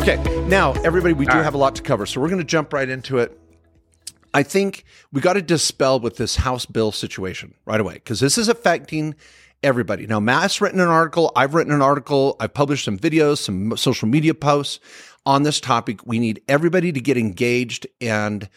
Okay, 0.00 0.16
now 0.48 0.72
everybody, 0.82 1.12
we 1.12 1.26
do 1.26 1.36
have 1.36 1.52
a 1.52 1.58
lot 1.58 1.74
to 1.76 1.82
cover, 1.82 2.06
so 2.06 2.22
we're 2.22 2.30
going 2.30 2.40
to 2.40 2.44
jump 2.44 2.72
right 2.72 2.88
into 2.88 3.18
it. 3.18 3.38
I 4.32 4.42
think 4.42 4.84
we 5.12 5.20
got 5.20 5.34
to 5.34 5.42
dispel 5.42 6.00
with 6.00 6.16
this 6.16 6.36
House 6.36 6.64
bill 6.64 6.90
situation 6.90 7.52
right 7.66 7.78
away 7.78 7.94
because 7.94 8.18
this 8.18 8.38
is 8.38 8.48
affecting 8.48 9.14
everybody. 9.62 10.06
Now, 10.06 10.18
Matt's 10.18 10.58
written 10.62 10.80
an 10.80 10.88
article, 10.88 11.30
I've 11.36 11.52
written 11.52 11.70
an 11.70 11.82
article, 11.82 12.34
I've 12.40 12.54
published 12.54 12.86
some 12.86 12.98
videos, 12.98 13.40
some 13.40 13.76
social 13.76 14.08
media 14.08 14.32
posts 14.32 14.80
on 15.26 15.42
this 15.42 15.60
topic. 15.60 16.06
We 16.06 16.18
need 16.18 16.40
everybody 16.48 16.92
to 16.92 17.00
get 17.00 17.18
engaged 17.18 17.86
and 18.00 18.48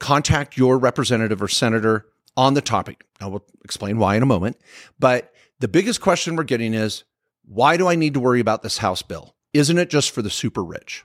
contact 0.00 0.56
your 0.56 0.78
representative 0.78 1.40
or 1.40 1.46
senator 1.46 2.06
on 2.36 2.54
the 2.54 2.60
topic. 2.60 3.04
I 3.20 3.28
will 3.28 3.44
explain 3.64 3.98
why 3.98 4.16
in 4.16 4.24
a 4.24 4.26
moment. 4.26 4.56
But 4.98 5.32
the 5.60 5.68
biggest 5.68 6.00
question 6.00 6.34
we're 6.34 6.42
getting 6.42 6.74
is 6.74 7.04
why 7.44 7.76
do 7.76 7.86
I 7.86 7.94
need 7.94 8.14
to 8.14 8.20
worry 8.20 8.40
about 8.40 8.64
this 8.64 8.78
House 8.78 9.02
bill? 9.02 9.36
Isn't 9.52 9.78
it 9.78 9.90
just 9.90 10.10
for 10.10 10.22
the 10.22 10.30
super 10.30 10.62
rich? 10.62 11.04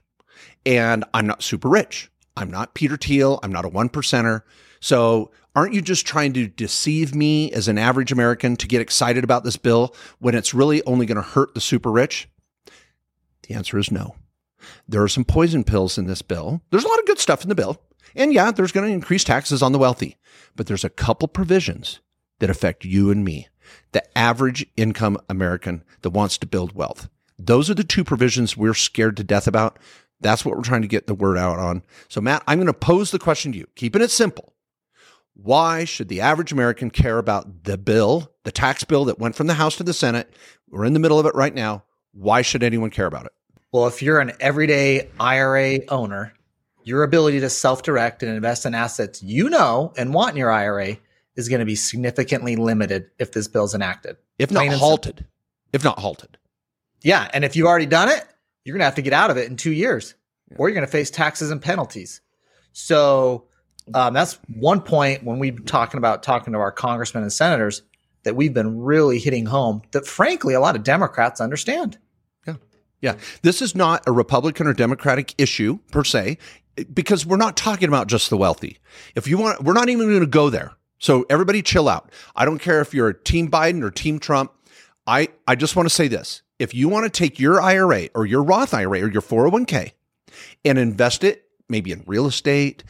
And 0.66 1.06
I'm 1.14 1.28
not 1.28 1.44
super 1.44 1.70
rich. 1.70 2.10
I'm 2.36 2.50
not 2.50 2.74
Peter 2.74 2.98
Thiel. 2.98 3.40
I'm 3.44 3.52
not 3.52 3.66
a 3.66 3.70
one 3.70 3.90
percenter. 3.90 4.42
So 4.80 5.32
aren't 5.56 5.74
you 5.74 5.82
just 5.82 6.06
trying 6.06 6.34
to 6.34 6.48
deceive 6.48 7.16
me 7.16 7.52
as 7.52 7.68
an 7.68 7.78
average 7.78 8.12
American 8.12 8.56
to 8.58 8.68
get 8.68 8.82
excited 8.82 9.24
about 9.24 9.44
this 9.44 9.58
bill 9.58 9.96
when 10.20 10.36
it's 10.36 10.54
really 10.54 10.84
only 10.84 11.06
going 11.06 11.16
to 11.16 11.22
hurt 11.22 11.54
the 11.54 11.62
super 11.62 11.92
rich? 11.92 12.28
The 13.48 13.56
answer 13.56 13.78
is 13.78 13.92
no. 13.92 14.16
There 14.88 15.04
are 15.04 15.10
some 15.10 15.26
poison 15.26 15.64
pills 15.64 15.98
in 15.98 16.08
this 16.08 16.22
bill. 16.22 16.62
There's 16.70 16.86
a 16.86 16.88
lot 16.88 17.00
of 17.00 17.06
good 17.06 17.20
stuff 17.20 17.44
in 17.44 17.50
the 17.50 17.56
bill. 17.56 17.82
And 18.16 18.34
yeah, 18.34 18.52
there's 18.52 18.72
going 18.72 18.88
to 18.88 18.94
increase 18.94 19.24
taxes 19.24 19.62
on 19.62 19.72
the 19.72 19.80
wealthy, 19.80 20.18
but 20.56 20.68
there's 20.68 20.84
a 20.84 20.90
couple 20.90 21.28
provisions 21.28 22.00
that 22.40 22.50
affect 22.50 22.86
you 22.86 23.10
and 23.10 23.24
me, 23.24 23.48
the 23.92 24.18
average 24.18 24.66
income 24.76 25.18
American 25.30 25.84
that 26.02 26.12
wants 26.12 26.38
to 26.38 26.48
build 26.48 26.74
wealth. 26.74 27.10
Those 27.46 27.70
are 27.70 27.74
the 27.74 27.84
two 27.84 28.04
provisions 28.04 28.56
we're 28.56 28.74
scared 28.74 29.18
to 29.18 29.24
death 29.24 29.48
about. 29.48 29.80
That's 30.22 30.46
what 30.46 30.56
we're 30.56 30.64
trying 30.64 30.84
to 30.84 30.88
get 30.88 31.08
the 31.08 31.14
word 31.14 31.38
out 31.38 31.60
on. 31.60 31.84
So, 32.08 32.22
Matt, 32.22 32.44
I'm 32.48 32.58
going 32.58 32.68
to 32.68 32.74
pose 32.74 33.12
the 33.12 33.20
question 33.20 33.52
to 33.52 33.58
you, 33.58 33.68
keeping 33.76 34.02
it 34.02 34.12
simple. 34.12 34.54
Why 35.36 35.84
should 35.84 36.08
the 36.08 36.22
average 36.22 36.52
American 36.52 36.90
care 36.90 37.18
about 37.18 37.64
the 37.64 37.78
bill, 37.78 38.32
the 38.44 38.52
tax 38.52 38.84
bill 38.84 39.06
that 39.06 39.20
went 39.20 39.36
from 39.36 39.48
the 39.48 39.56
House 39.56 39.76
to 39.78 39.84
the 39.84 39.94
Senate? 39.94 40.34
We're 40.70 40.86
in 40.86 40.94
the 40.94 41.00
middle 41.00 41.20
of 41.20 41.26
it 41.26 41.36
right 41.36 41.54
now. 41.54 41.84
Why 42.14 42.44
should 42.44 42.64
anyone 42.64 42.92
care 42.92 43.08
about 43.08 43.26
it? 43.26 43.34
Well, 43.72 43.88
if 43.88 44.02
you're 44.02 44.20
an 44.20 44.34
everyday 44.40 45.10
IRA 45.20 45.80
owner, 45.90 46.34
your 46.84 47.04
ability 47.04 47.40
to 47.40 47.50
self 47.50 47.82
direct 47.82 48.22
and 48.22 48.32
invest 48.32 48.66
in 48.66 48.76
assets 48.76 49.24
you 49.24 49.50
know 49.50 49.92
and 49.98 50.14
want 50.14 50.32
in 50.32 50.38
your 50.38 50.52
IRA 50.52 50.98
is 51.36 51.50
going 51.50 51.60
to 51.60 51.66
be 51.66 51.76
significantly 51.76 52.56
limited 52.56 53.10
if 53.18 53.32
this 53.32 53.48
bill's 53.48 53.74
enacted. 53.74 54.18
If 54.38 54.52
not 54.52 54.68
halted. 54.68 55.26
If 55.74 55.84
not 55.84 55.98
halted. 55.98 56.38
Yeah. 57.04 57.30
And 57.34 57.46
if 57.46 57.56
you've 57.56 57.68
already 57.68 57.86
done 57.86 58.10
it, 58.10 58.26
you're 58.64 58.74
going 58.74 58.80
to 58.80 58.86
have 58.86 58.96
to 58.96 59.02
get 59.02 59.14
out 59.14 59.30
of 59.30 59.38
it 59.38 59.50
in 59.50 59.58
two 59.58 59.72
years 59.72 60.16
or 60.58 60.70
you're 60.70 60.76
going 60.76 60.86
to 60.86 60.92
face 60.92 61.12
taxes 61.12 61.52
and 61.52 61.62
penalties. 61.62 62.22
So 62.72 63.46
um, 63.94 64.14
that's 64.14 64.40
one 64.48 64.82
point 64.82 65.24
when 65.24 65.40
we're 65.40 65.58
talking 65.60 65.98
about 65.98 66.24
talking 66.24 66.54
to 66.54 66.60
our 66.60 66.72
congressmen 66.72 67.24
and 67.24 67.34
senators 67.34 67.82
that 68.24 68.36
we've 68.36 68.54
been 68.54 68.80
really 68.80 69.20
hitting 69.20 69.46
home 69.46 69.82
that 69.92 70.08
frankly 70.08 70.54
a 70.54 70.60
lot 70.60 70.76
of 70.76 70.84
Democrats 70.84 71.42
understand. 71.42 71.98
Yeah. 72.48 72.56
Yeah. 73.02 73.16
This 73.42 73.62
is 73.62 73.76
not 73.76 74.04
a 74.08 74.12
Republican 74.12 74.68
or 74.68 74.74
Democratic 74.74 75.36
issue 75.38 75.80
per 75.92 76.04
se 76.04 76.38
because 76.94 77.26
we're 77.26 77.38
not 77.38 77.58
talking 77.58 77.90
about 77.90 78.08
just 78.08 78.30
the 78.30 78.38
wealthy. 78.38 78.80
If 79.16 79.28
you 79.28 79.38
want 79.38 79.64
we're 79.64 79.74
not 79.74 79.90
even 79.90 80.08
going 80.08 80.22
to 80.22 80.26
go 80.26 80.50
there. 80.50 80.74
So 81.00 81.26
everybody 81.30 81.62
chill 81.62 81.90
out. 81.90 82.14
I 82.34 82.46
don't 82.46 82.60
care 82.60 82.80
if 82.80 82.94
you're 82.94 83.10
a 83.10 83.24
team 83.24 83.52
Biden 83.52 83.84
or 83.84 83.92
team 83.92 84.20
Trump. 84.20 84.54
I 85.06 85.28
I 85.46 85.56
just 85.56 85.76
want 85.76 85.90
to 85.90 85.94
say 85.94 86.08
this. 86.08 86.42
If 86.64 86.74
you 86.74 86.88
want 86.88 87.04
to 87.04 87.10
take 87.10 87.42
your 87.42 87.62
IRA 87.62 88.08
or 88.16 88.26
your 88.26 88.42
Roth 88.42 88.74
IRA 88.74 89.02
or 89.02 89.12
your 89.12 89.22
401k 89.22 89.92
and 90.64 90.80
invest 90.80 91.26
it 91.26 91.44
maybe 91.68 91.92
in 91.92 92.06
real 92.08 92.26
estate, 92.26 92.86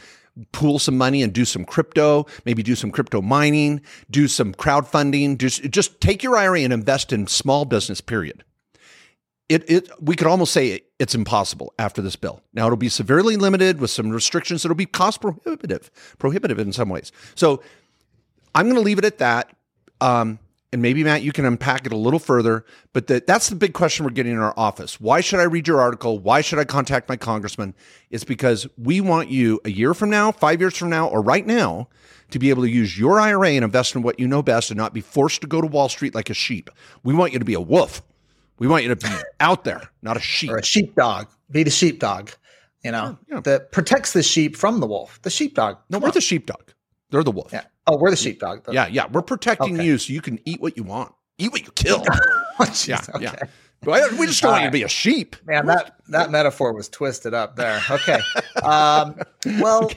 pool 0.52 0.78
some 0.78 0.96
money 0.96 1.24
and 1.24 1.34
do 1.34 1.44
some 1.44 1.66
crypto, 1.66 2.28
maybe 2.46 2.62
do 2.62 2.76
some 2.76 2.92
crypto 2.92 3.20
mining, 3.20 3.82
do 4.12 4.28
some 4.28 4.54
crowdfunding, 4.54 5.40
just, 5.40 6.00
take 6.02 6.22
your 6.22 6.38
IRA 6.38 6.60
and 6.60 6.72
invest 6.72 7.12
in 7.12 7.26
small 7.26 7.66
business, 7.66 8.00
period. 8.00 8.44
It, 9.50 9.68
it, 9.68 9.90
we 10.00 10.16
could 10.16 10.28
almost 10.28 10.54
say 10.54 10.82
it's 11.00 11.16
impossible 11.16 11.74
after 11.80 12.04
this 12.04 12.16
bill. 12.16 12.44
Now 12.54 12.68
it'll 12.68 12.78
be 12.78 12.90
severely 12.90 13.38
limited 13.38 13.80
with 13.80 13.90
some 13.90 14.12
restrictions. 14.12 14.64
It'll 14.64 14.76
be 14.76 14.86
cost 14.86 15.20
prohibitive, 15.20 15.90
prohibitive 16.20 16.60
in 16.60 16.74
some 16.74 16.90
ways. 16.90 17.12
So 17.34 17.64
I'm 18.54 18.66
going 18.66 18.76
to 18.76 18.82
leave 18.82 19.00
it 19.00 19.06
at 19.06 19.18
that. 19.18 19.50
Um, 20.00 20.38
and 20.74 20.82
maybe 20.82 21.04
Matt, 21.04 21.22
you 21.22 21.32
can 21.32 21.46
unpack 21.46 21.86
it 21.86 21.94
a 21.94 21.98
little 21.98 22.20
further. 22.20 22.66
But 22.94 23.06
the, 23.06 23.24
that's 23.26 23.48
the 23.50 23.56
big 23.56 23.74
question 23.74 24.04
we're 24.06 24.12
getting 24.12 24.34
in 24.34 24.40
our 24.40 24.56
office. 24.58 25.00
Why 25.00 25.22
should 25.22 25.40
I 25.40 25.44
read 25.44 25.68
your 25.68 25.80
article? 25.80 26.18
Why 26.18 26.42
should 26.42 26.58
I 26.58 26.66
contact 26.66 27.08
my 27.08 27.16
congressman? 27.16 27.76
It's 28.10 28.24
because 28.24 28.68
we 28.76 29.00
want 29.00 29.30
you 29.30 29.62
a 29.64 29.70
year 29.70 29.94
from 29.94 30.10
now, 30.10 30.32
five 30.32 30.60
years 30.60 30.76
from 30.76 30.90
now, 30.90 31.08
or 31.08 31.22
right 31.22 31.46
now 31.46 31.90
to 32.32 32.40
be 32.40 32.50
able 32.50 32.64
to 32.64 32.70
use 32.70 32.98
your 32.98 33.20
IRA 33.20 33.50
and 33.50 33.64
invest 33.64 33.96
in 33.96 34.02
what 34.02 34.20
you 34.20 34.28
know 34.28 34.42
best 34.42 34.72
and 34.72 34.78
not 34.78 34.96
be 34.96 35.02
forced 35.02 35.42
to 35.42 35.48
go 35.48 35.62
to 35.62 35.68
Wall 35.68 35.90
Street 35.90 36.16
like 36.16 36.32
a 36.32 36.34
sheep. 36.34 36.72
We 37.04 37.14
want 37.14 37.34
you 37.34 37.40
to 37.40 37.46
be 37.46 37.54
a 37.54 37.62
wolf. 37.62 38.02
We 38.58 38.68
want 38.68 38.82
you 38.82 38.90
to 38.90 38.96
be 38.96 39.14
out 39.40 39.64
there, 39.66 39.84
not 40.02 40.18
a 40.18 40.22
sheep. 40.22 40.50
Or 40.50 40.58
a 40.58 40.66
sheepdog. 40.66 41.28
Be 41.52 41.62
the 41.62 41.70
sheepdog, 41.70 42.32
you 42.84 42.92
know, 42.92 43.20
yeah, 43.28 43.36
yeah. 43.36 43.42
that 43.42 43.72
protects 43.72 44.14
the 44.14 44.24
sheep 44.24 44.56
from 44.56 44.80
the 44.80 44.88
wolf. 44.88 45.22
The 45.22 45.30
sheepdog. 45.30 45.78
No, 45.92 46.00
we're 46.00 46.08
on. 46.08 46.14
the 46.14 46.22
sheepdog. 46.22 46.72
They're 47.12 47.24
the 47.24 47.30
wolf. 47.30 47.54
Yeah. 47.54 47.66
Oh, 47.88 47.98
we're 47.98 48.12
the 48.12 48.18
sheepdog. 48.18 48.62
Yeah, 48.72 48.88
yeah. 48.88 49.08
We're 49.12 49.22
protecting 49.22 49.76
okay. 49.76 49.86
you 49.86 49.98
so 49.98 50.14
you 50.14 50.22
can 50.22 50.40
eat 50.46 50.62
what 50.62 50.78
you 50.78 50.84
want. 50.84 51.14
Eat 51.38 51.52
what 51.52 51.66
you 51.66 51.72
kill. 51.72 52.04
oh, 52.60 52.74
yeah, 52.86 53.02
okay. 53.16 53.24
yeah. 53.24 53.36
We 53.86 54.28
just 54.28 54.42
don't 54.42 54.52
want 54.52 54.60
right. 54.60 54.64
you 54.66 54.70
to 54.70 54.72
be 54.72 54.84
a 54.84 54.88
sheep. 54.88 55.36
Man, 55.46 55.66
that 55.66 55.96
that 56.08 56.32
metaphor 56.32 56.74
was 56.74 56.88
twisted 56.88 57.34
up 57.34 57.58
there. 57.58 57.82
Okay. 57.90 58.20
Um, 58.64 59.20
well, 59.60 59.92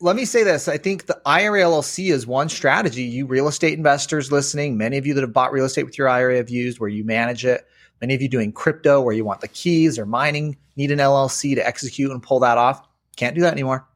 let 0.00 0.16
me 0.16 0.24
say 0.24 0.42
this. 0.42 0.66
I 0.68 0.78
think 0.78 1.06
the 1.06 1.20
IRA 1.26 1.62
LLC 1.62 2.10
is 2.10 2.26
one 2.26 2.48
strategy 2.48 3.02
you 3.02 3.26
real 3.26 3.48
estate 3.48 3.76
investors 3.76 4.32
listening, 4.32 4.78
many 4.78 4.96
of 4.96 5.06
you 5.06 5.12
that 5.14 5.20
have 5.20 5.32
bought 5.32 5.52
real 5.52 5.64
estate 5.66 5.84
with 5.84 5.98
your 5.98 6.08
IRA 6.08 6.36
have 6.36 6.48
used 6.48 6.80
where 6.80 6.88
you 6.88 7.04
manage 7.04 7.44
it. 7.44 7.66
Many 8.00 8.14
of 8.14 8.22
you 8.22 8.28
doing 8.28 8.52
crypto 8.52 9.00
where 9.00 9.14
you 9.14 9.24
want 9.24 9.40
the 9.40 9.48
keys 9.48 9.98
or 9.98 10.06
mining 10.06 10.56
need 10.76 10.90
an 10.90 10.98
LLC 10.98 11.54
to 11.54 11.66
execute 11.66 12.10
and 12.10 12.22
pull 12.22 12.40
that 12.40 12.58
off. 12.58 12.86
Can't 13.16 13.34
do 13.34 13.40
that 13.42 13.52
anymore. 13.52 13.86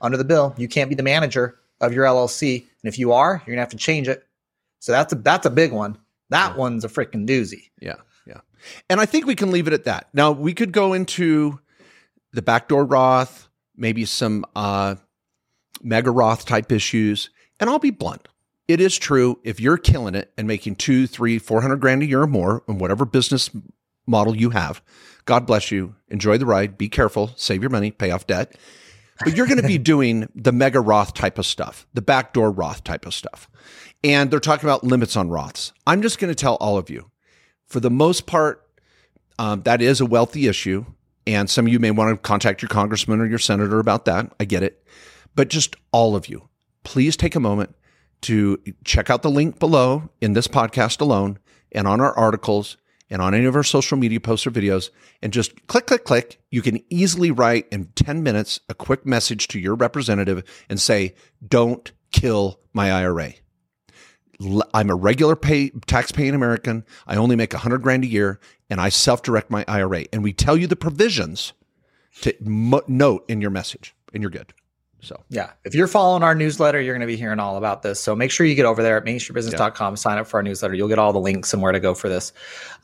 Under 0.00 0.16
the 0.16 0.24
bill, 0.24 0.54
you 0.56 0.68
can't 0.68 0.88
be 0.88 0.94
the 0.94 1.02
manager 1.02 1.58
of 1.80 1.92
your 1.92 2.04
LLC. 2.04 2.60
And 2.60 2.88
if 2.88 2.98
you 2.98 3.12
are, 3.12 3.42
you're 3.46 3.54
gonna 3.54 3.62
have 3.62 3.70
to 3.70 3.76
change 3.76 4.08
it. 4.08 4.26
So 4.78 4.92
that's 4.92 5.12
a 5.12 5.16
that's 5.16 5.46
a 5.46 5.50
big 5.50 5.72
one. 5.72 5.98
That 6.30 6.52
yeah. 6.52 6.56
one's 6.56 6.84
a 6.84 6.88
freaking 6.88 7.28
doozy. 7.28 7.70
Yeah, 7.80 7.96
yeah. 8.26 8.40
And 8.88 9.00
I 9.00 9.06
think 9.06 9.26
we 9.26 9.34
can 9.34 9.50
leave 9.50 9.66
it 9.66 9.72
at 9.72 9.84
that. 9.84 10.08
Now 10.12 10.32
we 10.32 10.54
could 10.54 10.72
go 10.72 10.92
into 10.92 11.60
the 12.32 12.42
backdoor 12.42 12.84
Roth, 12.84 13.48
maybe 13.76 14.04
some 14.04 14.44
uh, 14.54 14.96
mega 15.82 16.10
Roth 16.10 16.46
type 16.46 16.72
issues. 16.72 17.30
And 17.58 17.70
I'll 17.70 17.78
be 17.78 17.90
blunt. 17.90 18.28
It 18.68 18.80
is 18.80 18.98
true 18.98 19.38
if 19.44 19.60
you're 19.60 19.78
killing 19.78 20.14
it 20.14 20.32
and 20.36 20.46
making 20.46 20.76
two, 20.76 21.06
three, 21.06 21.38
four 21.38 21.62
hundred 21.62 21.80
grand 21.80 22.02
a 22.02 22.06
year 22.06 22.22
or 22.22 22.26
more 22.26 22.62
in 22.68 22.78
whatever 22.78 23.04
business 23.04 23.50
model 24.06 24.36
you 24.36 24.50
have. 24.50 24.82
God 25.24 25.46
bless 25.46 25.70
you. 25.70 25.94
Enjoy 26.08 26.38
the 26.38 26.46
ride. 26.46 26.78
Be 26.78 26.88
careful. 26.88 27.32
Save 27.36 27.62
your 27.62 27.70
money. 27.70 27.90
Pay 27.90 28.10
off 28.10 28.26
debt 28.26 28.56
but 29.24 29.36
you're 29.36 29.46
going 29.46 29.60
to 29.60 29.66
be 29.66 29.78
doing 29.92 30.28
the 30.34 30.52
mega 30.52 30.80
Roth 30.80 31.14
type 31.14 31.38
of 31.38 31.46
stuff, 31.46 31.86
the 31.94 32.02
backdoor 32.02 32.50
Roth 32.50 32.84
type 32.84 33.06
of 33.06 33.14
stuff. 33.14 33.48
And 34.04 34.30
they're 34.30 34.40
talking 34.40 34.68
about 34.68 34.84
limits 34.84 35.16
on 35.16 35.28
Roths. 35.28 35.72
I'm 35.86 36.02
just 36.02 36.18
going 36.18 36.30
to 36.30 36.34
tell 36.34 36.56
all 36.56 36.76
of 36.76 36.90
you, 36.90 37.10
for 37.66 37.80
the 37.80 37.90
most 37.90 38.26
part, 38.26 38.62
um, 39.38 39.62
that 39.62 39.82
is 39.82 40.00
a 40.00 40.06
wealthy 40.06 40.46
issue. 40.46 40.84
And 41.26 41.50
some 41.50 41.66
of 41.66 41.72
you 41.72 41.80
may 41.80 41.90
want 41.90 42.14
to 42.14 42.20
contact 42.20 42.62
your 42.62 42.68
congressman 42.68 43.20
or 43.20 43.26
your 43.26 43.38
senator 43.38 43.80
about 43.80 44.04
that. 44.04 44.32
I 44.38 44.44
get 44.44 44.62
it. 44.62 44.84
But 45.34 45.48
just 45.48 45.76
all 45.92 46.14
of 46.14 46.28
you, 46.28 46.48
please 46.84 47.16
take 47.16 47.34
a 47.34 47.40
moment 47.40 47.74
to 48.22 48.58
check 48.84 49.10
out 49.10 49.22
the 49.22 49.30
link 49.30 49.58
below 49.58 50.08
in 50.20 50.32
this 50.32 50.48
podcast 50.48 51.00
alone 51.00 51.38
and 51.72 51.86
on 51.86 52.00
our 52.00 52.16
articles 52.16 52.76
and 53.10 53.22
on 53.22 53.34
any 53.34 53.44
of 53.44 53.54
our 53.54 53.62
social 53.62 53.96
media 53.96 54.20
posts 54.20 54.46
or 54.46 54.50
videos 54.50 54.90
and 55.22 55.32
just 55.32 55.66
click, 55.66 55.86
click, 55.86 56.04
click. 56.04 56.40
You 56.50 56.62
can 56.62 56.82
easily 56.90 57.30
write 57.30 57.66
in 57.70 57.86
10 57.94 58.22
minutes 58.22 58.60
a 58.68 58.74
quick 58.74 59.06
message 59.06 59.48
to 59.48 59.58
your 59.58 59.74
representative 59.74 60.42
and 60.68 60.80
say, 60.80 61.14
don't 61.46 61.90
kill 62.12 62.60
my 62.72 62.90
IRA. 62.92 63.34
I'm 64.74 64.90
a 64.90 64.94
regular 64.94 65.36
pay 65.36 65.70
tax 65.86 66.12
paying 66.12 66.34
American. 66.34 66.84
I 67.06 67.16
only 67.16 67.36
make 67.36 67.52
100 67.52 67.78
grand 67.78 68.04
a 68.04 68.08
year 68.08 68.38
and 68.68 68.80
I 68.80 68.90
self 68.90 69.22
direct 69.22 69.50
my 69.50 69.64
IRA. 69.66 70.04
And 70.12 70.22
we 70.22 70.32
tell 70.32 70.56
you 70.56 70.66
the 70.66 70.76
provisions 70.76 71.52
to 72.22 72.34
note 72.40 73.24
in 73.28 73.40
your 73.40 73.50
message 73.50 73.94
and 74.12 74.22
you're 74.22 74.30
good. 74.30 74.52
So 75.06 75.22
yeah, 75.28 75.52
if 75.64 75.74
you're 75.74 75.86
following 75.86 76.22
our 76.22 76.34
newsletter, 76.34 76.80
you're 76.80 76.94
going 76.94 77.00
to 77.00 77.06
be 77.06 77.16
hearing 77.16 77.38
all 77.38 77.56
about 77.56 77.82
this. 77.82 78.00
So 78.00 78.16
make 78.16 78.30
sure 78.30 78.44
you 78.44 78.54
get 78.54 78.66
over 78.66 78.82
there 78.82 78.96
at 78.96 79.04
mainstreetbusiness.com, 79.04 79.92
yeah. 79.92 79.96
sign 79.96 80.18
up 80.18 80.26
for 80.26 80.38
our 80.38 80.42
newsletter. 80.42 80.74
You'll 80.74 80.88
get 80.88 80.98
all 80.98 81.12
the 81.12 81.20
links 81.20 81.52
and 81.52 81.62
where 81.62 81.72
to 81.72 81.80
go 81.80 81.94
for 81.94 82.08
this. 82.08 82.32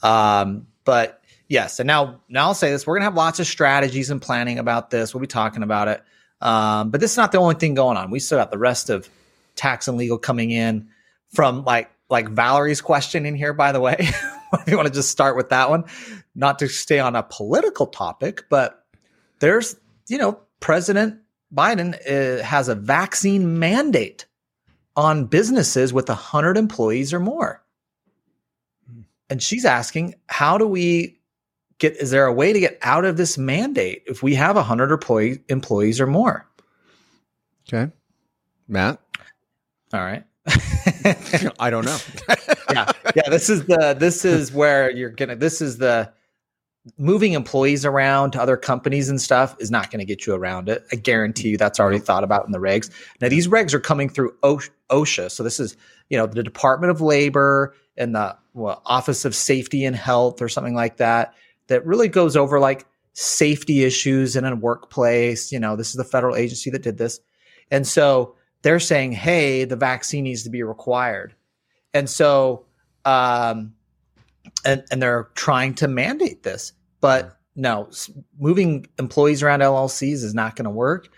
Um, 0.02 0.66
but 0.84 1.22
yes, 1.48 1.80
and 1.80 1.86
now 1.86 2.20
now 2.28 2.46
I'll 2.46 2.54
say 2.54 2.70
this: 2.70 2.86
we're 2.86 2.94
going 2.94 3.02
to 3.02 3.06
have 3.06 3.14
lots 3.14 3.40
of 3.40 3.46
strategies 3.46 4.10
and 4.10 4.22
planning 4.22 4.58
about 4.58 4.90
this. 4.90 5.12
We'll 5.12 5.20
be 5.20 5.26
talking 5.26 5.62
about 5.62 5.88
it. 5.88 6.02
Um, 6.40 6.90
but 6.90 7.00
this 7.00 7.12
is 7.12 7.16
not 7.16 7.32
the 7.32 7.38
only 7.38 7.54
thing 7.54 7.74
going 7.74 7.96
on. 7.96 8.10
We 8.10 8.18
still 8.18 8.38
got 8.38 8.50
the 8.50 8.58
rest 8.58 8.90
of 8.90 9.08
tax 9.54 9.88
and 9.88 9.96
legal 9.96 10.18
coming 10.18 10.50
in 10.50 10.88
from 11.34 11.64
like 11.64 11.90
like 12.08 12.28
Valerie's 12.28 12.80
question 12.80 13.26
in 13.26 13.34
here. 13.34 13.52
By 13.52 13.72
the 13.72 13.80
way, 13.80 13.96
if 14.52 14.68
you 14.68 14.76
want 14.76 14.88
to 14.88 14.94
just 14.94 15.10
start 15.10 15.36
with 15.36 15.48
that 15.48 15.70
one, 15.70 15.84
not 16.34 16.58
to 16.60 16.68
stay 16.68 16.98
on 16.98 17.16
a 17.16 17.22
political 17.22 17.86
topic, 17.86 18.44
but 18.48 18.84
there's, 19.40 19.76
you 20.08 20.18
know, 20.18 20.38
President 20.60 21.21
Biden 21.54 21.94
uh, 22.08 22.42
has 22.42 22.68
a 22.68 22.74
vaccine 22.74 23.58
mandate 23.58 24.26
on 24.96 25.26
businesses 25.26 25.92
with 25.92 26.08
100 26.08 26.56
employees 26.56 27.12
or 27.12 27.20
more. 27.20 27.62
And 29.30 29.42
she's 29.42 29.64
asking, 29.64 30.14
how 30.28 30.58
do 30.58 30.66
we 30.66 31.18
get, 31.78 31.96
is 31.96 32.10
there 32.10 32.26
a 32.26 32.32
way 32.32 32.52
to 32.52 32.60
get 32.60 32.78
out 32.82 33.04
of 33.04 33.16
this 33.16 33.38
mandate 33.38 34.02
if 34.06 34.22
we 34.22 34.34
have 34.34 34.56
100 34.56 34.92
employee, 34.92 35.42
employees 35.48 36.00
or 36.00 36.06
more? 36.06 36.46
Okay. 37.66 37.90
Matt? 38.68 39.00
All 39.92 40.00
right. 40.00 40.24
I 41.58 41.70
don't 41.70 41.84
know. 41.84 41.98
yeah. 42.70 42.90
Yeah. 43.14 43.28
This 43.30 43.48
is 43.48 43.64
the, 43.66 43.96
this 43.98 44.24
is 44.24 44.52
where 44.52 44.90
you're 44.90 45.10
going 45.10 45.30
to, 45.30 45.36
this 45.36 45.60
is 45.60 45.78
the, 45.78 46.12
moving 46.98 47.32
employees 47.32 47.84
around 47.84 48.32
to 48.32 48.42
other 48.42 48.56
companies 48.56 49.08
and 49.08 49.20
stuff 49.20 49.54
is 49.60 49.70
not 49.70 49.90
going 49.90 50.00
to 50.00 50.04
get 50.04 50.26
you 50.26 50.34
around 50.34 50.68
it. 50.68 50.84
I 50.92 50.96
guarantee 50.96 51.50
you 51.50 51.56
that's 51.56 51.78
already 51.78 52.00
thought 52.00 52.24
about 52.24 52.44
in 52.44 52.52
the 52.52 52.58
regs. 52.58 52.90
Now 53.20 53.28
these 53.28 53.48
regs 53.48 53.72
are 53.72 53.80
coming 53.80 54.08
through 54.08 54.34
OSHA. 54.42 55.30
So 55.30 55.42
this 55.42 55.60
is, 55.60 55.76
you 56.10 56.18
know, 56.18 56.26
the 56.26 56.42
Department 56.42 56.90
of 56.90 57.00
Labor 57.00 57.74
and 57.96 58.14
the 58.14 58.36
well, 58.54 58.82
Office 58.84 59.24
of 59.24 59.34
Safety 59.34 59.84
and 59.84 59.94
Health 59.94 60.42
or 60.42 60.48
something 60.48 60.74
like 60.74 60.96
that, 60.96 61.34
that 61.68 61.86
really 61.86 62.08
goes 62.08 62.36
over 62.36 62.58
like 62.58 62.86
safety 63.12 63.84
issues 63.84 64.34
in 64.34 64.44
a 64.44 64.56
workplace. 64.56 65.52
You 65.52 65.60
know, 65.60 65.76
this 65.76 65.90
is 65.90 65.94
the 65.94 66.04
federal 66.04 66.34
agency 66.34 66.70
that 66.70 66.82
did 66.82 66.98
this. 66.98 67.20
And 67.70 67.86
so 67.86 68.34
they're 68.62 68.80
saying, 68.80 69.12
hey, 69.12 69.64
the 69.64 69.76
vaccine 69.76 70.24
needs 70.24 70.42
to 70.44 70.50
be 70.50 70.62
required. 70.62 71.34
And 71.94 72.08
so, 72.10 72.66
um, 73.04 73.74
and, 74.64 74.84
and 74.90 75.02
they're 75.02 75.28
trying 75.34 75.74
to 75.74 75.88
mandate 75.88 76.42
this. 76.42 76.72
But 77.00 77.36
no, 77.54 77.90
moving 78.38 78.86
employees 78.98 79.42
around 79.42 79.60
LLCs 79.60 80.24
is 80.24 80.34
not 80.34 80.56
going 80.56 80.64
to 80.64 80.70
work. 80.70 81.08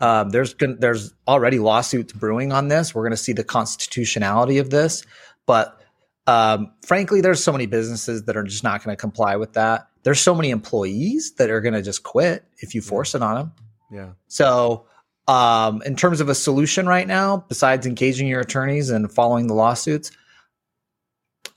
Um, 0.00 0.30
there's 0.30 0.54
there's 0.58 1.12
already 1.26 1.58
lawsuits 1.58 2.12
brewing 2.12 2.52
on 2.52 2.68
this. 2.68 2.94
We're 2.94 3.02
going 3.02 3.10
to 3.10 3.16
see 3.16 3.32
the 3.32 3.42
constitutionality 3.42 4.58
of 4.58 4.70
this, 4.70 5.02
but 5.46 5.80
um, 6.26 6.72
frankly, 6.86 7.20
there's 7.20 7.42
so 7.42 7.50
many 7.50 7.66
businesses 7.66 8.24
that 8.24 8.36
are 8.36 8.44
just 8.44 8.62
not 8.62 8.84
going 8.84 8.96
to 8.96 9.00
comply 9.00 9.34
with 9.34 9.54
that. 9.54 9.88
There's 10.04 10.20
so 10.20 10.34
many 10.34 10.50
employees 10.50 11.32
that 11.38 11.50
are 11.50 11.60
going 11.60 11.74
to 11.74 11.82
just 11.82 12.04
quit 12.04 12.44
if 12.58 12.74
you 12.74 12.82
force 12.82 13.16
it 13.16 13.22
on 13.22 13.34
them. 13.34 13.52
Yeah. 13.90 14.10
So, 14.28 14.86
um, 15.26 15.82
in 15.82 15.96
terms 15.96 16.20
of 16.20 16.28
a 16.28 16.34
solution 16.34 16.86
right 16.86 17.06
now, 17.06 17.44
besides 17.48 17.86
engaging 17.86 18.28
your 18.28 18.40
attorneys 18.40 18.90
and 18.90 19.10
following 19.10 19.48
the 19.48 19.54
lawsuits, 19.54 20.12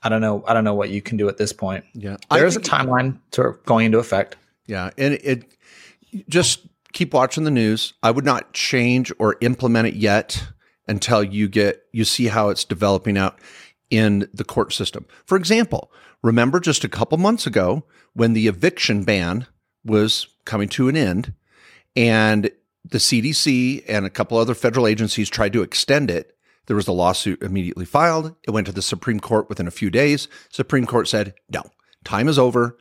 I 0.04 0.10
don't 0.10 0.20
know. 0.20 0.44
I 0.46 0.52
don't 0.52 0.64
know 0.64 0.74
what 0.74 0.90
you 0.90 1.00
can 1.00 1.16
do 1.16 1.28
at 1.28 1.38
this 1.38 1.52
point. 1.52 1.84
Yeah, 1.94 2.18
there's 2.30 2.56
a 2.56 2.60
timeline 2.60 3.18
to 3.32 3.58
going 3.64 3.86
into 3.86 3.98
effect. 3.98 4.36
Yeah, 4.66 4.90
and 4.98 5.14
it 5.14 5.44
just 6.28 6.66
keep 6.92 7.14
watching 7.14 7.44
the 7.44 7.50
news. 7.50 7.94
I 8.02 8.10
would 8.10 8.24
not 8.24 8.52
change 8.52 9.10
or 9.18 9.36
implement 9.40 9.88
it 9.88 9.94
yet 9.94 10.44
until 10.86 11.24
you 11.24 11.48
get 11.48 11.84
you 11.92 12.04
see 12.04 12.26
how 12.26 12.50
it's 12.50 12.64
developing 12.64 13.16
out 13.16 13.38
in 13.90 14.28
the 14.32 14.44
court 14.44 14.72
system. 14.72 15.06
For 15.24 15.36
example, 15.36 15.90
remember 16.22 16.60
just 16.60 16.84
a 16.84 16.88
couple 16.88 17.16
months 17.18 17.46
ago 17.46 17.84
when 18.12 18.34
the 18.34 18.46
eviction 18.46 19.04
ban 19.04 19.46
was 19.84 20.28
coming 20.44 20.68
to 20.68 20.88
an 20.88 20.96
end 20.96 21.32
and 21.96 22.50
the 22.84 22.98
CDC 22.98 23.84
and 23.88 24.04
a 24.04 24.10
couple 24.10 24.36
other 24.36 24.54
federal 24.54 24.86
agencies 24.86 25.30
tried 25.30 25.52
to 25.54 25.62
extend 25.62 26.10
it 26.10 26.33
there 26.66 26.76
was 26.76 26.88
a 26.88 26.92
lawsuit 26.92 27.42
immediately 27.42 27.84
filed. 27.84 28.34
It 28.44 28.50
went 28.50 28.66
to 28.66 28.72
the 28.72 28.82
Supreme 28.82 29.20
Court 29.20 29.48
within 29.48 29.66
a 29.66 29.72
few 29.72 29.90
days. 29.90 30.28
Supreme 30.48 30.86
Court 30.86 31.08
said, 31.08 31.34
no, 31.50 31.62
time 32.04 32.28
is 32.28 32.38
over. 32.38 32.76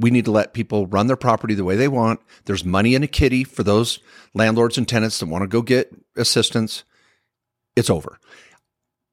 We 0.00 0.10
need 0.10 0.26
to 0.26 0.30
let 0.30 0.54
people 0.54 0.86
run 0.86 1.08
their 1.08 1.16
property 1.16 1.54
the 1.54 1.64
way 1.64 1.74
they 1.74 1.88
want. 1.88 2.20
There's 2.44 2.64
money 2.64 2.94
in 2.94 3.02
a 3.02 3.08
kitty 3.08 3.44
for 3.44 3.62
those 3.62 3.98
landlords 4.34 4.78
and 4.78 4.86
tenants 4.86 5.18
that 5.18 5.26
want 5.26 5.42
to 5.42 5.48
go 5.48 5.62
get 5.62 5.90
assistance. 6.16 6.84
It's 7.74 7.90
over. 7.90 8.18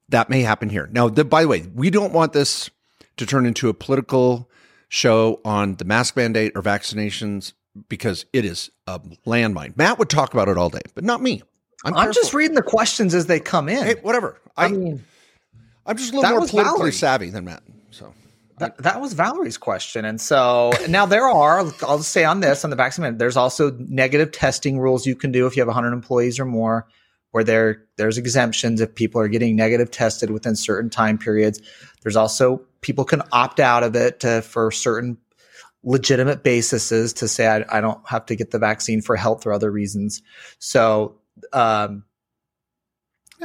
That 0.10 0.30
may 0.30 0.42
happen 0.42 0.70
here. 0.70 0.88
Now, 0.92 1.10
the, 1.10 1.26
by 1.26 1.42
the 1.42 1.48
way, 1.48 1.66
we 1.74 1.90
don't 1.90 2.14
want 2.14 2.34
this 2.34 2.70
to 3.18 3.26
turn 3.26 3.46
into 3.46 3.70
a 3.70 3.74
political 3.74 4.50
show 4.90 5.42
on 5.44 5.76
the 5.76 5.86
mask 5.86 6.16
mandate 6.16 6.52
or 6.56 6.62
vaccinations 6.62 7.54
because 7.90 8.26
it 8.32 8.46
is 8.46 8.70
a 8.86 9.00
landmine. 9.26 9.76
Matt 9.76 9.98
would 9.98 10.10
talk 10.10 10.34
about 10.34 10.48
it 10.48 10.58
all 10.58 10.70
day, 10.70 10.82
but 10.94 11.04
not 11.04 11.22
me. 11.22 11.42
I'm, 11.86 11.96
I'm 11.96 12.14
just 12.14 12.34
reading 12.34 12.56
the 12.56 12.64
questions 12.64 13.14
as 13.14 13.28
they 13.28 13.40
come 13.40 13.70
in. 13.70 13.84
Hey, 13.84 13.96
whatever. 14.02 14.40
I, 14.58 14.66
I 14.66 14.68
mean, 14.70 15.04
I'm 15.86 15.98
just 15.98 16.14
a 16.14 16.16
little 16.16 16.32
more 16.32 16.40
politically 16.40 16.64
Valerie. 16.64 16.92
savvy 16.92 17.30
than 17.30 17.46
Matt. 17.46 17.64
So 17.92 18.14
that, 18.58 18.78
that 18.80 19.00
was 19.00 19.14
Valerie's 19.14 19.58
question. 19.58 20.04
And 20.04 20.20
so 20.20 20.72
now 20.90 21.06
there 21.06 21.28
are, 21.28 21.60
I'll 21.60 21.98
just 21.98 22.12
say 22.12 22.24
on 22.24 22.40
this, 22.40 22.64
on 22.64 22.72
the 22.72 22.76
vaccine, 22.76 23.18
there's 23.18 23.38
also 23.38 23.72
negative 23.78 24.32
testing 24.32 24.80
rules 24.80 25.06
you 25.06 25.16
can 25.16 25.32
do 25.32 25.46
if 25.46 25.56
you 25.56 25.62
have 25.62 25.68
100 25.68 25.94
employees 25.94 26.40
or 26.40 26.46
more, 26.46 26.88
where 27.32 27.44
there 27.44 27.84
there's 27.98 28.18
exemptions 28.18 28.82
if 28.82 28.96
people 28.96 29.22
are 29.22 29.28
getting 29.28 29.56
negative 29.56 29.92
tested 29.92 30.32
within 30.32 30.56
certain 30.56 30.90
time 30.90 31.18
periods. 31.18 31.62
There's 32.02 32.16
also 32.16 32.62
people 32.82 33.06
can 33.06 33.22
opt 33.32 33.60
out 33.60 33.84
of 33.84 33.96
it 33.96 34.22
to, 34.22 34.42
for 34.42 34.72
certain 34.72 35.18
legitimate 35.84 36.44
bases 36.44 37.14
to 37.14 37.28
say 37.28 37.48
I, 37.48 37.78
I 37.78 37.82
don't 37.82 38.00
have 38.08 38.26
to 38.28 38.36
get 38.36 38.50
the 38.50 38.58
vaccine 38.58 39.02
for 39.02 39.16
health 39.16 39.46
or 39.46 39.54
other 39.54 39.70
reasons. 39.70 40.24
So 40.58 41.16
um. 41.56 42.04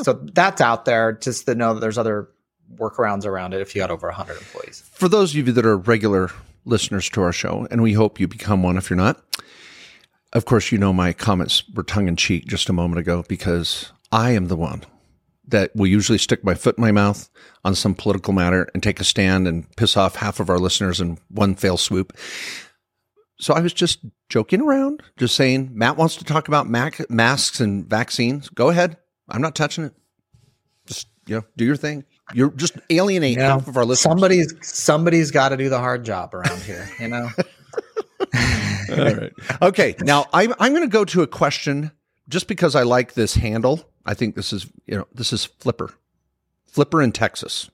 So 0.03 0.13
that's 0.13 0.61
out 0.61 0.85
there 0.85 1.13
just 1.13 1.47
to 1.47 1.55
know 1.55 1.75
that 1.75 1.81
there's 1.81 1.99
other 1.99 2.29
workarounds 2.75 3.27
around 3.27 3.55
it 3.55 3.61
if 3.61 3.75
you 3.75 3.81
got 3.81 3.91
over 3.91 4.07
100 4.07 4.39
employees. 4.39 4.83
For 4.93 5.09
those 5.09 5.33
of 5.33 5.37
you 5.37 5.53
that 5.53 5.67
are 5.67 5.77
regular 5.77 6.31
listeners 6.65 7.09
to 7.11 7.23
our 7.23 7.33
show, 7.33 7.67
and 7.71 7.83
we 7.83 7.93
hope 7.93 8.21
you 8.21 8.29
become 8.29 8.63
one 8.63 8.77
if 8.77 8.89
you're 8.89 8.97
not, 8.97 9.23
of 10.33 10.45
course, 10.45 10.71
you 10.71 10.79
know 10.79 10.93
my 10.93 11.13
comments 11.13 11.65
were 11.75 11.83
tongue 11.83 12.09
in 12.09 12.17
cheek 12.17 12.47
just 12.47 12.69
a 12.69 12.73
moment 12.73 13.01
ago 13.01 13.25
because 13.29 13.93
I 14.13 14.31
am 14.31 14.49
the 14.49 14.57
one 14.57 14.85
that 15.49 15.75
will 15.75 15.89
usually 15.89 16.19
stick 16.19 16.45
my 16.45 16.55
foot 16.55 16.79
in 16.79 16.83
my 16.83 16.93
mouth 16.93 17.29
on 17.65 17.75
some 17.75 17.95
political 17.95 18.33
matter 18.33 18.69
and 18.73 18.83
take 18.83 19.01
a 19.01 19.05
stand 19.05 19.49
and 19.49 19.69
piss 19.77 19.97
off 19.97 20.17
half 20.17 20.39
of 20.39 20.49
our 20.49 20.59
listeners 20.59 21.01
in 21.01 21.19
one 21.29 21.57
fell 21.57 21.77
swoop. 21.77 22.17
So 23.41 23.55
I 23.55 23.61
was 23.61 23.73
just 23.73 24.01
joking 24.29 24.61
around, 24.61 25.03
just 25.17 25.35
saying 25.35 25.71
Matt 25.73 25.97
wants 25.97 26.17
to 26.17 26.25
talk 26.25 26.49
about 26.49 26.69
mac- 26.69 27.11
masks 27.11 27.61
and 27.61 27.89
vaccines. 27.89 28.49
Go 28.51 28.69
ahead. 28.69 28.99
I'm 29.29 29.41
not 29.41 29.55
touching 29.55 29.85
it. 29.85 29.95
Just 30.87 31.09
you 31.27 31.37
know, 31.37 31.45
do 31.57 31.65
your 31.65 31.77
thing. 31.77 32.05
You're 32.35 32.51
just 32.51 32.77
alienate 32.91 33.33
you 33.33 33.39
know, 33.39 33.49
half 33.49 33.67
of 33.67 33.77
our 33.77 33.85
listeners. 33.85 34.13
Somebody's 34.13 34.55
somebody's 34.63 35.31
got 35.31 35.49
to 35.51 35.57
do 35.57 35.69
the 35.69 35.79
hard 35.79 36.05
job 36.05 36.35
around 36.35 36.61
here. 36.63 36.89
You 37.01 37.09
know. 37.09 37.31
All 38.91 38.97
right. 38.97 39.33
Okay. 39.63 39.95
Now 40.01 40.27
I'm 40.33 40.55
I'm 40.59 40.73
going 40.73 40.87
to 40.87 40.93
go 40.93 41.05
to 41.07 41.23
a 41.23 41.27
question 41.27 41.93
just 42.29 42.47
because 42.47 42.75
I 42.75 42.83
like 42.83 43.15
this 43.15 43.35
handle. 43.35 43.89
I 44.05 44.15
think 44.15 44.35
this 44.35 44.53
is 44.53 44.67
you 44.87 44.97
know 44.97 45.07
this 45.15 45.33
is 45.33 45.45
Flipper, 45.45 45.95
Flipper 46.67 47.01
in 47.03 47.13
Texas. 47.13 47.71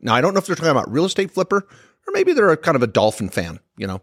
Now 0.00 0.14
I 0.14 0.20
don't 0.20 0.34
know 0.34 0.38
if 0.38 0.46
they're 0.46 0.56
talking 0.56 0.70
about 0.70 0.90
real 0.90 1.04
estate 1.04 1.30
Flipper 1.30 1.58
or 2.06 2.12
maybe 2.12 2.32
they're 2.32 2.50
a 2.50 2.56
kind 2.56 2.76
of 2.76 2.82
a 2.82 2.86
dolphin 2.86 3.28
fan. 3.28 3.60
You 3.76 3.86
know, 3.86 4.02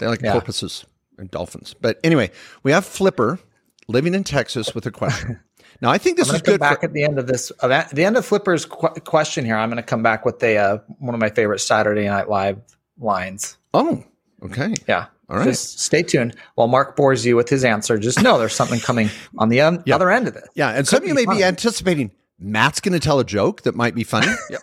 they 0.00 0.08
like 0.08 0.22
yeah. 0.22 0.32
porpoises 0.32 0.84
and 1.18 1.30
dolphins. 1.30 1.74
But 1.80 2.00
anyway, 2.02 2.30
we 2.64 2.72
have 2.72 2.84
Flipper 2.84 3.38
living 3.86 4.14
in 4.14 4.24
Texas 4.24 4.74
with 4.74 4.86
a 4.86 4.90
question. 4.90 5.38
Now, 5.82 5.90
I 5.90 5.96
think 5.96 6.18
this 6.18 6.30
is 6.30 6.42
good. 6.42 6.60
Back 6.60 6.80
for- 6.80 6.86
at 6.86 6.92
the 6.92 7.04
end 7.04 7.18
of 7.18 7.26
this, 7.26 7.50
uh, 7.62 7.70
at 7.70 7.88
the 7.90 8.04
end 8.04 8.18
of 8.18 8.26
Flipper's 8.26 8.66
qu- 8.66 9.00
question 9.00 9.46
here, 9.46 9.56
I'm 9.56 9.70
going 9.70 9.78
to 9.78 9.82
come 9.82 10.02
back 10.02 10.26
with 10.26 10.42
a 10.42 10.58
uh, 10.58 10.78
one 10.98 11.14
of 11.14 11.20
my 11.20 11.30
favorite 11.30 11.60
Saturday 11.60 12.04
Night 12.06 12.28
Live 12.28 12.60
lines. 12.98 13.56
Oh, 13.72 14.04
okay, 14.42 14.74
yeah. 14.86 15.06
All 15.30 15.38
right. 15.38 15.44
Just 15.44 15.78
stay 15.80 16.02
tuned 16.02 16.34
while 16.56 16.66
Mark 16.66 16.96
bores 16.96 17.24
you 17.24 17.34
with 17.34 17.48
his 17.48 17.64
answer. 17.64 17.96
Just 17.98 18.22
know 18.22 18.38
there's 18.38 18.52
something 18.52 18.80
coming 18.80 19.08
on 19.38 19.48
the 19.48 19.62
un- 19.62 19.82
other 19.90 20.10
end 20.10 20.28
of 20.28 20.36
it. 20.36 20.44
Yeah, 20.54 20.70
and 20.70 20.86
some 20.86 21.02
of 21.02 21.08
you 21.08 21.14
may 21.14 21.24
fun. 21.24 21.36
be 21.36 21.44
anticipating 21.44 22.10
Matt's 22.38 22.80
going 22.80 22.94
to 22.94 23.00
tell 23.00 23.20
a 23.20 23.24
joke 23.24 23.62
that 23.62 23.74
might 23.74 23.94
be 23.94 24.04
funny. 24.04 24.26
yep. 24.50 24.60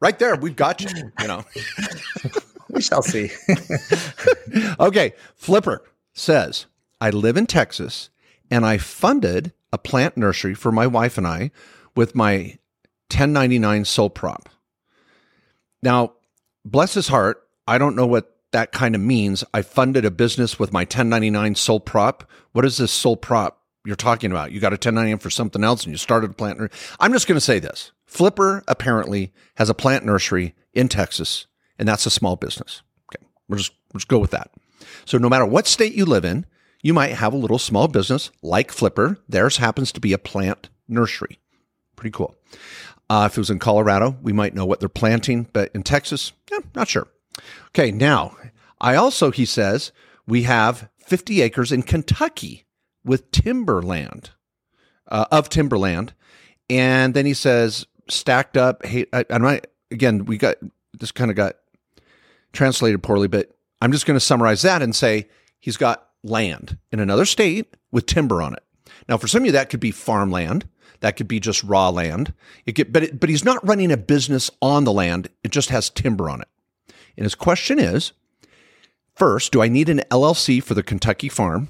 Right 0.00 0.18
there, 0.18 0.36
we've 0.36 0.56
got 0.56 0.80
you. 0.82 0.88
You 1.20 1.26
know. 1.26 1.44
we 2.74 2.82
shall 2.82 3.02
see. 3.02 3.30
okay, 4.80 5.12
Flipper 5.36 5.82
says, 6.12 6.66
I 7.00 7.10
live 7.10 7.36
in 7.36 7.46
Texas 7.46 8.10
and 8.50 8.66
I 8.66 8.78
funded 8.78 9.52
a 9.72 9.78
plant 9.78 10.16
nursery 10.16 10.54
for 10.54 10.70
my 10.70 10.86
wife 10.86 11.18
and 11.18 11.26
I 11.26 11.50
with 11.96 12.14
my 12.14 12.58
1099 13.10 13.84
sole 13.84 14.10
prop. 14.10 14.48
Now, 15.82 16.14
bless 16.64 16.94
his 16.94 17.08
heart, 17.08 17.42
I 17.66 17.78
don't 17.78 17.96
know 17.96 18.06
what 18.06 18.34
that 18.52 18.72
kind 18.72 18.94
of 18.94 19.00
means. 19.00 19.44
I 19.52 19.62
funded 19.62 20.04
a 20.04 20.10
business 20.10 20.58
with 20.58 20.72
my 20.72 20.82
1099 20.82 21.56
sole 21.56 21.80
prop. 21.80 22.30
What 22.52 22.64
is 22.64 22.76
this 22.76 22.92
sole 22.92 23.16
prop 23.16 23.60
you're 23.84 23.96
talking 23.96 24.30
about? 24.30 24.52
You 24.52 24.60
got 24.60 24.72
a 24.72 24.74
1099 24.74 25.18
for 25.18 25.30
something 25.30 25.64
else 25.64 25.84
and 25.84 25.92
you 25.92 25.98
started 25.98 26.30
a 26.30 26.34
plant 26.34 26.58
nursery. 26.58 26.78
I'm 27.00 27.12
just 27.12 27.26
going 27.26 27.36
to 27.36 27.40
say 27.40 27.58
this. 27.58 27.92
Flipper 28.06 28.62
apparently 28.68 29.32
has 29.56 29.68
a 29.68 29.74
plant 29.74 30.04
nursery 30.04 30.54
in 30.72 30.88
Texas, 30.88 31.46
and 31.78 31.88
that's 31.88 32.06
a 32.06 32.10
small 32.10 32.36
business. 32.36 32.82
Okay. 33.08 33.24
We'll 33.48 33.58
just, 33.58 33.72
we'll 33.92 33.98
just 33.98 34.08
go 34.08 34.18
with 34.18 34.30
that. 34.32 34.50
So 35.04 35.18
no 35.18 35.28
matter 35.28 35.46
what 35.46 35.66
state 35.66 35.94
you 35.94 36.04
live 36.04 36.24
in, 36.24 36.46
you 36.82 36.92
might 36.92 37.12
have 37.12 37.32
a 37.32 37.38
little 37.38 37.58
small 37.58 37.88
business 37.88 38.30
like 38.42 38.70
Flipper. 38.70 39.18
Theirs 39.28 39.56
happens 39.56 39.90
to 39.92 40.00
be 40.00 40.12
a 40.12 40.18
plant 40.18 40.68
nursery. 40.86 41.38
Pretty 41.96 42.10
cool. 42.10 42.36
Uh, 43.08 43.28
if 43.30 43.36
it 43.36 43.40
was 43.40 43.50
in 43.50 43.58
Colorado, 43.58 44.16
we 44.22 44.32
might 44.32 44.54
know 44.54 44.66
what 44.66 44.80
they're 44.80 44.88
planting, 44.88 45.48
but 45.52 45.70
in 45.74 45.82
Texas, 45.82 46.32
yeah, 46.50 46.58
not 46.74 46.88
sure. 46.88 47.08
Okay, 47.68 47.90
now 47.90 48.36
I 48.80 48.96
also, 48.96 49.30
he 49.30 49.44
says, 49.44 49.92
we 50.26 50.42
have 50.42 50.88
50 50.98 51.42
acres 51.42 51.72
in 51.72 51.82
Kentucky 51.82 52.64
with 53.04 53.30
timberland, 53.30 54.30
uh, 55.08 55.26
of 55.30 55.48
timberland. 55.48 56.14
And 56.70 57.14
then 57.14 57.26
he 57.26 57.34
says, 57.34 57.86
stacked 58.08 58.56
up. 58.56 58.84
Hey, 58.84 59.06
I, 59.12 59.24
I 59.30 59.38
might, 59.38 59.66
again, 59.90 60.24
we 60.24 60.38
got 60.38 60.56
this 60.98 61.12
kind 61.12 61.30
of 61.30 61.36
got 61.36 61.56
translated 62.54 63.02
poorly, 63.02 63.28
but 63.28 63.56
I'm 63.80 63.92
just 63.92 64.06
going 64.06 64.16
to 64.16 64.24
summarize 64.24 64.62
that 64.62 64.82
and 64.82 64.94
say 64.94 65.28
he's 65.60 65.76
got 65.76 66.08
land 66.22 66.78
in 66.90 67.00
another 67.00 67.24
state 67.24 67.76
with 67.92 68.06
timber 68.06 68.40
on 68.40 68.54
it. 68.54 68.62
Now, 69.08 69.18
for 69.18 69.28
some 69.28 69.42
of 69.42 69.46
you, 69.46 69.52
that 69.52 69.70
could 69.70 69.80
be 69.80 69.90
farmland. 69.90 70.68
That 71.00 71.16
could 71.16 71.28
be 71.28 71.40
just 71.40 71.62
raw 71.62 71.90
land. 71.90 72.32
Get, 72.66 72.92
but 72.92 73.02
it, 73.02 73.20
but 73.20 73.28
he's 73.28 73.44
not 73.44 73.66
running 73.66 73.92
a 73.92 73.96
business 73.96 74.50
on 74.62 74.84
the 74.84 74.92
land. 74.92 75.28
It 75.42 75.50
just 75.50 75.68
has 75.68 75.90
timber 75.90 76.30
on 76.30 76.40
it. 76.40 76.48
And 77.16 77.24
his 77.24 77.34
question 77.34 77.78
is, 77.78 78.12
first, 79.14 79.52
do 79.52 79.62
I 79.62 79.68
need 79.68 79.88
an 79.88 80.02
LLC 80.10 80.62
for 80.62 80.74
the 80.74 80.82
Kentucky 80.82 81.28
farm? 81.28 81.68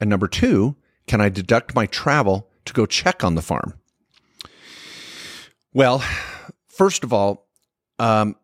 And 0.00 0.08
number 0.08 0.28
two, 0.28 0.76
can 1.06 1.20
I 1.20 1.28
deduct 1.28 1.74
my 1.74 1.86
travel 1.86 2.48
to 2.64 2.72
go 2.72 2.86
check 2.86 3.22
on 3.22 3.34
the 3.34 3.42
farm? 3.42 3.74
Well, 5.74 6.02
first 6.68 7.04
of 7.04 7.12
all, 7.12 7.46
um, 7.98 8.36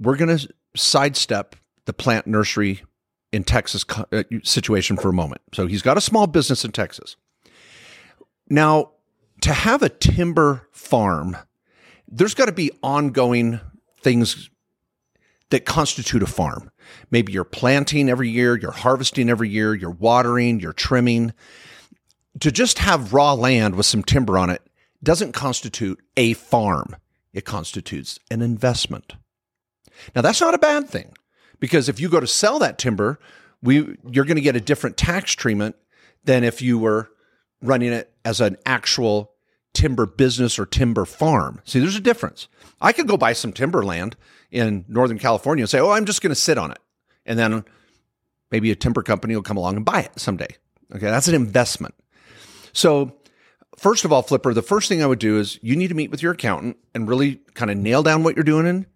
we're 0.00 0.16
going 0.16 0.36
to 0.36 0.48
sidestep 0.76 1.56
the 1.84 1.92
plant 1.92 2.26
nursery 2.26 2.82
in 3.32 3.44
Texas 3.44 3.84
uh, 4.12 4.22
situation 4.42 4.96
for 4.96 5.08
a 5.08 5.12
moment. 5.12 5.40
So 5.52 5.66
he's 5.66 5.82
got 5.82 5.96
a 5.96 6.00
small 6.00 6.26
business 6.26 6.64
in 6.64 6.72
Texas. 6.72 7.16
Now, 8.48 8.92
to 9.40 9.52
have 9.52 9.82
a 9.82 9.88
timber 9.88 10.68
farm, 10.70 11.36
there's 12.06 12.34
got 12.34 12.46
to 12.46 12.52
be 12.52 12.70
ongoing 12.82 13.60
things 14.00 14.50
that 15.50 15.64
constitute 15.64 16.22
a 16.22 16.26
farm. 16.26 16.70
Maybe 17.10 17.32
you're 17.32 17.44
planting 17.44 18.08
every 18.08 18.28
year, 18.28 18.56
you're 18.56 18.70
harvesting 18.70 19.28
every 19.28 19.48
year, 19.48 19.74
you're 19.74 19.90
watering, 19.90 20.60
you're 20.60 20.72
trimming. 20.72 21.32
To 22.40 22.50
just 22.50 22.78
have 22.78 23.12
raw 23.12 23.34
land 23.34 23.74
with 23.74 23.86
some 23.86 24.02
timber 24.02 24.38
on 24.38 24.50
it 24.50 24.62
doesn't 25.02 25.32
constitute 25.32 26.00
a 26.16 26.34
farm. 26.34 26.96
It 27.32 27.44
constitutes 27.44 28.18
an 28.30 28.42
investment. 28.42 29.14
Now 30.14 30.22
that's 30.22 30.40
not 30.40 30.54
a 30.54 30.58
bad 30.58 30.88
thing 30.88 31.12
because 31.60 31.88
if 31.88 32.00
you 32.00 32.08
go 32.08 32.20
to 32.20 32.26
sell 32.26 32.58
that 32.58 32.78
timber, 32.78 33.18
we 33.62 33.96
you're 34.10 34.24
going 34.24 34.36
to 34.36 34.42
get 34.42 34.56
a 34.56 34.60
different 34.60 34.96
tax 34.96 35.32
treatment 35.32 35.76
than 36.24 36.44
if 36.44 36.60
you 36.60 36.78
were 36.78 37.10
running 37.60 37.92
it 37.92 38.12
as 38.24 38.40
an 38.40 38.56
actual 38.66 39.32
timber 39.72 40.06
business 40.06 40.58
or 40.58 40.66
timber 40.66 41.04
farm. 41.04 41.60
See, 41.64 41.80
there's 41.80 41.96
a 41.96 42.00
difference. 42.00 42.48
I 42.80 42.92
could 42.92 43.06
go 43.06 43.16
buy 43.16 43.32
some 43.32 43.52
timber 43.52 43.84
land 43.84 44.16
in 44.50 44.84
Northern 44.88 45.18
California 45.18 45.62
and 45.62 45.70
say, 45.70 45.80
"Oh, 45.80 45.90
I'm 45.90 46.04
just 46.04 46.22
going 46.22 46.32
to 46.32 46.40
sit 46.40 46.58
on 46.58 46.72
it." 46.72 46.78
And 47.24 47.38
then 47.38 47.64
maybe 48.50 48.70
a 48.70 48.76
timber 48.76 49.02
company 49.02 49.34
will 49.34 49.42
come 49.42 49.56
along 49.56 49.76
and 49.76 49.84
buy 49.84 50.00
it 50.00 50.18
someday. 50.18 50.56
Okay, 50.94 51.06
that's 51.06 51.28
an 51.28 51.34
investment. 51.34 51.94
So, 52.72 53.16
first 53.76 54.04
of 54.04 54.12
all, 54.12 54.22
Flipper, 54.22 54.52
the 54.52 54.62
first 54.62 54.88
thing 54.88 55.02
I 55.02 55.06
would 55.06 55.18
do 55.18 55.38
is 55.38 55.58
you 55.62 55.76
need 55.76 55.88
to 55.88 55.94
meet 55.94 56.10
with 56.10 56.22
your 56.22 56.32
accountant 56.32 56.76
and 56.94 57.08
really 57.08 57.36
kind 57.54 57.70
of 57.70 57.76
nail 57.76 58.02
down 58.02 58.22
what 58.22 58.36
you're 58.36 58.44
doing 58.44 58.66
in 58.66 58.86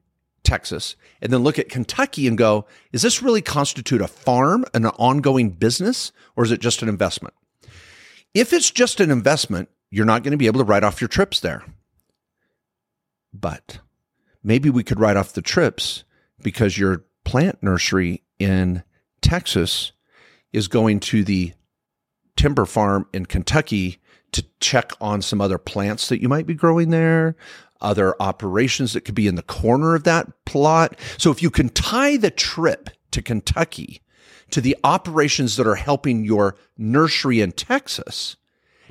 Texas, 0.47 0.95
and 1.21 1.33
then 1.33 1.43
look 1.43 1.59
at 1.59 1.69
Kentucky 1.69 2.27
and 2.29 2.39
go, 2.39 2.67
is 2.93 3.03
this 3.03 3.21
really 3.21 3.43
constitute 3.43 4.01
a 4.01 4.07
farm, 4.07 4.65
and 4.73 4.87
an 4.87 4.93
ongoing 4.97 5.51
business, 5.51 6.13
or 6.37 6.45
is 6.45 6.53
it 6.53 6.61
just 6.61 6.83
an 6.83 6.89
investment? 6.89 7.35
If 8.33 8.53
it's 8.53 8.71
just 8.71 9.01
an 9.01 9.11
investment, 9.11 9.69
you're 9.91 10.07
not 10.07 10.23
going 10.23 10.31
to 10.31 10.39
be 10.39 10.47
able 10.47 10.61
to 10.61 10.65
write 10.65 10.85
off 10.85 11.01
your 11.01 11.09
trips 11.09 11.41
there. 11.41 11.65
But 13.35 13.81
maybe 14.43 14.71
we 14.71 14.85
could 14.85 15.01
write 15.01 15.17
off 15.17 15.33
the 15.33 15.43
trips 15.43 16.05
because 16.41 16.79
your 16.79 17.05
plant 17.25 17.63
nursery 17.63 18.23
in 18.39 18.85
Texas 19.21 19.93
is 20.53 20.69
going 20.69 21.01
to 21.01 21.25
the 21.25 21.53
timber 22.37 22.67
farm 22.67 23.09
in 23.13 23.27
Kentucky 23.27 23.99
to 24.33 24.45
check 24.61 24.93
on 25.01 25.23
some 25.23 25.41
other 25.41 25.59
plants 25.59 26.09
that 26.09 26.21
you 26.21 26.29
might 26.29 26.47
be 26.47 26.55
growing 26.55 26.91
there, 26.91 27.37
other 27.81 28.21
operations 28.21 28.93
that 28.93 29.03
could 29.03 29.15
be 29.15 29.27
in 29.27 29.35
the 29.35 29.43
corner 29.43 29.95
of 29.95 30.05
that 30.05 30.27
plot. 30.45 30.99
So 31.19 31.31
if 31.31 31.43
you 31.43 31.51
can 31.51 31.69
tie 31.71 32.17
the 32.17 32.31
trip 32.31 32.91
to 33.11 33.23
Kentucky 33.23 34.01
to 34.51 34.61
the 34.61 34.77
operations 34.85 35.57
that 35.57 35.67
are 35.67 35.77
helping 35.77 36.25
your 36.25 36.57
nursery 36.79 37.41
in 37.41 37.53
Texas, 37.53 38.37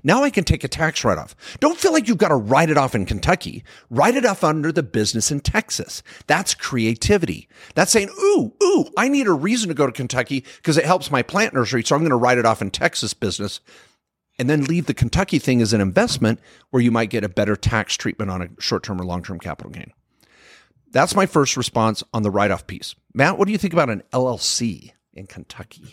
now 0.06 0.24
I 0.24 0.30
can 0.30 0.44
take 0.44 0.63
a 0.63 0.68
tax 0.68 1.04
write 1.04 1.18
off. 1.18 1.36
Don't 1.60 1.80
feel 1.80 1.92
like 1.92 2.08
you've 2.08 2.20
got 2.20 2.27
to 2.27 2.36
write 2.36 2.70
it 2.70 2.77
off 2.77 2.94
in 2.94 3.08
Kentucky. 3.08 3.63
Write 3.89 4.15
it 4.15 4.24
off 4.24 4.44
under 4.44 4.72
the 4.72 4.84
business 4.84 5.32
in 5.32 5.39
Texas. 5.39 6.04
That's 6.27 6.54
creativity. 6.54 7.50
That's 7.74 7.92
saying, 7.92 8.10
ooh, 8.10 8.54
ooh, 8.62 8.86
I 8.96 9.08
need 9.08 9.25
a 9.25 9.34
reason 9.34 9.70
to 9.70 9.74
go 9.74 9.88
to 9.88 9.92
Kentucky 9.92 10.46
because 10.58 10.77
it 10.77 10.86
helps 10.86 11.10
my 11.10 11.24
plant 11.24 11.56
nursery. 11.56 11.84
So 11.84 11.96
I'm 11.96 12.04
going 12.04 12.12
to 12.12 12.18
write 12.18 12.38
it 12.38 12.46
off 12.46 12.62
in 12.62 12.70
Texas 12.70 13.15
business 13.15 13.62
and 14.38 14.50
then 14.50 14.63
leave 14.65 14.86
the 14.86 14.94
Kentucky 14.94 15.39
thing 15.39 15.62
as 15.62 15.74
an 15.74 15.82
investment 15.82 16.39
where 16.70 16.82
you 16.82 16.92
might 16.92 17.10
get 17.10 17.24
a 17.24 17.30
better 17.30 17.56
tax 17.56 17.96
treatment 17.96 18.32
on 18.32 18.42
a 18.42 18.50
short 18.60 18.84
term 18.84 19.00
or 19.00 19.06
long 19.06 19.24
term 19.24 19.39
capital 19.39 19.72
gain. 19.72 19.92
That's 20.92 21.15
my 21.15 21.25
first 21.25 21.58
response 21.58 22.04
on 22.13 22.24
the 22.24 22.32
write 22.32 22.51
off 22.51 22.68
piece. 22.68 22.96
Matt, 23.13 23.38
what 23.38 23.46
do 23.46 23.51
you 23.51 23.58
think 23.58 23.74
about 23.74 23.89
an 23.89 24.04
LLC 24.13 24.92
in 25.13 25.27
Kentucky? 25.27 25.86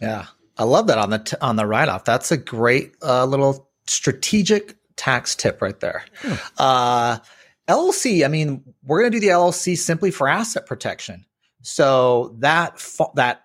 Yeah, 0.00 0.26
I 0.58 0.64
love 0.64 0.88
that 0.88 0.98
on 0.98 1.10
the 1.10 1.18
t- 1.18 1.36
on 1.40 1.56
the 1.56 1.66
write 1.66 1.88
off. 1.88 2.04
That's 2.04 2.30
a 2.32 2.36
great 2.36 2.94
uh, 3.02 3.24
little 3.24 3.70
strategic 3.86 4.76
tax 4.96 5.34
tip 5.34 5.62
right 5.62 5.78
there. 5.80 6.04
Hmm. 6.16 6.34
Uh, 6.58 7.18
LLC. 7.68 8.24
I 8.24 8.28
mean, 8.28 8.62
we're 8.82 9.00
going 9.00 9.12
to 9.12 9.20
do 9.20 9.26
the 9.26 9.32
LLC 9.32 9.76
simply 9.78 10.10
for 10.10 10.28
asset 10.28 10.66
protection. 10.66 11.24
So 11.62 12.36
that 12.40 12.82
that 13.14 13.41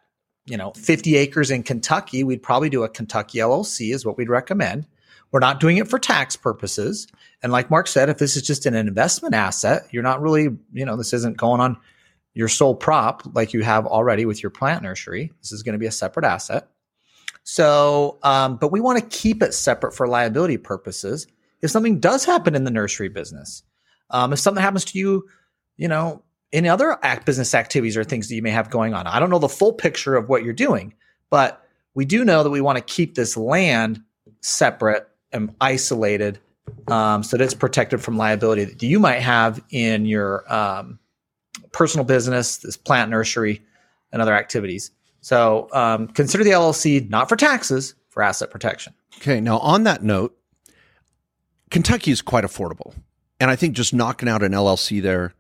you 0.48 0.58
know 0.58 0.72
50 0.72 1.16
acres 1.18 1.51
in 1.51 1.63
Kentucky, 1.63 2.24
we'd 2.24 2.42
probably 2.44 2.70
do 2.70 2.84
a 2.84 2.89
Kentucky 2.89 3.39
LLC 3.39 3.94
is 3.94 4.06
what 4.06 4.18
we'd 4.18 4.30
recommend. 4.30 4.88
We're 5.32 5.39
not 5.39 5.60
doing 5.60 5.77
it 5.77 5.89
for 5.89 6.00
tax 6.00 6.36
purposes. 6.36 7.08
And 7.44 7.51
like 7.51 7.70
Mark 7.70 7.88
said, 7.88 8.10
if 8.10 8.18
this 8.18 8.38
is 8.38 8.44
just 8.44 8.66
an 8.66 8.74
investment 8.74 9.36
asset, 9.36 9.84
you're 9.92 10.04
not 10.04 10.22
really, 10.22 10.50
you 10.72 10.86
know, 10.86 10.96
this 10.96 11.13
isn't 11.13 11.38
going 11.38 11.60
on 11.60 11.77
your 12.34 12.48
sole 12.48 12.75
prop 12.75 13.24
like 13.36 13.51
you 13.51 13.63
have 13.63 13.86
already 13.86 14.25
with 14.25 14.42
your 14.42 14.50
plant 14.50 14.84
nursery. 14.84 15.32
This 15.42 15.51
is 15.51 15.63
going 15.63 15.74
to 15.74 15.80
be 15.80 15.86
a 15.86 15.92
separate 15.92 16.25
asset. 16.25 16.70
So, 17.44 18.20
um, 18.24 18.58
but 18.58 18.72
we 18.72 18.80
want 18.80 19.00
to 19.00 19.18
keep 19.18 19.42
it 19.42 19.54
separate 19.54 19.94
for 19.94 20.08
liability 20.08 20.58
purposes. 20.58 21.27
If 21.62 21.72
something 21.72 22.00
does 22.00 22.24
happen 22.25 22.56
in 22.56 22.63
the 22.63 22.72
nursery 22.72 23.10
business, 23.10 23.63
um, 24.12 24.34
if 24.34 24.39
something 24.39 24.62
happens 24.62 24.86
to 24.86 25.00
you, 25.00 25.27
you 25.77 25.88
know, 25.88 26.24
in 26.51 26.66
other 26.66 26.98
act 27.04 27.25
business 27.25 27.54
activities 27.54 27.98
or 27.98 28.04
things 28.04 28.30
that 28.30 28.36
you 28.36 28.42
may 28.42 28.51
have 28.51 28.70
going 28.70 28.94
on, 28.94 29.08
I 29.08 29.20
don't 29.20 29.30
know 29.30 29.39
the 29.39 29.50
full 29.50 29.74
picture 29.74 30.16
of 30.16 30.30
what 30.30 30.44
you're 30.44 30.54
doing, 30.54 30.94
but 31.30 31.66
we 31.94 32.06
do 32.06 32.24
know 32.24 32.44
that 32.44 32.50
we 32.50 32.62
want 32.62 32.77
to 32.77 32.84
keep 32.84 33.16
this 33.16 33.36
land 33.36 34.01
separate 34.42 35.10
and 35.32 35.54
isolated 35.60 36.39
um, 36.88 37.24
so 37.24 37.38
that 37.38 37.44
it's 37.44 37.54
protected 37.54 38.01
from 38.01 38.18
liability 38.18 38.66
that 38.66 38.84
you 38.84 39.00
might 39.00 39.20
have 39.20 39.63
in 39.72 40.06
your 40.06 40.51
um, 40.54 41.00
personal 41.72 42.06
business, 42.06 42.58
this 42.58 42.77
plant 42.77 43.10
nursery, 43.10 43.62
and 44.12 44.22
other 44.22 44.34
activities. 44.34 44.92
So 45.22 45.68
um, 45.74 46.08
consider 46.08 46.44
the 46.44 46.51
LLC 46.51 47.10
not 47.10 47.27
for 47.27 47.36
taxes, 47.36 47.96
for 48.10 48.24
asset 48.24 48.51
protection. 48.51 48.94
Okay. 49.18 49.42
Now, 49.42 49.60
on 49.60 49.84
that 49.84 50.04
note, 50.04 50.38
Kentucky 51.70 52.12
is 52.12 52.22
quite 52.22 52.44
affordable. 52.44 52.94
And 53.39 53.51
I 53.51 53.56
think 53.56 53.75
just 53.75 53.94
knocking 53.94 54.30
out 54.30 54.42
an 54.42 54.54
LLC 54.54 55.01
there 55.01 55.34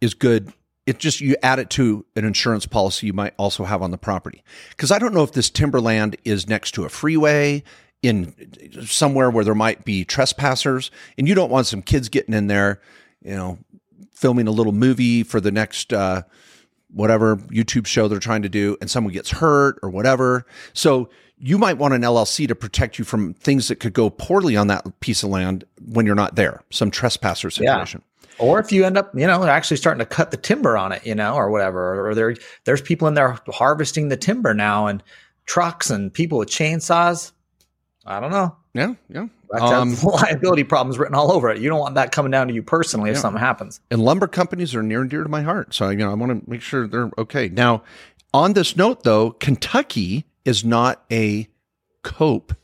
is 0.00 0.14
good. 0.14 0.52
It 0.86 0.98
just, 0.98 1.20
you 1.20 1.36
add 1.42 1.58
it 1.58 1.70
to 1.70 2.04
an 2.16 2.24
insurance 2.24 2.66
policy 2.66 3.06
you 3.06 3.12
might 3.12 3.34
also 3.36 3.64
have 3.64 3.82
on 3.82 3.90
the 3.90 3.98
property. 3.98 4.42
Because 4.70 4.90
I 4.90 4.98
don't 4.98 5.14
know 5.14 5.22
if 5.22 5.32
this 5.32 5.50
timberland 5.50 6.16
is 6.24 6.48
next 6.48 6.72
to 6.72 6.84
a 6.84 6.88
freeway 6.88 7.62
in 8.02 8.34
somewhere 8.86 9.30
where 9.30 9.44
there 9.44 9.54
might 9.54 9.84
be 9.84 10.04
trespassers 10.04 10.90
and 11.18 11.28
you 11.28 11.34
don't 11.34 11.50
want 11.50 11.66
some 11.66 11.82
kids 11.82 12.08
getting 12.08 12.34
in 12.34 12.46
there, 12.46 12.80
you 13.22 13.36
know, 13.36 13.58
filming 14.12 14.46
a 14.46 14.50
little 14.50 14.72
movie 14.72 15.22
for 15.22 15.40
the 15.40 15.50
next, 15.50 15.92
uh, 15.92 16.22
whatever 16.92 17.36
YouTube 17.36 17.86
show 17.86 18.08
they're 18.08 18.18
trying 18.18 18.42
to 18.42 18.48
do 18.48 18.76
and 18.80 18.90
someone 18.90 19.12
gets 19.12 19.30
hurt 19.30 19.78
or 19.82 19.90
whatever. 19.90 20.46
So 20.72 21.08
you 21.38 21.56
might 21.56 21.78
want 21.78 21.94
an 21.94 22.02
LLC 22.02 22.48
to 22.48 22.54
protect 22.54 22.98
you 22.98 23.04
from 23.04 23.34
things 23.34 23.68
that 23.68 23.76
could 23.76 23.92
go 23.92 24.10
poorly 24.10 24.56
on 24.56 24.66
that 24.68 25.00
piece 25.00 25.22
of 25.22 25.30
land 25.30 25.64
when 25.80 26.04
you're 26.04 26.14
not 26.14 26.34
there, 26.36 26.62
some 26.70 26.90
trespasser 26.90 27.50
situation. 27.50 28.02
Or 28.40 28.58
if 28.58 28.72
you 28.72 28.84
end 28.84 28.96
up, 28.96 29.12
you 29.14 29.26
know, 29.26 29.44
actually 29.44 29.76
starting 29.76 29.98
to 29.98 30.06
cut 30.06 30.30
the 30.30 30.36
timber 30.36 30.76
on 30.76 30.92
it, 30.92 31.06
you 31.06 31.14
know, 31.14 31.34
or 31.34 31.50
whatever, 31.50 32.08
or 32.08 32.14
there, 32.14 32.34
there's 32.64 32.80
people 32.80 33.06
in 33.06 33.14
there 33.14 33.38
harvesting 33.48 34.08
the 34.08 34.16
timber 34.16 34.54
now 34.54 34.86
and 34.86 35.02
trucks 35.46 35.90
and 35.90 36.12
people 36.12 36.38
with 36.38 36.48
chainsaws. 36.48 37.32
I 38.06 38.18
don't 38.18 38.30
know. 38.30 38.56
Yeah, 38.72 38.94
yeah. 39.08 39.26
Um, 39.60 39.94
liability 40.02 40.64
problems 40.64 40.98
written 40.98 41.14
all 41.14 41.32
over 41.32 41.50
it. 41.50 41.60
You 41.60 41.68
don't 41.68 41.80
want 41.80 41.96
that 41.96 42.12
coming 42.12 42.30
down 42.30 42.48
to 42.48 42.54
you 42.54 42.62
personally 42.62 43.10
if 43.10 43.16
yeah. 43.16 43.22
something 43.22 43.40
happens. 43.40 43.80
And 43.90 44.02
lumber 44.02 44.26
companies 44.26 44.74
are 44.74 44.82
near 44.82 45.00
and 45.02 45.10
dear 45.10 45.22
to 45.22 45.28
my 45.28 45.42
heart, 45.42 45.74
so 45.74 45.90
you 45.90 45.98
know 45.98 46.10
I 46.10 46.14
want 46.14 46.44
to 46.44 46.50
make 46.50 46.62
sure 46.62 46.86
they're 46.86 47.10
okay. 47.18 47.48
Now, 47.48 47.82
on 48.32 48.52
this 48.52 48.76
note, 48.76 49.02
though, 49.02 49.32
Kentucky 49.32 50.24
is 50.44 50.64
not 50.64 51.04
a 51.10 51.48
COPE 52.02 52.54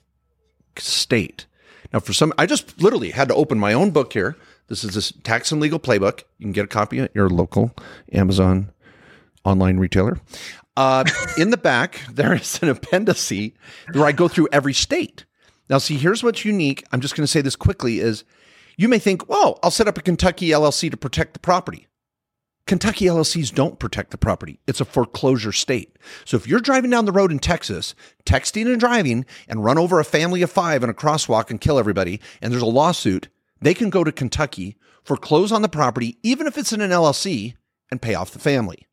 state. 0.78 1.46
Now, 1.92 2.00
for 2.00 2.12
some, 2.12 2.32
I 2.38 2.46
just 2.46 2.80
literally 2.80 3.10
had 3.10 3.28
to 3.28 3.34
open 3.34 3.58
my 3.58 3.72
own 3.72 3.90
book 3.90 4.12
here, 4.12 4.36
This 4.68 4.84
is 4.84 4.94
this 4.94 5.12
tax 5.22 5.52
and 5.52 5.60
legal 5.60 5.78
playbook. 5.78 6.22
You 6.38 6.44
can 6.44 6.52
get 6.52 6.64
a 6.64 6.68
copy 6.68 6.98
at 7.00 7.14
your 7.14 7.28
local 7.28 7.74
Amazon 8.12 8.72
online 9.44 9.78
retailer. 9.78 10.18
Uh, 10.76 11.04
in 11.38 11.50
the 11.50 11.56
back, 11.56 12.00
there 12.10 12.34
is 12.34 12.60
an 12.62 12.68
appendice 12.68 13.52
where 13.92 14.04
I 14.04 14.12
go 14.12 14.28
through 14.28 14.48
every 14.52 14.74
state. 14.74 15.24
Now, 15.68 15.78
see, 15.78 15.96
here's 15.96 16.22
what's 16.22 16.44
unique. 16.44 16.84
I'm 16.92 17.00
just 17.00 17.16
going 17.16 17.24
to 17.24 17.30
say 17.30 17.40
this 17.40 17.56
quickly: 17.56 18.00
is 18.00 18.24
you 18.76 18.88
may 18.88 18.98
think, 18.98 19.28
"Well, 19.28 19.58
I'll 19.62 19.70
set 19.70 19.88
up 19.88 19.98
a 19.98 20.02
Kentucky 20.02 20.48
LLC 20.48 20.90
to 20.90 20.96
protect 20.96 21.32
the 21.32 21.40
property." 21.40 21.86
Kentucky 22.66 23.04
LLCs 23.04 23.54
don't 23.54 23.78
protect 23.78 24.10
the 24.10 24.18
property. 24.18 24.58
It's 24.66 24.80
a 24.80 24.84
foreclosure 24.84 25.52
state. 25.52 25.96
So 26.24 26.36
if 26.36 26.48
you're 26.48 26.58
driving 26.58 26.90
down 26.90 27.04
the 27.04 27.12
road 27.12 27.30
in 27.30 27.38
Texas, 27.38 27.94
texting 28.24 28.66
and 28.66 28.80
driving, 28.80 29.24
and 29.46 29.62
run 29.62 29.78
over 29.78 30.00
a 30.00 30.04
family 30.04 30.42
of 30.42 30.50
five 30.50 30.82
in 30.82 30.90
a 30.90 30.94
crosswalk 30.94 31.50
and 31.50 31.60
kill 31.60 31.78
everybody, 31.78 32.20
and 32.42 32.52
there's 32.52 32.62
a 32.62 32.66
lawsuit, 32.66 33.28
they 33.60 33.74
can 33.74 33.90
go 33.90 34.04
to 34.04 34.12
Kentucky, 34.12 34.76
for 35.02 35.16
foreclose 35.16 35.52
on 35.52 35.62
the 35.62 35.68
property, 35.68 36.18
even 36.22 36.46
if 36.46 36.58
it's 36.58 36.72
in 36.72 36.80
an 36.80 36.90
LLC, 36.90 37.54
and 37.90 38.02
pay 38.02 38.14
off 38.14 38.32
the 38.32 38.38
family. 38.38 38.86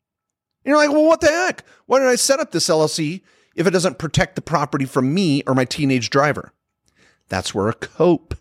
And 0.64 0.70
you're 0.70 0.76
like, 0.76 0.90
well, 0.90 1.04
what 1.04 1.20
the 1.20 1.28
heck? 1.28 1.64
Why 1.86 1.98
did 1.98 2.08
I 2.08 2.14
set 2.14 2.40
up 2.40 2.52
this 2.52 2.68
LLC 2.68 3.22
if 3.56 3.66
it 3.66 3.72
doesn't 3.72 3.98
protect 3.98 4.36
the 4.36 4.42
property 4.42 4.84
from 4.84 5.12
me 5.12 5.42
or 5.46 5.54
my 5.54 5.64
teenage 5.64 6.10
driver? 6.10 6.52
That's 7.28 7.54
where 7.54 7.68
a 7.68 7.74
COPE 7.74 8.36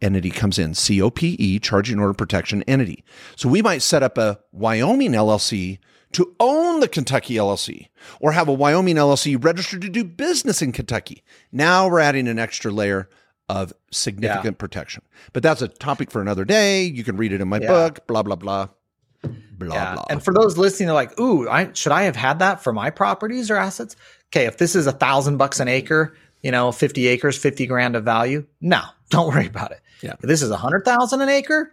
entity 0.00 0.30
comes 0.30 0.58
in 0.58 0.74
COPE, 0.74 1.60
Charging 1.60 1.98
Order 2.00 2.14
Protection 2.14 2.62
Entity. 2.64 3.04
So 3.36 3.48
we 3.48 3.62
might 3.62 3.82
set 3.82 4.02
up 4.02 4.18
a 4.18 4.40
Wyoming 4.50 5.12
LLC 5.12 5.78
to 6.12 6.34
own 6.40 6.80
the 6.80 6.88
Kentucky 6.88 7.34
LLC 7.34 7.88
or 8.20 8.32
have 8.32 8.48
a 8.48 8.52
Wyoming 8.52 8.96
LLC 8.96 9.42
registered 9.42 9.82
to 9.82 9.88
do 9.88 10.04
business 10.04 10.60
in 10.60 10.72
Kentucky. 10.72 11.22
Now 11.50 11.88
we're 11.88 12.00
adding 12.00 12.28
an 12.28 12.38
extra 12.38 12.70
layer 12.70 13.08
of 13.48 13.72
significant 13.90 14.54
yeah. 14.54 14.58
protection. 14.58 15.02
But 15.32 15.42
that's 15.42 15.62
a 15.62 15.68
topic 15.68 16.10
for 16.10 16.20
another 16.20 16.44
day. 16.44 16.84
You 16.84 17.04
can 17.04 17.16
read 17.16 17.32
it 17.32 17.40
in 17.40 17.48
my 17.48 17.58
yeah. 17.60 17.68
book, 17.68 18.06
blah, 18.06 18.22
blah, 18.22 18.36
blah. 18.36 18.68
Blah, 19.52 19.74
yeah. 19.74 19.94
blah. 19.94 20.04
And 20.10 20.22
for 20.22 20.34
those 20.34 20.58
listening, 20.58 20.88
they're 20.88 20.94
like, 20.94 21.18
ooh, 21.20 21.48
I, 21.48 21.70
should 21.74 21.92
I 21.92 22.02
have 22.02 22.16
had 22.16 22.38
that 22.40 22.62
for 22.62 22.72
my 22.72 22.90
properties 22.90 23.50
or 23.50 23.56
assets? 23.56 23.94
Okay, 24.28 24.46
if 24.46 24.58
this 24.58 24.74
is 24.74 24.86
a 24.86 24.92
thousand 24.92 25.36
bucks 25.36 25.60
an 25.60 25.68
acre, 25.68 26.16
you 26.42 26.50
know, 26.50 26.72
50 26.72 27.06
acres, 27.06 27.38
50 27.38 27.66
grand 27.66 27.94
of 27.94 28.04
value, 28.04 28.46
no, 28.60 28.82
don't 29.10 29.28
worry 29.28 29.46
about 29.46 29.72
it. 29.72 29.80
Yeah. 30.02 30.14
If 30.14 30.20
this 30.20 30.42
is 30.42 30.50
a 30.50 30.56
hundred 30.56 30.84
thousand 30.84 31.20
an 31.20 31.28
acre, 31.28 31.70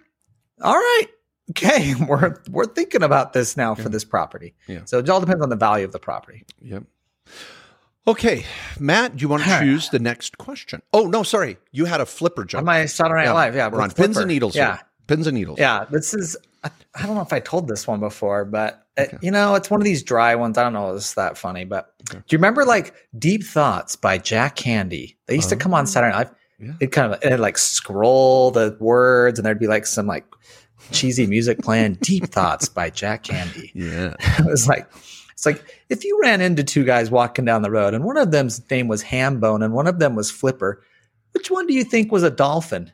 all 0.61 0.75
right. 0.75 1.07
Okay, 1.51 1.95
we're 2.07 2.35
we're 2.49 2.65
thinking 2.65 3.01
about 3.01 3.33
this 3.33 3.57
now 3.57 3.75
yeah. 3.75 3.83
for 3.83 3.89
this 3.89 4.03
property. 4.03 4.53
Yeah. 4.67 4.81
So 4.85 4.99
it 4.99 5.09
all 5.09 5.19
depends 5.19 5.41
on 5.41 5.49
the 5.49 5.55
value 5.55 5.85
of 5.85 5.91
the 5.91 5.99
property. 5.99 6.45
Yep. 6.61 6.83
Okay, 8.07 8.45
Matt, 8.79 9.17
do 9.17 9.21
you 9.21 9.29
want 9.29 9.43
to 9.43 9.59
choose 9.59 9.89
the 9.89 9.99
next 9.99 10.37
question? 10.37 10.81
Oh 10.93 11.07
no, 11.07 11.23
sorry, 11.23 11.57
you 11.71 11.85
had 11.85 12.01
a 12.01 12.05
flipper 12.05 12.45
joke. 12.45 12.63
My 12.63 12.85
Saturday 12.85 13.21
Night 13.21 13.25
yeah. 13.25 13.33
Live, 13.33 13.55
yeah, 13.55 13.67
we're 13.67 13.81
on 13.81 13.91
pins 13.91 14.17
and 14.17 14.27
needles. 14.27 14.55
Yeah, 14.55 14.77
here. 14.77 14.85
pins 15.07 15.27
and 15.27 15.35
needles. 15.35 15.59
Yeah, 15.59 15.85
this 15.89 16.13
is. 16.13 16.37
I, 16.63 16.71
I, 16.95 17.05
don't 17.05 17.15
know 17.15 17.21
if 17.21 17.31
I 17.31 17.39
told 17.39 17.67
this 17.69 17.87
one 17.87 17.99
before, 17.99 18.43
but 18.43 18.85
uh, 18.97 19.03
it, 19.03 19.17
you 19.21 19.31
know, 19.31 19.55
it's 19.55 19.69
one 19.69 19.79
of 19.79 19.85
these 19.85 20.03
dry 20.03 20.35
ones. 20.35 20.57
I 20.57 20.63
don't 20.63 20.73
know 20.73 20.91
if 20.91 20.97
it's 20.97 21.13
that 21.13 21.37
funny, 21.37 21.63
but 21.65 21.93
okay. 22.09 22.19
do 22.19 22.35
you 22.35 22.37
remember 22.37 22.65
like 22.65 22.93
Deep 23.17 23.43
Thoughts 23.43 23.95
by 23.95 24.17
Jack 24.17 24.57
Handey? 24.57 25.15
They 25.27 25.35
used 25.35 25.49
to 25.49 25.55
oh. 25.55 25.59
come 25.59 25.73
on 25.73 25.83
oh. 25.83 25.85
Saturday 25.85 26.11
Night 26.11 26.27
Live. 26.27 26.35
Yeah. 26.59 26.73
It 26.81 26.91
kind 26.91 27.13
of 27.13 27.23
it 27.23 27.39
like 27.39 27.57
scroll 27.57 28.51
the 28.51 28.75
words 28.79 29.39
and 29.39 29.45
there'd 29.45 29.59
be 29.59 29.67
like 29.67 29.85
some 29.85 30.07
like 30.07 30.25
cheesy 30.91 31.27
music 31.27 31.59
playing 31.59 31.93
Deep 32.01 32.25
Thoughts 32.25 32.67
by 32.67 32.89
Jack 32.89 33.25
Handey. 33.25 33.71
Yeah. 33.73 34.15
it 34.39 34.45
was 34.45 34.67
like 34.67 34.89
it's 35.39 35.45
like 35.45 35.63
if 35.87 36.03
you 36.03 36.19
ran 36.21 36.41
into 36.41 36.65
two 36.65 36.83
guys 36.83 37.09
walking 37.09 37.45
down 37.45 37.61
the 37.61 37.71
road 37.71 37.93
and 37.93 38.03
one 38.03 38.17
of 38.17 38.29
them's 38.29 38.69
name 38.69 38.89
was 38.89 39.01
Hambone 39.01 39.63
and 39.63 39.73
one 39.73 39.87
of 39.87 39.97
them 39.97 40.13
was 40.13 40.29
Flipper, 40.29 40.83
which 41.31 41.49
one 41.49 41.65
do 41.65 41.73
you 41.73 41.85
think 41.85 42.11
was 42.11 42.23
a 42.23 42.29
dolphin? 42.29 42.91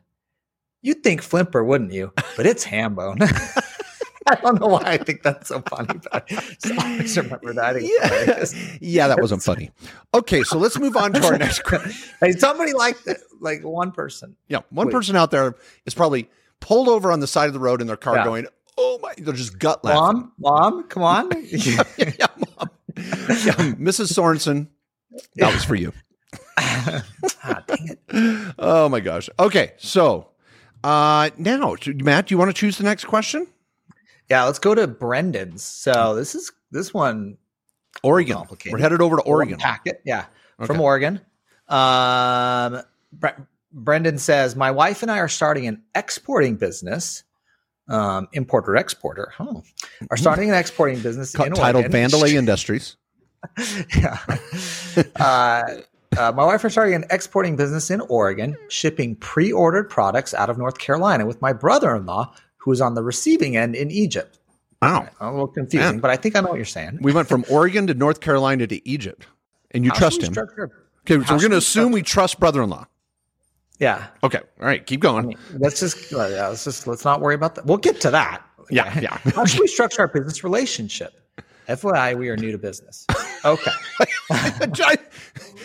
You'd 0.84 1.02
think 1.02 1.24
Flipper, 1.24 1.64
wouldn't 1.64 1.92
you? 1.92 2.14
But 2.38 2.46
it's 2.46 2.64
Hambone. 2.64 3.20
I 4.28 4.36
don't 4.36 4.62
know 4.62 4.68
why 4.68 4.84
I 4.86 4.98
think 4.98 5.24
that's 5.24 5.48
so 5.48 5.60
funny, 5.62 6.00
but 6.12 6.28
I 6.30 7.00
just 7.02 7.18
remember 7.18 7.54
that. 7.54 7.82
Yeah. 7.82 8.46
yeah, 8.80 9.08
that 9.08 9.20
wasn't 9.20 9.42
funny. 9.42 9.72
Okay, 10.14 10.44
so 10.44 10.60
let's 10.60 10.78
move 10.78 10.96
on 10.96 11.14
to 11.14 11.26
our 11.26 11.40
next 11.40 11.64
question. 11.64 11.94
hey, 12.22 12.34
somebody 12.34 12.74
like 12.74 12.98
like 13.40 13.64
one 13.64 13.92
person. 13.92 14.36
Yeah, 14.48 14.60
one 14.70 14.88
Wait. 14.88 14.94
person 14.94 15.16
out 15.16 15.32
there 15.32 15.56
is 15.88 15.96
probably 15.96 16.30
pulled 16.60 16.90
over 16.90 17.12
on 17.12 17.22
the 17.22 17.28
side 17.28 17.48
of 17.48 17.54
the 17.54 17.60
road 17.60 17.82
in 17.82 17.88
their 17.88 17.98
car, 17.98 18.18
yeah. 18.18 18.24
going, 18.24 18.48
"Oh 18.78 19.00
my!" 19.02 19.14
They're 19.18 19.34
just 19.34 19.58
gut 19.60 19.84
laughing. 19.84 20.32
Mom, 20.40 20.74
mom, 20.74 20.84
come 20.88 21.04
on. 21.04 21.32
yeah, 21.50 21.84
yeah, 21.98 22.28
mom. 22.58 22.70
Yeah, 22.98 23.04
Mrs. 23.78 24.14
Sorensen, 24.14 24.68
that 25.36 25.54
was 25.54 25.64
for 25.64 25.76
you. 25.76 25.92
ah, 26.58 27.04
dang 27.68 27.90
it. 27.90 28.00
Oh 28.60 28.88
my 28.90 29.00
gosh. 29.00 29.30
Okay, 29.40 29.74
so 29.78 30.30
uh, 30.84 31.30
now, 31.38 31.76
Matt, 31.96 32.28
do 32.28 32.34
you 32.34 32.38
want 32.38 32.50
to 32.50 32.54
choose 32.54 32.78
the 32.78 32.84
next 32.84 33.06
question? 33.06 33.48
Yeah, 34.30 34.44
let's 34.46 34.60
go 34.60 34.74
to 34.74 34.88
Brendan's. 34.88 35.64
So 35.64 36.16
this 36.16 36.36
is 36.36 36.52
this 36.72 36.94
one 36.94 37.38
Oregon. 38.04 38.44
We're 38.72 38.78
headed 38.78 39.02
over 39.02 39.18
to 39.18 39.22
Oregon. 39.24 39.58
Packet, 39.58 40.02
yeah, 40.06 40.26
okay. 40.60 40.68
from 40.68 40.80
Oregon. 40.82 41.22
Um, 41.68 42.82
Bre- 43.12 43.42
Brendan 43.72 44.18
says, 44.18 44.56
"My 44.56 44.72
wife 44.72 45.02
and 45.02 45.12
I 45.12 45.20
are 45.20 45.28
starting 45.28 45.68
an 45.68 45.84
exporting 45.94 46.56
business." 46.56 47.24
Um, 47.88 48.28
importer 48.34 48.76
exporter, 48.76 49.32
huh? 49.36 49.62
Are 50.10 50.18
starting 50.18 50.50
an 50.50 50.56
exporting 50.56 51.00
business 51.02 51.32
titled 51.32 51.60
Oregon. 51.60 51.92
Vandelay 51.92 52.34
Industries. 52.34 52.98
yeah. 53.96 54.18
uh, 55.18 55.64
uh, 56.18 56.32
my 56.32 56.46
wife 56.46 56.64
is 56.66 56.72
starting 56.72 56.96
an 56.96 57.06
exporting 57.12 57.56
business 57.56 57.92
in 57.92 58.02
Oregon, 58.02 58.56
shipping 58.70 59.16
pre-ordered 59.16 59.90
products 59.90 60.34
out 60.34 60.50
of 60.50 60.58
North 60.58 60.78
Carolina 60.78 61.26
with 61.26 61.42
my 61.42 61.54
brother-in-law, 61.54 62.34
who 62.58 62.72
is 62.72 62.82
on 62.82 62.96
the 62.96 63.04
receiving 63.04 63.58
end 63.58 63.76
in 63.76 63.92
Egypt. 63.92 64.40
Wow. 64.82 65.08
A 65.20 65.32
little 65.32 65.48
confusing, 65.48 66.00
but 66.00 66.12
I 66.12 66.16
think 66.16 66.36
I 66.36 66.42
know 66.42 66.50
what 66.50 66.58
you're 66.58 66.66
saying. 66.66 67.00
We 67.02 67.14
went 67.14 67.28
from 67.28 67.46
Oregon 67.50 67.88
to 67.88 67.94
North 67.94 68.20
Carolina 68.20 68.68
to 68.68 68.88
Egypt, 68.88 69.26
and 69.72 69.84
you 69.84 69.92
How 69.92 69.98
trust 69.98 70.22
him. 70.22 70.34
Okay, 70.38 71.24
so 71.26 71.34
we're 71.34 71.40
going 71.40 71.52
to 71.52 71.58
assume 71.58 71.92
we 71.92 72.02
trust 72.02 72.40
brother-in-law. 72.40 72.88
Yeah. 73.80 74.08
Okay. 74.24 74.40
All 74.60 74.66
right. 74.66 74.86
Keep 74.86 75.02
going. 75.02 75.36
Let's 75.54 75.80
just 75.80 76.14
uh, 76.14 76.28
yeah, 76.28 76.48
let's 76.48 76.64
just 76.64 76.88
let's 76.88 77.04
not 77.04 77.22
worry 77.22 77.36
about 77.36 77.56
that. 77.56 77.66
We'll 77.66 77.78
get 77.78 78.00
to 78.02 78.12
that. 78.12 78.44
Okay. 78.60 78.76
Yeah. 78.76 79.00
Yeah. 79.00 79.18
How 79.36 79.46
should 79.46 79.60
we 79.60 79.68
structure 79.68 80.02
our 80.02 80.08
business 80.08 80.44
relationship? 80.44 81.14
FYI, 81.68 82.16
we 82.16 82.30
are 82.30 82.38
new 82.38 82.52
to 82.52 82.58
business. 82.58 83.08
Okay. 83.44 83.72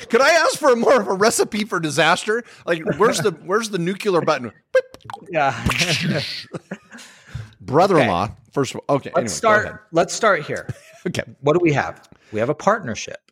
Could 0.08 0.20
I 0.22 0.30
ask 0.30 0.58
for 0.58 0.74
more 0.74 1.00
of 1.00 1.08
a 1.08 1.12
recipe 1.12 1.64
for 1.64 1.78
disaster? 1.78 2.42
Like, 2.66 2.82
where's 2.96 3.18
the 3.18 3.32
where's 3.44 3.70
the 3.70 3.78
nuclear 3.78 4.20
button? 4.20 4.52
Yeah. 5.30 5.54
Brother-in-law. 7.62 8.24
Okay. 8.24 8.34
First 8.52 8.74
of 8.74 8.80
all, 8.80 8.96
okay. 8.96 9.10
Let's 9.14 9.42
anyway, 9.42 9.62
start. 9.62 9.86
Let's 9.92 10.12
start 10.12 10.44
here. 10.44 10.68
okay. 11.06 11.22
What 11.40 11.54
do 11.54 11.60
we 11.62 11.72
have? 11.72 12.06
We 12.32 12.40
have 12.40 12.50
a 12.50 12.54
partnership. 12.54 13.30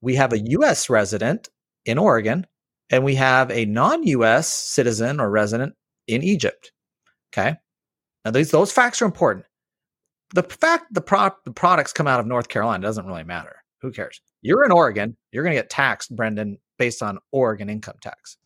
We 0.00 0.16
have 0.16 0.32
a 0.32 0.38
U.S. 0.38 0.90
resident 0.90 1.48
in 1.84 1.98
Oregon, 1.98 2.46
and 2.90 3.04
we 3.04 3.14
have 3.16 3.50
a 3.50 3.64
non-U.S. 3.64 4.52
citizen 4.52 5.20
or 5.20 5.30
resident 5.30 5.74
in 6.06 6.22
Egypt. 6.22 6.72
Okay. 7.32 7.56
Now 8.24 8.30
these 8.30 8.50
those 8.50 8.72
facts 8.72 9.02
are 9.02 9.06
important. 9.06 9.46
The 10.34 10.42
fact 10.42 10.92
the, 10.92 11.00
pro- 11.00 11.30
the 11.44 11.52
products 11.52 11.92
come 11.92 12.08
out 12.08 12.18
of 12.18 12.26
North 12.26 12.48
Carolina 12.48 12.82
doesn't 12.82 13.06
really 13.06 13.24
matter. 13.24 13.56
Who 13.80 13.92
cares? 13.92 14.20
You're 14.42 14.64
in 14.64 14.72
Oregon. 14.72 15.16
You're 15.30 15.44
going 15.44 15.54
to 15.54 15.60
get 15.60 15.70
taxed, 15.70 16.14
Brendan, 16.14 16.58
based 16.78 17.02
on 17.02 17.18
Oregon 17.30 17.70
income 17.70 17.96
tax. 18.00 18.36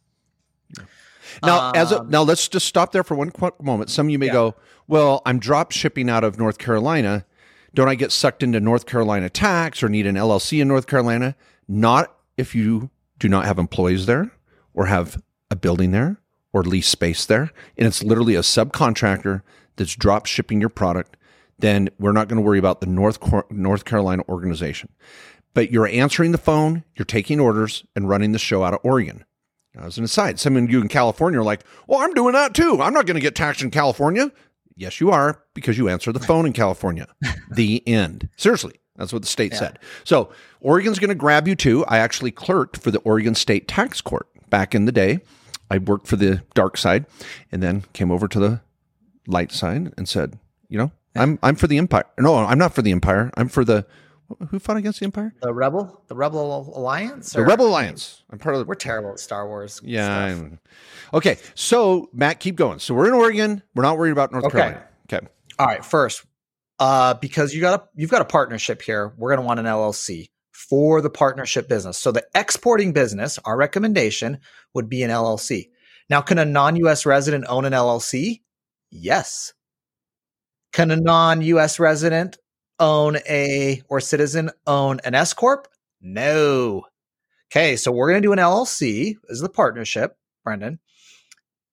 Now, 1.43 1.69
um, 1.69 1.73
as 1.75 1.93
a, 1.93 2.01
um, 2.01 2.11
now, 2.11 2.23
let's 2.23 2.49
just 2.49 2.67
stop 2.67 2.93
there 2.93 3.05
for 3.05 3.15
one 3.15 3.31
quick 3.31 3.61
moment. 3.63 3.91
Some 3.91 4.07
of 4.07 4.11
you 4.11 4.19
may 4.19 4.27
yeah. 4.27 4.33
go, 4.33 4.55
"Well, 4.89 5.23
I'm 5.25 5.39
drop 5.39 5.73
shipping 5.73 6.11
out 6.11 6.25
of 6.25 6.39
North 6.39 6.59
Carolina. 6.59 7.25
Don't 7.73 7.89
I 7.89 7.95
get 7.95 8.13
sucked 8.13 8.43
into 8.43 8.61
North 8.61 8.87
Carolina 8.87 9.31
tax 9.31 9.83
or 9.83 9.89
need 9.89 10.07
an 10.07 10.17
LLC 10.17 10.61
in 10.61 10.69
North 10.69 10.87
Carolina?" 10.87 11.37
Not 11.69 12.15
if 12.37 12.55
you 12.55 12.91
do 13.21 13.29
not 13.29 13.45
have 13.45 13.59
employees 13.59 14.07
there 14.07 14.33
or 14.75 14.87
have 14.87 15.23
a 15.51 15.57
building 15.57 15.93
there 15.93 16.21
or 16.53 16.65
lease 16.65 16.89
space 16.89 17.25
there, 17.25 17.53
and 17.79 17.87
it's 17.87 18.03
literally 18.03 18.35
a 18.35 18.41
subcontractor 18.41 19.43
that's 19.77 19.95
drop 19.95 20.27
shipping 20.27 20.61
your 20.61 20.69
product 20.69 21.17
then 21.61 21.89
we're 21.99 22.13
not 22.13 22.29
going 22.29 22.37
to 22.37 22.43
worry 22.43 22.59
about 22.59 22.81
the 22.81 22.87
North 22.87 23.19
North 23.51 23.85
Carolina 23.85 24.23
organization. 24.29 24.91
But 25.55 25.71
you're 25.71 25.87
answering 25.87 26.33
the 26.33 26.39
phone, 26.39 26.85
you're 26.97 27.05
taking 27.05 27.41
orders, 27.41 27.85
and 27.97 28.09
running 28.09 28.33
the 28.33 28.39
show 28.39 28.63
out 28.63 28.75
of 28.75 28.81
Oregon. 28.83 29.25
Now, 29.75 29.85
as 29.85 29.99
an 29.99 30.05
aside, 30.05 30.39
some 30.41 30.57
of 30.57 30.71
you 30.71 30.81
in 30.81 30.89
California 30.89 31.41
are 31.41 31.45
like, 31.45 31.65
"Well, 31.87 32.01
I'm 32.01 32.15
doing 32.15 32.35
that 32.35 32.55
too. 32.55 32.81
I'm 32.81 32.93
not 32.93 33.07
going 33.07 33.17
to 33.17 33.21
get 33.21 33.35
taxed 33.35 33.63
in 33.63 33.71
California." 33.71 34.33
Yes, 34.77 35.01
you 35.01 35.11
are 35.11 35.43
because 35.55 35.77
you 35.77 35.89
answer 35.89 36.13
the 36.13 36.21
phone 36.21 36.47
in 36.47 36.53
California. 36.53 37.07
the 37.51 37.87
end. 37.87 38.29
Seriously, 38.37 38.80
that's 38.97 39.13
what 39.13 39.23
the 39.23 39.29
state 39.29 39.53
yeah. 39.53 39.59
said. 39.59 39.79
So 40.05 40.31
Oregon's 40.61 40.99
going 40.99 41.09
to 41.09 41.15
grab 41.15 41.49
you 41.49 41.55
too. 41.55 41.85
I 41.87 41.99
actually 41.99 42.31
clerked 42.31 42.77
for 42.77 42.91
the 42.91 42.99
Oregon 43.01 43.35
State 43.35 43.67
Tax 43.67 44.01
Court 44.01 44.27
back 44.51 44.75
in 44.75 44.85
the 44.85 44.93
day. 44.93 45.21
I 45.71 45.79
worked 45.79 46.07
for 46.07 46.17
the 46.17 46.43
dark 46.55 46.77
side, 46.77 47.07
and 47.53 47.63
then 47.63 47.85
came 47.93 48.11
over 48.11 48.27
to 48.29 48.39
the 48.41 48.61
light 49.27 49.53
side 49.53 49.93
and 49.97 50.09
said, 50.09 50.39
"You 50.69 50.79
know, 50.79 50.93
I'm 51.15 51.39
I'm 51.43 51.55
for 51.55 51.67
the 51.67 51.79
empire. 51.79 52.05
No, 52.19 52.35
I'm 52.35 52.59
not 52.59 52.75
for 52.75 52.83
the 52.83 52.91
empire. 52.91 53.31
I'm 53.37 53.49
for 53.49 53.65
the 53.65 53.87
Who 54.51 54.59
fought 54.59 54.77
against 54.77 55.01
the 55.01 55.05
Empire? 55.07 55.35
The 55.43 55.53
Rebel, 55.53 56.03
the 56.07 56.15
Rebel 56.15 56.73
Alliance, 56.77 57.33
the 57.33 57.43
Rebel 57.43 57.67
Alliance. 57.67 58.23
I'm 58.31 58.39
part 58.39 58.55
of. 58.55 58.61
The, 58.61 58.65
we're 58.65 58.75
terrible 58.75 59.11
at 59.11 59.19
Star 59.19 59.47
Wars. 59.49 59.81
Yeah. 59.85 60.39
Okay, 61.13 61.39
so 61.55 62.09
Matt, 62.13 62.39
keep 62.39 62.55
going. 62.57 62.79
So 62.79 62.95
we're 62.95 63.09
in 63.09 63.15
Oregon. 63.15 63.63
We're 63.75 63.83
not 63.83 63.99
worried 63.99 64.13
about 64.13 64.31
North 64.31 64.45
okay. 64.45 64.59
Carolina. 64.59 64.85
Okay. 65.13 65.27
All 65.59 65.67
right. 65.67 65.85
First, 65.85 66.25
uh, 66.81 67.15
because 67.15 67.55
you 67.55 67.61
got 67.61 67.81
a 67.81 67.89
you've 67.95 68.11
got 68.11 68.23
a 68.23 68.27
partnership 68.27 68.81
here, 68.83 69.13
we're 69.19 69.31
going 69.31 69.43
to 69.43 69.47
want 69.47 69.61
an 69.61 69.67
LLC 69.67 70.31
for 70.51 71.01
the 71.01 71.11
partnership 71.11 71.69
business. 71.69 71.99
So 71.99 72.11
the 72.11 72.27
exporting 72.35 72.93
business, 72.93 73.39
our 73.45 73.57
recommendation 73.57 74.39
would 74.75 74.89
be 74.89 75.03
an 75.03 75.11
LLC. 75.11 75.69
Now, 76.09 76.23
can 76.23 76.39
a 76.39 76.45
non-U.S. 76.45 77.07
resident 77.07 77.45
own 77.49 77.65
an 77.67 77.73
LLC? 77.73 78.41
Yes. 78.91 79.53
Can 80.73 80.91
a 80.91 80.97
non-U.S. 80.97 81.79
resident 81.79 82.39
own 82.81 83.17
a 83.29 83.83
or 83.89 84.01
citizen 84.01 84.51
own 84.67 85.01
an 85.05 85.15
S 85.15 85.35
corp? 85.35 85.69
No. 86.01 86.87
Okay, 87.53 87.77
so 87.77 87.93
we're 87.93 88.11
going 88.11 88.23
to 88.23 88.27
do 88.27 88.33
an 88.33 88.39
LLC 88.39 89.17
as 89.31 89.41
the 89.41 89.49
partnership, 89.49 90.17
Brendan. 90.45 90.79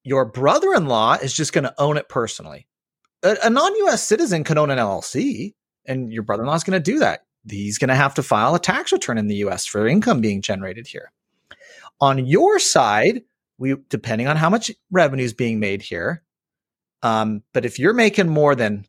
Your 0.04 0.24
brother-in-law 0.24 1.18
is 1.22 1.32
just 1.32 1.52
going 1.52 1.64
to 1.64 1.74
own 1.78 1.96
it 1.96 2.08
personally. 2.08 2.67
A, 3.22 3.36
a 3.44 3.50
non-U.S. 3.50 4.02
citizen 4.02 4.44
can 4.44 4.58
own 4.58 4.70
an 4.70 4.78
LLC, 4.78 5.54
and 5.86 6.12
your 6.12 6.22
brother-in-law 6.22 6.54
is 6.54 6.64
going 6.64 6.82
to 6.82 6.92
do 6.92 6.98
that. 7.00 7.24
He's 7.48 7.78
going 7.78 7.88
to 7.88 7.94
have 7.94 8.14
to 8.14 8.22
file 8.22 8.54
a 8.54 8.60
tax 8.60 8.92
return 8.92 9.18
in 9.18 9.26
the 9.26 9.36
U.S. 9.36 9.66
for 9.66 9.86
income 9.86 10.20
being 10.20 10.42
generated 10.42 10.86
here. 10.86 11.10
On 12.00 12.24
your 12.24 12.58
side, 12.58 13.22
we 13.58 13.74
depending 13.88 14.28
on 14.28 14.36
how 14.36 14.50
much 14.50 14.70
revenue 14.90 15.24
is 15.24 15.32
being 15.32 15.58
made 15.58 15.82
here. 15.82 16.22
Um, 17.02 17.42
but 17.52 17.64
if 17.64 17.78
you're 17.78 17.94
making 17.94 18.28
more 18.28 18.54
than 18.54 18.84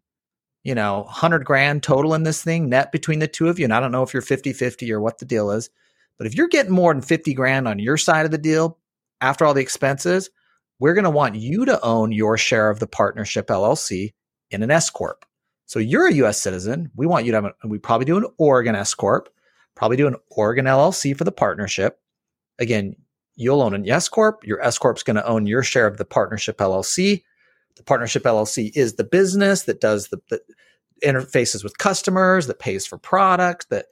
you 0.64 0.76
know, 0.76 1.02
100 1.04 1.46
grand 1.46 1.84
total 1.84 2.14
in 2.14 2.24
this 2.24 2.44
thing 2.44 2.70
net 2.70 2.92
between 2.92 3.20
the 3.20 3.28
two 3.28 3.48
of 3.48 3.60
you. 3.60 3.66
And 3.66 3.74
I 3.74 3.80
don't 3.80 3.92
know 3.92 4.04
if 4.04 4.14
you're 4.14 4.22
50 4.22 4.54
50 4.54 4.92
or 4.92 5.00
what 5.00 5.20
the 5.20 5.26
deal 5.26 5.52
is, 5.52 5.70
but 6.18 6.28
if 6.28 6.36
you're 6.36 6.48
getting 6.48 6.72
more 6.72 6.94
than 6.94 7.02
50 7.02 7.34
grand 7.34 7.68
on 7.68 7.80
your 7.80 7.98
side 7.98 8.26
of 8.26 8.32
the 8.32 8.38
deal 8.38 8.78
after 9.22 9.46
all 9.46 9.54
the 9.54 9.62
expenses, 9.62 10.30
we're 10.80 10.94
going 10.94 11.06
to 11.06 11.10
want 11.10 11.36
you 11.36 11.66
to 11.66 11.84
own 11.84 12.12
your 12.12 12.38
share 12.38 12.70
of 12.70 12.80
the 12.80 12.88
partnership 12.88 13.48
LLC 13.48 14.14
in 14.52 14.64
an 14.64 14.72
S 14.72 14.90
Corp. 14.90 15.26
So 15.66 15.80
you're 15.80 16.08
a 16.08 16.14
US 16.14 16.42
citizen. 16.42 16.92
We 16.96 17.06
want 17.06 17.26
you 17.26 17.32
to 17.32 17.42
have, 17.42 17.54
we 17.64 17.78
probably 17.78 18.06
do 18.06 18.18
an 18.18 18.26
Oregon 18.38 18.76
S 18.76 18.94
Corp, 18.94 19.30
probably 19.76 19.98
do 19.98 20.08
an 20.08 20.16
Oregon 20.32 20.66
LLC 20.66 21.16
for 21.16 21.24
the 21.24 21.32
partnership. 21.32 22.00
Again, 22.58 22.96
you'll 23.36 23.62
own 23.62 23.74
an 23.74 23.88
S 23.90 24.10
Corp. 24.10 24.46
Your 24.46 24.62
S 24.62 24.78
Corp's 24.78 25.04
going 25.04 25.16
to 25.16 25.28
own 25.28 25.46
your 25.46 25.64
share 25.64 25.88
of 25.88 25.98
the 25.98 26.06
partnership 26.06 26.58
LLC. 26.58 27.24
The 27.76 27.84
partnership 27.84 28.24
LLC 28.24 28.72
is 28.76 28.96
the 28.96 29.04
business 29.04 29.64
that 29.64 29.80
does 29.80 30.10
the, 30.10 30.20
the 30.30 30.42
interfaces 31.04 31.64
with 31.64 31.78
customers, 31.78 32.48
that 32.48 32.60
pays 32.60 32.86
for 32.86 32.98
product, 32.98 33.70
that 33.70 33.86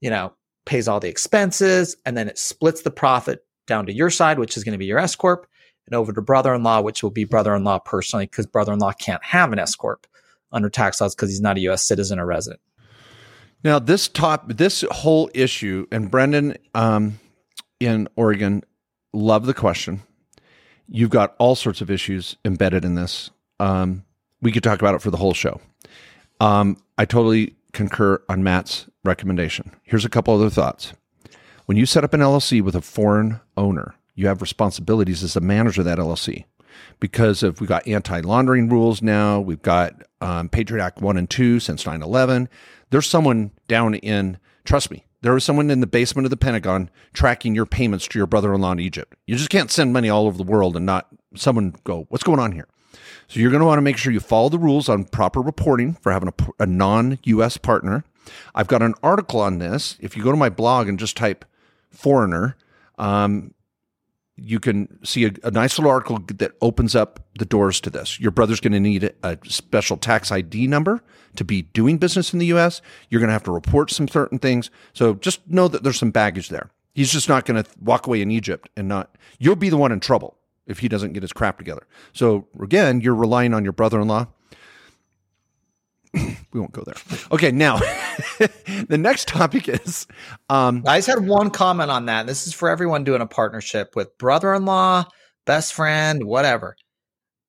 you 0.00 0.10
know 0.10 0.32
pays 0.64 0.88
all 0.88 1.00
the 1.00 1.08
expenses, 1.08 1.96
and 2.04 2.16
then 2.16 2.28
it 2.28 2.38
splits 2.38 2.82
the 2.82 2.90
profit 2.90 3.44
down 3.66 3.86
to 3.86 3.92
your 3.92 4.10
side, 4.10 4.38
which 4.38 4.56
is 4.56 4.64
going 4.64 4.72
to 4.72 4.78
be 4.78 4.86
your 4.86 4.98
S 4.98 5.14
corp, 5.14 5.46
and 5.88 5.96
over 5.96 6.12
to 6.12 6.22
brother-in-law, 6.22 6.82
which 6.82 7.02
will 7.02 7.10
be 7.10 7.24
brother-in-law 7.24 7.80
personally, 7.80 8.26
because 8.26 8.46
brother-in-law 8.46 8.92
can't 8.92 9.24
have 9.24 9.52
an 9.52 9.58
S 9.58 9.74
corp 9.74 10.06
under 10.52 10.70
tax 10.70 11.00
laws 11.00 11.14
because 11.14 11.30
he's 11.30 11.40
not 11.40 11.56
a 11.56 11.60
U.S. 11.60 11.86
citizen 11.86 12.18
or 12.18 12.26
resident. 12.26 12.60
Now, 13.64 13.78
this 13.78 14.06
top, 14.06 14.52
this 14.52 14.84
whole 14.90 15.30
issue, 15.34 15.86
and 15.90 16.10
Brendan 16.10 16.56
um, 16.74 17.18
in 17.80 18.08
Oregon, 18.16 18.62
love 19.12 19.46
the 19.46 19.54
question 19.54 20.02
you've 20.88 21.10
got 21.10 21.34
all 21.38 21.54
sorts 21.54 21.80
of 21.80 21.90
issues 21.90 22.36
embedded 22.44 22.84
in 22.84 22.94
this. 22.94 23.30
Um, 23.60 24.04
we 24.40 24.50
could 24.50 24.62
talk 24.62 24.80
about 24.80 24.94
it 24.94 25.02
for 25.02 25.10
the 25.10 25.16
whole 25.16 25.34
show. 25.34 25.60
Um, 26.40 26.76
I 26.96 27.04
totally 27.04 27.54
concur 27.72 28.22
on 28.28 28.42
Matt's 28.42 28.86
recommendation. 29.04 29.74
Here's 29.82 30.04
a 30.04 30.08
couple 30.08 30.34
other 30.34 30.50
thoughts. 30.50 30.92
When 31.66 31.76
you 31.76 31.86
set 31.86 32.04
up 32.04 32.14
an 32.14 32.20
LLC 32.20 32.62
with 32.62 32.74
a 32.74 32.80
foreign 32.80 33.40
owner, 33.56 33.94
you 34.18 34.26
have 34.26 34.40
responsibilities 34.40 35.22
as 35.22 35.36
a 35.36 35.40
manager 35.40 35.82
of 35.82 35.84
that 35.86 35.98
LLC 35.98 36.44
because 37.00 37.42
of 37.42 37.60
we've 37.60 37.68
got 37.68 37.86
anti-laundering 37.86 38.68
rules 38.68 39.00
now. 39.00 39.40
We've 39.40 39.62
got 39.62 40.02
um, 40.20 40.48
Patriot 40.48 40.82
Act 40.82 41.00
one 41.00 41.16
and 41.16 41.28
two 41.28 41.60
since 41.60 41.84
9/11. 41.84 42.48
There's 42.90 43.06
someone 43.06 43.52
down 43.68 43.94
in 43.94 44.38
trust 44.64 44.90
me 44.90 45.04
there 45.20 45.36
is 45.36 45.44
someone 45.44 45.70
in 45.70 45.80
the 45.80 45.86
basement 45.86 46.26
of 46.26 46.30
the 46.30 46.36
Pentagon 46.36 46.90
tracking 47.12 47.54
your 47.54 47.66
payments 47.66 48.06
to 48.08 48.18
your 48.18 48.26
brother 48.26 48.54
in 48.54 48.80
Egypt. 48.80 49.14
You 49.26 49.36
just 49.36 49.50
can't 49.50 49.70
send 49.70 49.92
money 49.92 50.08
all 50.08 50.26
over 50.26 50.38
the 50.38 50.44
world 50.44 50.76
and 50.76 50.86
not 50.86 51.08
someone 51.34 51.74
go, 51.84 52.06
what's 52.08 52.24
going 52.24 52.38
on 52.38 52.52
here? 52.52 52.68
So 53.26 53.40
you're 53.40 53.50
going 53.50 53.60
to 53.60 53.66
want 53.66 53.78
to 53.78 53.82
make 53.82 53.96
sure 53.96 54.12
you 54.12 54.20
follow 54.20 54.48
the 54.48 54.58
rules 54.58 54.88
on 54.88 55.04
proper 55.04 55.40
reporting 55.40 55.94
for 55.94 56.12
having 56.12 56.28
a, 56.28 56.62
a 56.62 56.66
non 56.66 57.18
US 57.24 57.56
partner. 57.56 58.04
I've 58.54 58.68
got 58.68 58.82
an 58.82 58.94
article 59.02 59.40
on 59.40 59.58
this. 59.58 59.96
If 60.00 60.16
you 60.16 60.22
go 60.22 60.30
to 60.30 60.36
my 60.36 60.48
blog 60.48 60.88
and 60.88 60.98
just 60.98 61.16
type 61.16 61.44
foreigner, 61.90 62.56
um, 62.96 63.54
you 64.40 64.60
can 64.60 65.04
see 65.04 65.24
a, 65.26 65.32
a, 65.44 65.50
nice 65.50 65.78
little 65.78 65.90
article 65.90 66.18
that 66.36 66.52
opens 66.60 66.94
up 66.94 67.20
the 67.38 67.44
doors 67.44 67.80
to 67.80 67.90
this. 67.90 68.20
Your 68.20 68.30
brother's 68.30 68.60
going 68.60 68.72
to 68.72 68.80
need 68.80 69.12
a 69.22 69.38
special 69.44 69.96
tax 69.96 70.30
ID 70.30 70.66
number 70.66 71.02
to 71.36 71.44
be 71.44 71.62
doing 71.62 71.98
business 71.98 72.32
in 72.32 72.38
the 72.38 72.46
US. 72.46 72.80
You're 73.08 73.20
going 73.20 73.28
to 73.28 73.32
have 73.32 73.44
to 73.44 73.50
report 73.50 73.90
some 73.90 74.08
certain 74.08 74.38
things. 74.38 74.70
So 74.92 75.14
just 75.14 75.48
know 75.48 75.68
that 75.68 75.82
there's 75.82 75.98
some 75.98 76.10
baggage 76.10 76.48
there. 76.48 76.70
He's 76.94 77.12
just 77.12 77.28
not 77.28 77.44
going 77.44 77.62
to 77.62 77.70
walk 77.80 78.06
away 78.06 78.22
in 78.22 78.30
Egypt 78.30 78.68
and 78.76 78.88
not, 78.88 79.16
you'll 79.38 79.56
be 79.56 79.68
the 79.68 79.76
one 79.76 79.92
in 79.92 80.00
trouble 80.00 80.36
if 80.66 80.80
he 80.80 80.88
doesn't 80.88 81.12
get 81.12 81.22
his 81.22 81.32
crap 81.32 81.58
together. 81.58 81.86
So 82.12 82.46
again, 82.60 83.00
you're 83.00 83.14
relying 83.14 83.54
on 83.54 83.64
your 83.64 83.72
brother 83.72 84.00
in 84.00 84.08
law. 84.08 84.26
we 86.14 86.60
won't 86.60 86.72
go 86.72 86.82
there. 86.82 86.96
Okay, 87.32 87.50
now 87.50 87.76
the 88.88 88.98
next 88.98 89.28
topic 89.28 89.68
is. 89.68 90.06
Um, 90.48 90.82
I 90.86 90.98
just 90.98 91.08
had 91.08 91.26
one 91.26 91.50
comment 91.50 91.90
on 91.90 92.06
that. 92.06 92.26
This 92.26 92.46
is 92.46 92.54
for 92.54 92.68
everyone 92.68 93.04
doing 93.04 93.20
a 93.20 93.26
partnership 93.26 93.94
with 93.94 94.16
brother 94.18 94.54
in 94.54 94.64
law, 94.64 95.04
best 95.46 95.74
friend, 95.74 96.24
whatever. 96.24 96.76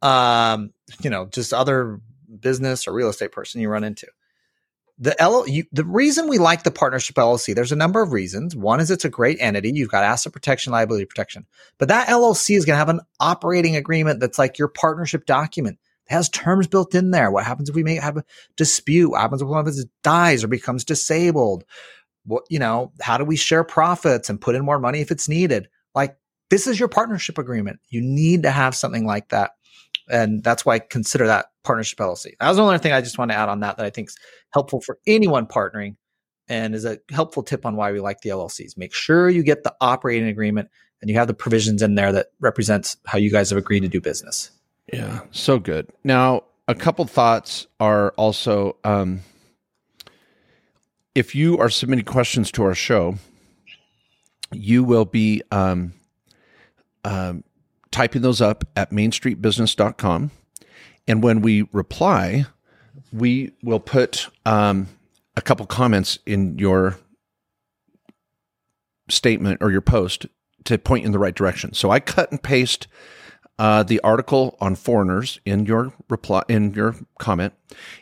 Um, 0.02 0.72
you 1.02 1.10
know, 1.10 1.26
just 1.26 1.54
other 1.54 2.00
business 2.40 2.88
or 2.88 2.94
real 2.94 3.10
estate 3.10 3.32
person 3.32 3.62
you 3.62 3.70
run 3.70 3.84
into. 3.84 4.08
The 5.02 5.20
L, 5.22 5.48
you, 5.48 5.64
the 5.72 5.86
reason 5.86 6.28
we 6.28 6.40
like 6.40 6.64
the 6.64 6.72
partnership 6.72 7.16
LLC, 7.16 7.56
there's 7.56 7.72
a 7.72 7.78
number 7.78 8.02
of 8.02 8.12
reasons. 8.12 8.54
One 8.56 8.82
is 8.82 8.92
it's 8.92 9.06
a 9.06 9.10
great 9.10 9.38
entity. 9.40 9.72
You've 9.74 9.90
got 9.90 10.04
asset 10.04 10.34
protection, 10.34 10.74
liability 10.74 11.06
protection, 11.06 11.46
but 11.78 11.88
that 11.88 12.10
LLC 12.10 12.58
is 12.58 12.66
going 12.66 12.76
to 12.76 12.80
have 12.80 12.90
an 12.90 13.00
operating 13.20 13.78
agreement 13.78 14.20
that's 14.20 14.38
like 14.38 14.60
your 14.60 14.68
partnership 14.68 15.26
document. 15.26 15.80
Has 16.10 16.30
terms 16.30 16.68
built 16.68 16.96
in 16.96 17.12
there. 17.12 17.32
What 17.32 17.46
happens 17.46 17.70
if 17.70 17.76
we 17.76 17.84
may 17.84 17.96
have 17.96 18.18
a 18.18 18.24
dispute? 18.58 19.12
What 19.12 19.22
happens 19.22 19.42
if 19.42 19.48
one 19.48 19.60
of 19.60 19.68
us 19.68 19.86
dies 20.04 20.44
or 20.44 20.48
becomes 20.48 20.84
disabled? 20.84 21.64
What, 22.26 22.44
you 22.50 22.60
know, 22.60 22.92
how 23.02 23.18
do 23.18 23.24
we 23.24 23.36
share 23.36 23.64
profits 23.64 24.30
and 24.30 24.42
put 24.42 24.56
in 24.56 24.66
more 24.66 24.80
money 24.80 25.02
if 25.02 25.12
it's 25.12 25.30
needed? 25.30 25.68
Like 25.94 26.18
this 26.50 26.68
is 26.68 26.80
your 26.80 26.90
partnership 26.90 27.38
agreement. 27.38 27.80
You 27.90 28.02
need 28.02 28.44
to 28.44 28.52
have 28.52 28.76
something 28.76 29.06
like 29.06 29.30
that. 29.30 29.52
And 30.10 30.44
that's 30.44 30.66
why 30.66 30.76
I 30.76 30.80
consider 30.80 31.28
that 31.28 31.48
partnership 31.64 32.00
LLC. 32.00 32.32
That 32.40 32.48
was 32.48 32.58
the 32.58 32.64
only 32.64 32.80
thing 32.80 32.94
I 32.94 33.02
just 33.02 33.18
want 33.18 33.32
to 33.32 33.38
add 33.38 33.50
on 33.50 33.60
that 33.60 33.78
that 33.78 33.86
I 33.86 33.92
think 33.92 34.10
is 34.10 34.18
helpful 34.52 34.82
for 34.82 34.98
anyone 35.06 35.46
partnering 35.46 35.96
and 36.48 36.74
is 36.74 36.86
a 36.86 36.98
helpful 37.12 37.44
tip 37.44 37.66
on 37.66 37.76
why 37.76 37.92
we 37.92 38.00
like 38.00 38.22
the 38.22 38.32
LLCs. 38.32 38.78
Make 38.78 38.94
sure 38.94 39.30
you 39.30 39.44
get 39.44 39.64
the 39.64 39.76
operating 39.80 40.28
agreement 40.28 40.70
and 41.02 41.10
you 41.10 41.16
have 41.18 41.28
the 41.28 41.34
provisions 41.34 41.82
in 41.82 41.96
there 41.96 42.12
that 42.12 42.28
represents 42.40 42.98
how 43.06 43.20
you 43.20 43.32
guys 43.32 43.52
have 43.52 43.60
agreed 43.60 43.82
to 43.82 43.88
do 43.88 44.02
business. 44.02 44.52
Yeah, 44.92 45.22
so 45.32 45.60
good. 45.60 45.88
Now, 46.04 46.44
a 46.68 46.76
couple 46.76 47.06
thoughts 47.06 47.68
are 47.80 48.12
also 48.12 48.78
um, 48.84 49.22
if 51.16 51.36
you 51.36 51.58
are 51.58 51.70
submitting 51.70 52.06
questions 52.06 52.52
to 52.54 52.64
our 52.64 52.76
show, 52.76 53.16
you 54.52 54.84
will 54.84 55.06
be 55.06 55.42
um, 55.52 55.94
um, 57.04 57.44
typing 57.92 58.22
those 58.22 58.42
up 58.42 58.64
at 58.76 58.92
mainstreetbusiness.com. 58.92 60.32
And 61.08 61.24
when 61.24 61.42
we 61.42 61.68
reply, 61.74 62.46
we 63.12 63.52
will 63.64 63.80
put 63.80 64.28
um, 64.46 64.88
a 65.36 65.42
couple 65.42 65.66
comments 65.66 66.20
in 66.26 66.58
your 66.60 67.00
statement 69.10 69.58
or 69.62 69.72
your 69.72 69.82
post 69.82 70.26
to 70.66 70.78
point 70.78 71.06
in 71.06 71.12
the 71.12 71.20
right 71.20 71.36
direction. 71.36 71.74
So 71.74 71.90
I 71.90 72.00
cut 72.00 72.32
and 72.32 72.42
paste 72.42 72.88
uh, 73.60 73.84
the 73.84 74.00
article 74.00 74.58
on 74.60 74.74
foreigners 74.76 75.40
in 75.46 75.68
your 75.68 75.94
reply 76.10 76.42
in 76.50 76.74
your 76.74 76.96
comment, 77.20 77.54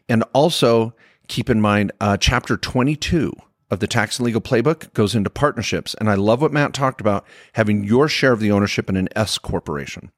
and 0.07 0.23
also 0.31 0.93
keep 1.27 1.49
in 1.49 1.59
mind 1.59 1.91
uh, 1.99 2.15
chapter 2.15 2.55
twenty 2.55 2.95
two 2.95 3.33
of 3.69 3.79
the 3.81 3.87
tax 3.87 4.17
and 4.17 4.25
legal 4.25 4.39
playbook 4.39 4.93
goes 4.93 5.13
into 5.13 5.29
partnerships. 5.29 5.93
And 5.95 6.09
I 6.09 6.15
love 6.15 6.41
what 6.41 6.53
Matt 6.53 6.73
talked 6.73 7.01
about 7.01 7.25
having 7.53 7.83
your 7.83 8.07
share 8.07 8.31
of 8.31 8.39
the 8.39 8.51
ownership 8.51 8.87
in 8.87 8.95
an 8.95 9.09
S 9.13 9.37
corporation. 9.37 10.11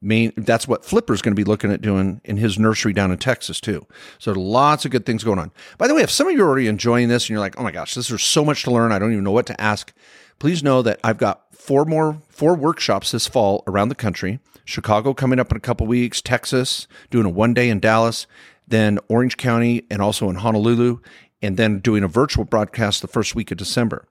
Main, 0.00 0.32
that's 0.36 0.68
what 0.68 0.84
Flipper's 0.84 1.22
going 1.22 1.34
to 1.34 1.42
be 1.42 1.50
looking 1.50 1.72
at 1.72 1.80
doing 1.80 2.20
in 2.24 2.36
his 2.36 2.58
nursery 2.58 2.92
down 2.92 3.10
in 3.10 3.18
Texas 3.18 3.60
too. 3.60 3.86
So 4.18 4.30
lots 4.32 4.84
of 4.84 4.90
good 4.90 5.06
things 5.06 5.24
going 5.24 5.38
on. 5.38 5.50
By 5.78 5.88
the 5.88 5.94
way, 5.94 6.02
if 6.02 6.10
some 6.10 6.28
of 6.28 6.34
you 6.34 6.44
are 6.44 6.48
already 6.48 6.68
enjoying 6.68 7.08
this 7.08 7.24
and 7.24 7.30
you're 7.30 7.40
like, 7.40 7.58
"Oh 7.58 7.64
my 7.64 7.72
gosh, 7.72 7.94
this 7.94 8.10
is 8.10 8.22
so 8.22 8.44
much 8.44 8.62
to 8.64 8.70
learn. 8.70 8.92
I 8.92 8.98
don't 8.98 9.12
even 9.12 9.24
know 9.24 9.32
what 9.32 9.46
to 9.46 9.60
ask." 9.60 9.92
Please 10.38 10.62
know 10.62 10.82
that 10.82 11.00
I've 11.02 11.18
got 11.18 11.52
four 11.54 11.86
more 11.86 12.20
four 12.28 12.54
workshops 12.54 13.10
this 13.10 13.26
fall 13.26 13.64
around 13.66 13.88
the 13.88 13.94
country. 13.94 14.38
Chicago 14.66 15.14
coming 15.14 15.38
up 15.38 15.50
in 15.50 15.56
a 15.56 15.60
couple 15.60 15.86
weeks, 15.86 16.20
Texas 16.20 16.86
doing 17.10 17.24
a 17.24 17.30
one 17.30 17.54
day 17.54 17.70
in 17.70 17.80
Dallas, 17.80 18.26
then 18.68 18.98
Orange 19.08 19.36
County 19.36 19.86
and 19.90 20.02
also 20.02 20.28
in 20.28 20.36
Honolulu 20.36 20.98
and 21.40 21.56
then 21.56 21.78
doing 21.78 22.02
a 22.02 22.08
virtual 22.08 22.44
broadcast 22.44 23.00
the 23.00 23.08
first 23.08 23.34
week 23.34 23.50
of 23.50 23.56
December. 23.56 24.06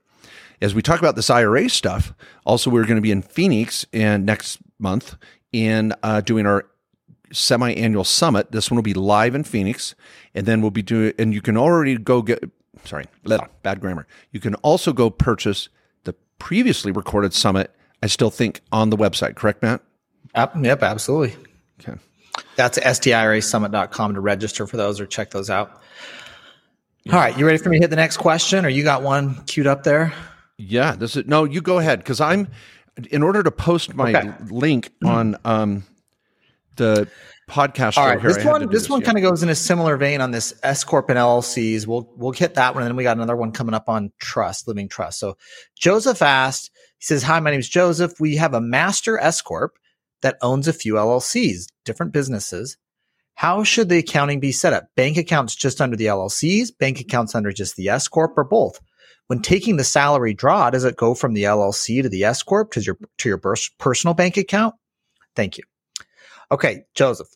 As 0.62 0.74
we 0.74 0.82
talk 0.82 1.00
about 1.00 1.16
this 1.16 1.30
IRA 1.30 1.70
stuff, 1.70 2.14
also 2.46 2.70
we're 2.70 2.86
going 2.86 2.96
to 2.96 3.02
be 3.02 3.12
in 3.12 3.22
Phoenix 3.22 3.86
and 3.92 4.26
next 4.26 4.60
month 4.80 5.18
in 5.52 5.94
uh, 6.02 6.22
doing 6.22 6.46
our 6.46 6.66
semi-annual 7.34 8.06
summit. 8.06 8.52
This 8.52 8.72
one 8.72 8.78
will 8.78 8.84
be 8.84 8.94
live 8.94 9.36
in 9.36 9.44
Phoenix, 9.44 9.96
and 10.34 10.46
then 10.46 10.62
we'll 10.62 10.72
be 10.72 10.82
doing. 10.82 11.14
And 11.20 11.34
you 11.34 11.42
can 11.42 11.58
already 11.58 11.98
go 11.98 12.22
get. 12.22 12.44
Sorry, 12.86 13.06
bad 13.64 13.82
grammar. 13.82 14.08
You 14.32 14.40
can 14.40 14.56
also 14.56 14.94
go 14.94 15.10
purchase 15.10 15.70
the 16.04 16.14
previously 16.40 16.92
recorded 16.92 17.34
summit. 17.34 17.72
I 18.02 18.08
still 18.08 18.30
think 18.30 18.62
on 18.72 18.92
the 18.92 18.98
website. 18.98 19.36
Correct, 19.36 19.62
Matt? 19.62 19.82
Yep, 20.36 20.56
Yep. 20.62 20.84
absolutely. 20.84 21.36
Okay. 21.82 22.00
That's 22.56 22.78
sdirasummit.com 22.78 24.14
to 24.14 24.20
register 24.20 24.68
for 24.68 24.78
those 24.78 25.00
or 25.00 25.06
check 25.06 25.32
those 25.32 25.50
out. 25.50 25.82
All 27.12 27.20
right, 27.20 27.38
you 27.38 27.46
ready 27.46 27.60
for 27.60 27.70
me 27.70 27.78
to 27.78 27.84
hit 27.84 27.92
the 27.92 27.96
next 27.96 28.18
question, 28.18 28.66
or 28.66 28.70
you 28.70 28.84
got 28.84 29.04
one 29.04 29.44
queued 29.46 29.68
up 29.68 29.84
there? 29.84 30.12
Yeah, 30.58 30.96
this 30.96 31.16
is 31.16 31.28
no. 31.28 31.44
You 31.44 31.62
go 31.62 31.78
ahead 31.78 32.00
because 32.00 32.20
I'm 32.20 32.48
in 33.12 33.22
order 33.22 33.44
to 33.44 33.52
post 33.52 33.94
my 33.94 34.10
okay. 34.10 34.34
link 34.50 34.92
on 35.04 35.38
um, 35.46 35.84
the 36.78 37.08
podcast. 37.48 37.98
All 37.98 38.08
right, 38.08 38.20
here, 38.20 38.34
this 38.34 38.44
one 38.44 38.62
this, 38.62 38.82
this 38.82 38.90
one 38.90 39.02
yeah. 39.02 39.06
kind 39.06 39.18
of 39.20 39.24
goes 39.24 39.44
in 39.44 39.50
a 39.50 39.56
similar 39.56 39.98
vein 39.98 40.20
on 40.20 40.32
this 40.32 40.54
S 40.64 40.84
corp 40.84 41.10
and 41.10 41.20
LLCs. 41.20 41.86
We'll 41.86 42.10
we'll 42.16 42.32
hit 42.32 42.56
that 42.56 42.74
one, 42.74 42.82
and 42.82 42.90
then 42.90 42.96
we 42.96 43.04
got 43.04 43.18
another 43.18 43.36
one 43.36 43.52
coming 43.52 43.76
up 43.76 43.88
on 43.88 44.12
trust, 44.20 44.68
living 44.68 44.90
trust. 44.90 45.20
So 45.20 45.38
Joseph 45.78 46.24
asked, 46.24 46.72
he 46.98 47.06
says, 47.06 47.22
"Hi, 47.22 47.40
my 47.40 47.52
name 47.52 47.60
is 47.60 47.70
Joseph. 47.70 48.20
We 48.20 48.38
have 48.38 48.56
a 48.56 48.62
master 48.62 49.20
S 49.20 49.42
corp 49.42 49.78
that 50.26 50.38
owns 50.42 50.68
a 50.68 50.74
few 50.74 50.96
LLCs, 50.96 51.68
different 51.86 52.12
businesses." 52.12 52.78
How 53.36 53.64
should 53.64 53.90
the 53.90 53.98
accounting 53.98 54.40
be 54.40 54.54
set 54.54 54.74
up? 54.74 54.88
Bank 54.96 55.18
accounts 55.18 55.56
just 55.56 55.82
under 55.82 55.98
the 55.98 56.06
LLCs, 56.06 56.70
bank 56.78 57.02
accounts 57.02 57.36
under 57.36 57.52
just 57.52 57.76
the 57.76 57.90
S 57.90 58.08
corp, 58.08 58.38
or 58.38 58.46
both? 58.46 58.80
When 59.28 59.42
taking 59.42 59.76
the 59.76 59.84
salary 59.84 60.34
draw, 60.34 60.70
does 60.70 60.86
it 60.86 60.96
go 60.96 61.16
from 61.16 61.34
the 61.34 61.44
LLC 61.44 62.02
to 62.02 62.10
the 62.10 62.24
S 62.24 62.44
corp 62.44 62.72
to 62.72 62.82
your 62.82 62.98
to 63.18 63.30
your 63.30 63.42
personal 63.80 64.14
bank 64.14 64.38
account? 64.38 64.76
Thank 65.36 65.58
you. 65.58 65.64
Okay, 66.52 66.86
Joseph. 66.94 67.28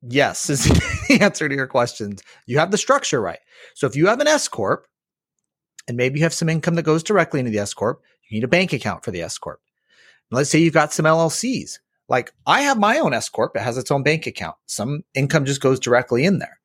Yes 0.00 0.48
is 0.50 0.64
the 0.64 1.18
answer 1.20 1.48
to 1.48 1.54
your 1.54 1.66
questions. 1.66 2.22
You 2.46 2.58
have 2.58 2.70
the 2.70 2.78
structure 2.78 3.20
right. 3.20 3.40
So 3.74 3.86
if 3.86 3.96
you 3.96 4.06
have 4.06 4.20
an 4.20 4.28
S 4.28 4.48
corp, 4.48 4.86
and 5.88 5.96
maybe 5.96 6.20
you 6.20 6.24
have 6.24 6.34
some 6.34 6.48
income 6.48 6.74
that 6.76 6.84
goes 6.84 7.02
directly 7.02 7.40
into 7.40 7.50
the 7.50 7.58
S 7.58 7.74
corp, 7.74 8.00
you 8.28 8.36
need 8.36 8.44
a 8.44 8.48
bank 8.48 8.72
account 8.72 9.04
for 9.04 9.10
the 9.10 9.22
S 9.22 9.36
corp. 9.36 9.60
let's 10.30 10.48
say 10.50 10.58
you've 10.58 10.74
got 10.74 10.92
some 10.92 11.04
LLCs 11.04 11.78
like 12.08 12.32
I 12.46 12.62
have 12.62 12.78
my 12.78 12.98
own 12.98 13.12
S 13.14 13.28
corp; 13.28 13.56
it 13.56 13.62
has 13.62 13.76
its 13.76 13.90
own 13.90 14.02
bank 14.02 14.26
account. 14.26 14.56
Some 14.66 15.04
income 15.14 15.44
just 15.44 15.60
goes 15.60 15.78
directly 15.78 16.24
in 16.24 16.38
there. 16.38 16.58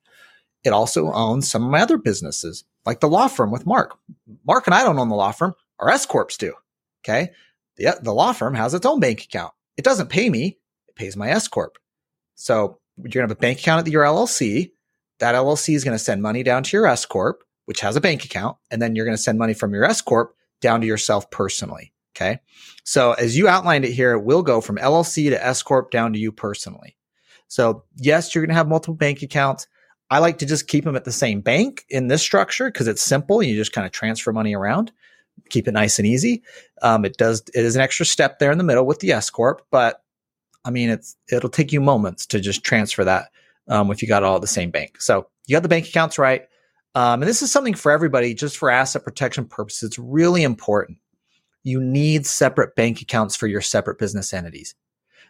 It 0.64 0.72
also 0.72 1.12
owns 1.12 1.50
some 1.50 1.66
of 1.66 1.72
my 1.72 1.82
other 1.82 1.98
businesses, 1.98 2.64
like 2.86 3.02
the 3.02 3.10
law 3.10 3.28
firm 3.28 3.52
with 3.52 3.66
Mark. 3.66 3.98
Mark 4.46 4.68
and 4.68 4.74
I 4.74 4.84
don't 4.84 4.98
own 4.98 5.10
the 5.10 5.16
law 5.16 5.32
firm; 5.32 5.54
our 5.80 5.90
S 5.90 6.06
corps 6.06 6.38
do. 6.38 6.54
Okay, 7.04 7.32
the 7.78 7.98
the 8.02 8.14
law 8.14 8.34
firm 8.34 8.54
has 8.56 8.74
its 8.74 8.86
own 8.86 9.00
bank 9.00 9.24
account. 9.24 9.54
It 9.78 9.86
doesn't 9.86 10.10
pay 10.10 10.30
me; 10.30 10.60
it 10.88 10.96
pays 10.96 11.18
my 11.18 11.30
S 11.30 11.48
corp. 11.48 11.78
So 12.36 12.80
you're 12.98 13.10
gonna 13.10 13.24
have 13.24 13.32
a 13.32 13.36
bank 13.36 13.60
account 13.60 13.86
at 13.86 13.92
your 13.92 14.04
LLC. 14.04 14.72
That 15.20 15.36
LLC 15.36 15.76
is 15.76 15.84
to 15.84 16.00
send 16.00 16.22
money 16.22 16.44
down 16.44 16.64
to 16.64 16.78
your 16.78 16.88
S 16.88 17.06
corp, 17.06 17.44
which 17.66 17.82
has 17.82 17.96
a 17.96 18.02
bank 18.02 18.26
account, 18.26 18.58
and 18.72 18.82
then 18.82 18.96
you're 18.96 19.06
to 19.06 19.18
send 19.18 19.38
money 19.38 19.54
from 19.54 19.74
your 19.74 19.86
S 19.86 20.02
corp 20.02 20.36
down 20.62 20.82
to 20.82 20.88
yourself 20.88 21.30
personally. 21.30 21.93
Okay. 22.16 22.40
So 22.84 23.14
as 23.14 23.36
you 23.36 23.48
outlined 23.48 23.86
it 23.86 23.92
here, 23.92 24.12
it 24.14 24.24
will 24.24 24.44
go 24.44 24.62
from 24.62 24.78
LLC 24.78 25.30
to 25.30 25.46
S 25.46 25.64
Corp 25.64 25.90
down 25.90 26.14
to 26.14 26.20
you 26.20 26.32
personally. 26.32 26.96
So 27.48 27.84
yes, 27.96 28.34
you're 28.34 28.44
going 28.44 28.54
to 28.54 28.56
have 28.56 28.68
multiple 28.68 28.94
bank 28.94 29.22
accounts. 29.22 29.68
I 30.10 30.20
like 30.20 30.38
to 30.40 30.46
just 30.46 30.68
keep 30.68 30.84
them 30.84 30.96
at 30.96 31.06
the 31.06 31.12
same 31.12 31.42
bank 31.42 31.86
in 31.90 32.08
this 32.08 32.22
structure 32.22 32.70
because 32.70 32.88
it's 32.88 33.02
simple. 33.02 33.42
You 33.42 33.56
just 33.56 33.74
kind 33.74 33.88
of 33.88 33.92
transfer 33.92 34.32
money 34.32 34.56
around, 34.56 34.92
keep 35.50 35.68
it 35.68 35.72
nice 35.72 35.98
and 35.98 36.08
easy. 36.08 36.44
Um, 36.84 37.04
it 37.04 37.18
does, 37.18 37.42
it 37.56 37.66
is 37.66 37.76
an 37.76 37.82
extra 37.82 38.06
step 38.06 38.38
there 38.38 38.52
in 38.52 38.60
the 38.60 38.64
middle 38.64 38.86
with 38.86 39.00
the 39.00 39.12
S 39.12 39.30
Corp, 39.30 39.66
but 39.72 40.04
I 40.66 40.70
mean, 40.70 40.90
it's, 40.90 41.16
it'll 41.32 41.50
take 41.50 41.72
you 41.72 41.82
moments 41.82 42.26
to 42.28 42.40
just 42.40 42.64
transfer 42.64 43.04
that. 43.04 43.30
Um, 43.70 43.90
if 43.92 44.02
you 44.02 44.10
got 44.10 44.24
all 44.24 44.42
the 44.42 44.48
same 44.48 44.72
bank. 44.72 45.02
So 45.02 45.28
you 45.48 45.56
got 45.56 45.64
the 45.64 45.70
bank 45.70 45.88
accounts 45.88 46.20
right. 46.20 46.48
Um, 46.96 47.22
and 47.22 47.30
this 47.30 47.42
is 47.42 47.50
something 47.50 47.74
for 47.74 47.94
everybody, 47.94 48.34
just 48.34 48.58
for 48.58 48.70
asset 48.70 49.06
protection 49.06 49.46
purposes. 49.46 49.84
It's 49.84 50.00
really 50.00 50.44
important 50.44 50.98
you 51.64 51.82
need 51.82 52.26
separate 52.26 52.76
bank 52.76 53.02
accounts 53.02 53.36
for 53.36 53.48
your 53.48 53.62
separate 53.62 53.98
business 53.98 54.34
entities. 54.34 54.76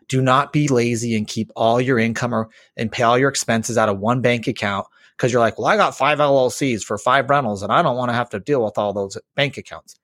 Do 0.10 0.22
not 0.22 0.52
be 0.52 0.68
lazy 0.68 1.16
and 1.16 1.28
keep 1.28 1.52
all 1.56 1.80
your 1.80 1.98
income 1.98 2.34
or, 2.34 2.50
and 2.76 2.92
pay 2.92 3.04
all 3.04 3.18
your 3.18 3.30
expenses 3.30 3.78
out 3.78 3.90
of 3.90 4.00
one 4.00 4.22
bank 4.22 4.48
account 4.48 4.88
because 5.16 5.32
you're 5.32 5.42
like, 5.42 5.58
well, 5.58 5.68
I 5.68 5.78
got 5.78 5.96
five 5.96 6.20
LLCs 6.20 6.84
for 6.84 6.98
five 6.98 7.30
rentals 7.30 7.64
and 7.64 7.72
I 7.72 7.82
don't 7.82 7.96
want 7.96 8.10
to 8.10 8.16
have 8.16 8.30
to 8.32 8.40
deal 8.40 8.64
with 8.64 8.78
all 8.78 8.92
those 8.92 9.18
bank 9.36 9.58
accounts. 9.58 9.96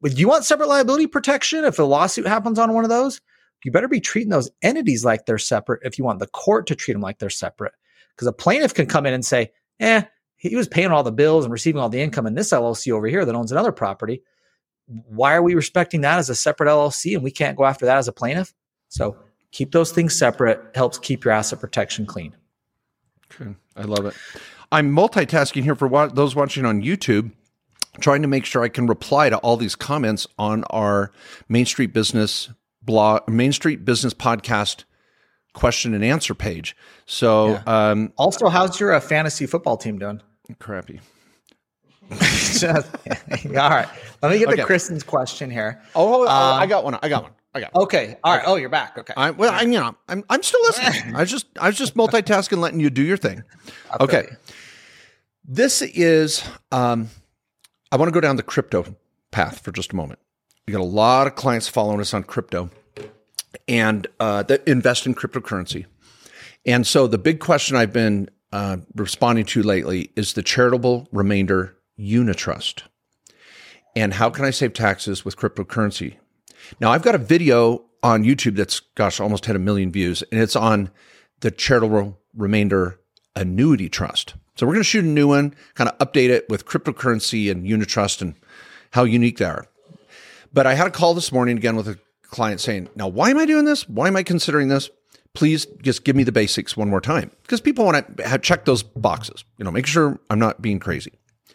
But 0.00 0.12
do 0.12 0.18
you 0.18 0.28
want 0.28 0.44
separate 0.44 0.68
liability 0.68 1.06
protection 1.06 1.64
if 1.64 1.78
a 1.78 1.82
lawsuit 1.82 2.26
happens 2.26 2.58
on 2.58 2.72
one 2.72 2.84
of 2.84 2.90
those? 2.90 3.20
You 3.64 3.72
better 3.72 3.88
be 3.88 4.00
treating 4.00 4.30
those 4.30 4.50
entities 4.62 5.04
like 5.04 5.26
they're 5.26 5.38
separate 5.38 5.80
if 5.84 5.98
you 5.98 6.04
want 6.04 6.18
the 6.18 6.26
court 6.26 6.66
to 6.68 6.74
treat 6.74 6.94
them 6.94 7.02
like 7.02 7.18
they're 7.18 7.28
separate. 7.28 7.74
Because 8.14 8.26
a 8.26 8.32
plaintiff 8.32 8.72
can 8.72 8.86
come 8.86 9.04
in 9.04 9.12
and 9.12 9.24
say, 9.24 9.50
eh, 9.80 10.02
he 10.36 10.56
was 10.56 10.68
paying 10.68 10.90
all 10.90 11.02
the 11.02 11.12
bills 11.12 11.44
and 11.44 11.52
receiving 11.52 11.80
all 11.80 11.90
the 11.90 12.00
income 12.00 12.26
in 12.26 12.34
this 12.34 12.50
LLC 12.50 12.92
over 12.92 13.06
here 13.06 13.24
that 13.24 13.34
owns 13.34 13.52
another 13.52 13.72
property 13.72 14.22
why 15.06 15.34
are 15.34 15.42
we 15.42 15.54
respecting 15.54 16.00
that 16.00 16.18
as 16.18 16.28
a 16.28 16.34
separate 16.34 16.68
LLC 16.68 17.14
and 17.14 17.22
we 17.22 17.30
can't 17.30 17.56
go 17.56 17.64
after 17.64 17.86
that 17.86 17.98
as 17.98 18.08
a 18.08 18.12
plaintiff? 18.12 18.52
So 18.88 19.16
keep 19.52 19.72
those 19.72 19.92
things 19.92 20.16
separate, 20.16 20.60
helps 20.74 20.98
keep 20.98 21.24
your 21.24 21.32
asset 21.32 21.60
protection 21.60 22.06
clean. 22.06 22.34
Okay. 23.32 23.54
I 23.76 23.82
love 23.82 24.06
it. 24.06 24.14
I'm 24.72 24.94
multitasking 24.94 25.62
here 25.62 25.74
for 25.74 26.08
those 26.08 26.34
watching 26.34 26.64
on 26.64 26.82
YouTube, 26.82 27.32
trying 28.00 28.22
to 28.22 28.28
make 28.28 28.44
sure 28.44 28.62
I 28.62 28.68
can 28.68 28.86
reply 28.86 29.30
to 29.30 29.36
all 29.38 29.56
these 29.56 29.76
comments 29.76 30.26
on 30.38 30.64
our 30.70 31.12
Main 31.48 31.66
Street 31.66 31.92
Business 31.92 32.50
blog, 32.82 33.28
Main 33.28 33.52
Street 33.52 33.84
Business 33.84 34.14
podcast 34.14 34.84
question 35.54 35.94
and 35.94 36.04
answer 36.04 36.34
page. 36.34 36.76
So, 37.06 37.60
yeah. 37.66 37.90
um, 37.90 38.12
also, 38.16 38.48
how's 38.48 38.78
your 38.78 38.92
uh, 38.92 39.00
fantasy 39.00 39.46
football 39.46 39.76
team 39.76 39.98
doing? 39.98 40.20
Crappy. 40.58 41.00
Just, 42.18 42.64
all 42.64 43.52
right. 43.52 43.88
Let 44.22 44.32
me 44.32 44.38
get 44.38 44.48
okay. 44.48 44.56
to 44.56 44.64
Kristen's 44.64 45.04
question 45.04 45.50
here. 45.50 45.80
Oh, 45.94 46.22
oh, 46.22 46.24
oh 46.24 46.28
um, 46.28 46.60
I 46.60 46.66
got 46.66 46.82
one. 46.82 46.98
I 47.00 47.08
got 47.08 47.22
one. 47.22 47.32
I 47.54 47.60
got. 47.60 47.74
One. 47.74 47.84
Okay. 47.84 48.16
All 48.24 48.32
right. 48.32 48.42
Okay. 48.42 48.50
Oh, 48.50 48.56
you're 48.56 48.68
back. 48.68 48.98
Okay. 48.98 49.14
I, 49.16 49.30
well, 49.30 49.52
I'm, 49.54 49.70
you 49.72 49.78
know, 49.78 49.94
I'm 50.08 50.24
I'm 50.28 50.42
still 50.42 50.60
listening. 50.62 51.14
I 51.14 51.20
was 51.20 51.30
just 51.30 51.46
I 51.60 51.68
was 51.68 51.78
just 51.78 51.94
multitasking, 51.94 52.58
letting 52.58 52.80
you 52.80 52.90
do 52.90 53.02
your 53.02 53.16
thing. 53.16 53.44
Okay. 54.00 54.26
This 55.44 55.82
is. 55.82 56.42
Um, 56.72 57.08
I 57.92 57.96
want 57.96 58.08
to 58.08 58.12
go 58.12 58.20
down 58.20 58.36
the 58.36 58.42
crypto 58.42 58.84
path 59.30 59.60
for 59.60 59.72
just 59.72 59.92
a 59.92 59.96
moment. 59.96 60.18
We 60.66 60.72
got 60.72 60.80
a 60.80 60.84
lot 60.84 61.26
of 61.26 61.34
clients 61.34 61.68
following 61.68 62.00
us 62.00 62.12
on 62.12 62.24
crypto, 62.24 62.70
and 63.68 64.06
uh, 64.18 64.42
that 64.44 64.66
invest 64.66 65.06
in 65.06 65.14
cryptocurrency. 65.14 65.86
And 66.66 66.86
so 66.86 67.06
the 67.06 67.18
big 67.18 67.40
question 67.40 67.76
I've 67.76 67.92
been 67.92 68.28
uh, 68.52 68.78
responding 68.94 69.44
to 69.46 69.62
lately 69.62 70.10
is 70.16 70.34
the 70.34 70.42
charitable 70.42 71.08
remainder 71.12 71.76
Unitrust. 72.00 72.82
And 73.94 74.14
how 74.14 74.30
can 74.30 74.44
I 74.44 74.50
save 74.50 74.72
taxes 74.72 75.24
with 75.24 75.36
cryptocurrency? 75.36 76.16
Now, 76.80 76.92
I've 76.92 77.02
got 77.02 77.14
a 77.14 77.18
video 77.18 77.84
on 78.02 78.24
YouTube 78.24 78.56
that's, 78.56 78.80
gosh, 78.80 79.20
almost 79.20 79.46
had 79.46 79.56
a 79.56 79.60
million 79.60 79.92
views, 79.92 80.22
and 80.30 80.40
it's 80.40 80.56
on 80.56 80.90
the 81.40 81.50
charitable 81.50 82.18
remainder 82.34 83.00
annuity 83.36 83.88
trust. 83.88 84.34
So 84.56 84.66
we're 84.66 84.74
going 84.74 84.82
to 84.82 84.88
shoot 84.88 85.04
a 85.04 85.08
new 85.08 85.28
one, 85.28 85.54
kind 85.74 85.90
of 85.90 85.98
update 85.98 86.30
it 86.30 86.48
with 86.48 86.66
cryptocurrency 86.66 87.50
and 87.50 87.66
Unitrust 87.66 88.22
and 88.22 88.34
how 88.92 89.04
unique 89.04 89.38
they 89.38 89.46
are. 89.46 89.66
But 90.52 90.66
I 90.66 90.74
had 90.74 90.86
a 90.86 90.90
call 90.90 91.14
this 91.14 91.32
morning 91.32 91.56
again 91.56 91.76
with 91.76 91.88
a 91.88 91.98
client 92.24 92.60
saying, 92.60 92.88
Now, 92.94 93.08
why 93.08 93.30
am 93.30 93.38
I 93.38 93.46
doing 93.46 93.64
this? 93.64 93.88
Why 93.88 94.08
am 94.08 94.16
I 94.16 94.22
considering 94.22 94.68
this? 94.68 94.90
Please 95.32 95.66
just 95.82 96.04
give 96.04 96.16
me 96.16 96.24
the 96.24 96.32
basics 96.32 96.76
one 96.76 96.90
more 96.90 97.00
time 97.00 97.30
because 97.42 97.60
people 97.60 97.84
want 97.84 98.16
to 98.16 98.38
check 98.38 98.64
those 98.64 98.82
boxes, 98.82 99.44
you 99.58 99.64
know, 99.64 99.70
make 99.70 99.86
sure 99.86 100.18
I'm 100.28 100.40
not 100.40 100.60
being 100.60 100.80
crazy. 100.80 101.12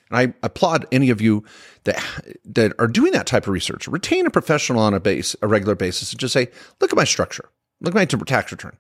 And 0.09 0.17
I 0.17 0.33
applaud 0.45 0.85
any 0.91 1.09
of 1.09 1.21
you 1.21 1.43
that 1.83 2.01
that 2.45 2.73
are 2.79 2.87
doing 2.87 3.11
that 3.13 3.25
type 3.25 3.43
of 3.43 3.49
research. 3.49 3.87
Retain 3.87 4.25
a 4.25 4.29
professional 4.29 4.81
on 4.81 4.93
a 4.93 4.99
base, 4.99 5.35
a 5.41 5.47
regular 5.47 5.75
basis, 5.75 6.11
and 6.11 6.19
just 6.19 6.33
say, 6.33 6.49
look 6.79 6.91
at 6.91 6.97
my 6.97 7.03
structure, 7.03 7.49
look 7.81 7.95
at 7.95 7.97
my 7.97 8.25
tax 8.25 8.51
return. 8.51 8.77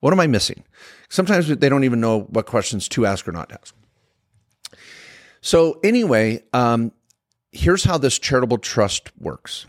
What 0.00 0.12
am 0.12 0.20
I 0.20 0.26
missing? 0.26 0.64
Sometimes 1.08 1.48
they 1.48 1.68
don't 1.68 1.84
even 1.84 2.00
know 2.00 2.22
what 2.22 2.46
questions 2.46 2.88
to 2.90 3.06
ask 3.06 3.26
or 3.26 3.32
not 3.32 3.48
to 3.48 3.58
ask. 3.60 3.74
So 5.40 5.80
anyway, 5.82 6.42
um, 6.52 6.92
here's 7.52 7.84
how 7.84 7.98
this 7.98 8.18
charitable 8.18 8.58
trust 8.58 9.10
works. 9.18 9.66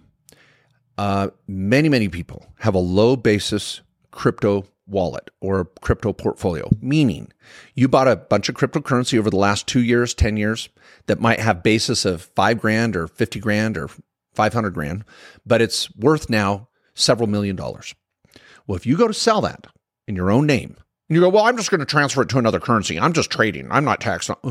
Uh, 0.98 1.30
many, 1.48 1.88
many 1.88 2.10
people 2.10 2.46
have 2.60 2.76
a 2.76 2.80
low 2.80 3.16
basis 3.16 3.82
crypto 4.12 4.66
wallet 4.88 5.30
or 5.42 5.60
a 5.60 5.66
crypto 5.82 6.14
portfolio, 6.14 6.70
meaning 6.82 7.32
you 7.76 7.88
bought 7.88 8.08
a 8.08 8.16
bunch 8.16 8.50
of 8.50 8.56
cryptocurrency 8.56 9.20
over 9.20 9.30
the 9.30 9.36
last 9.38 9.68
two 9.68 9.82
years, 9.82 10.14
10 10.14 10.38
years 10.38 10.70
that 11.08 11.20
might 11.20 11.40
have 11.40 11.64
basis 11.64 12.06
of 12.06 12.22
five 12.36 12.60
grand 12.60 12.96
or 12.96 13.08
50 13.08 13.40
grand 13.40 13.78
or 13.78 13.90
500 14.34 14.74
grand, 14.74 15.04
but 15.46 15.62
it's 15.62 15.94
worth 15.96 16.30
now 16.30 16.68
several 16.94 17.28
million 17.28 17.56
dollars. 17.56 17.94
Well, 18.66 18.76
if 18.76 18.86
you 18.86 18.98
go 18.98 19.08
to 19.08 19.14
sell 19.14 19.42
that 19.42 19.68
in 20.08 20.16
your 20.16 20.32
own 20.32 20.46
name, 20.46 20.78
And 21.10 21.16
you 21.16 21.22
go, 21.22 21.30
well, 21.30 21.46
I'm 21.46 21.56
just 21.56 21.72
going 21.72 21.80
to 21.80 21.86
transfer 21.86 22.22
it 22.22 22.30
to 22.30 22.38
another 22.38 22.60
currency. 22.60 23.00
I'm 23.00 23.14
just 23.14 23.30
trading. 23.32 23.68
I'm 23.72 23.86
not 23.86 24.02
taxed. 24.02 24.30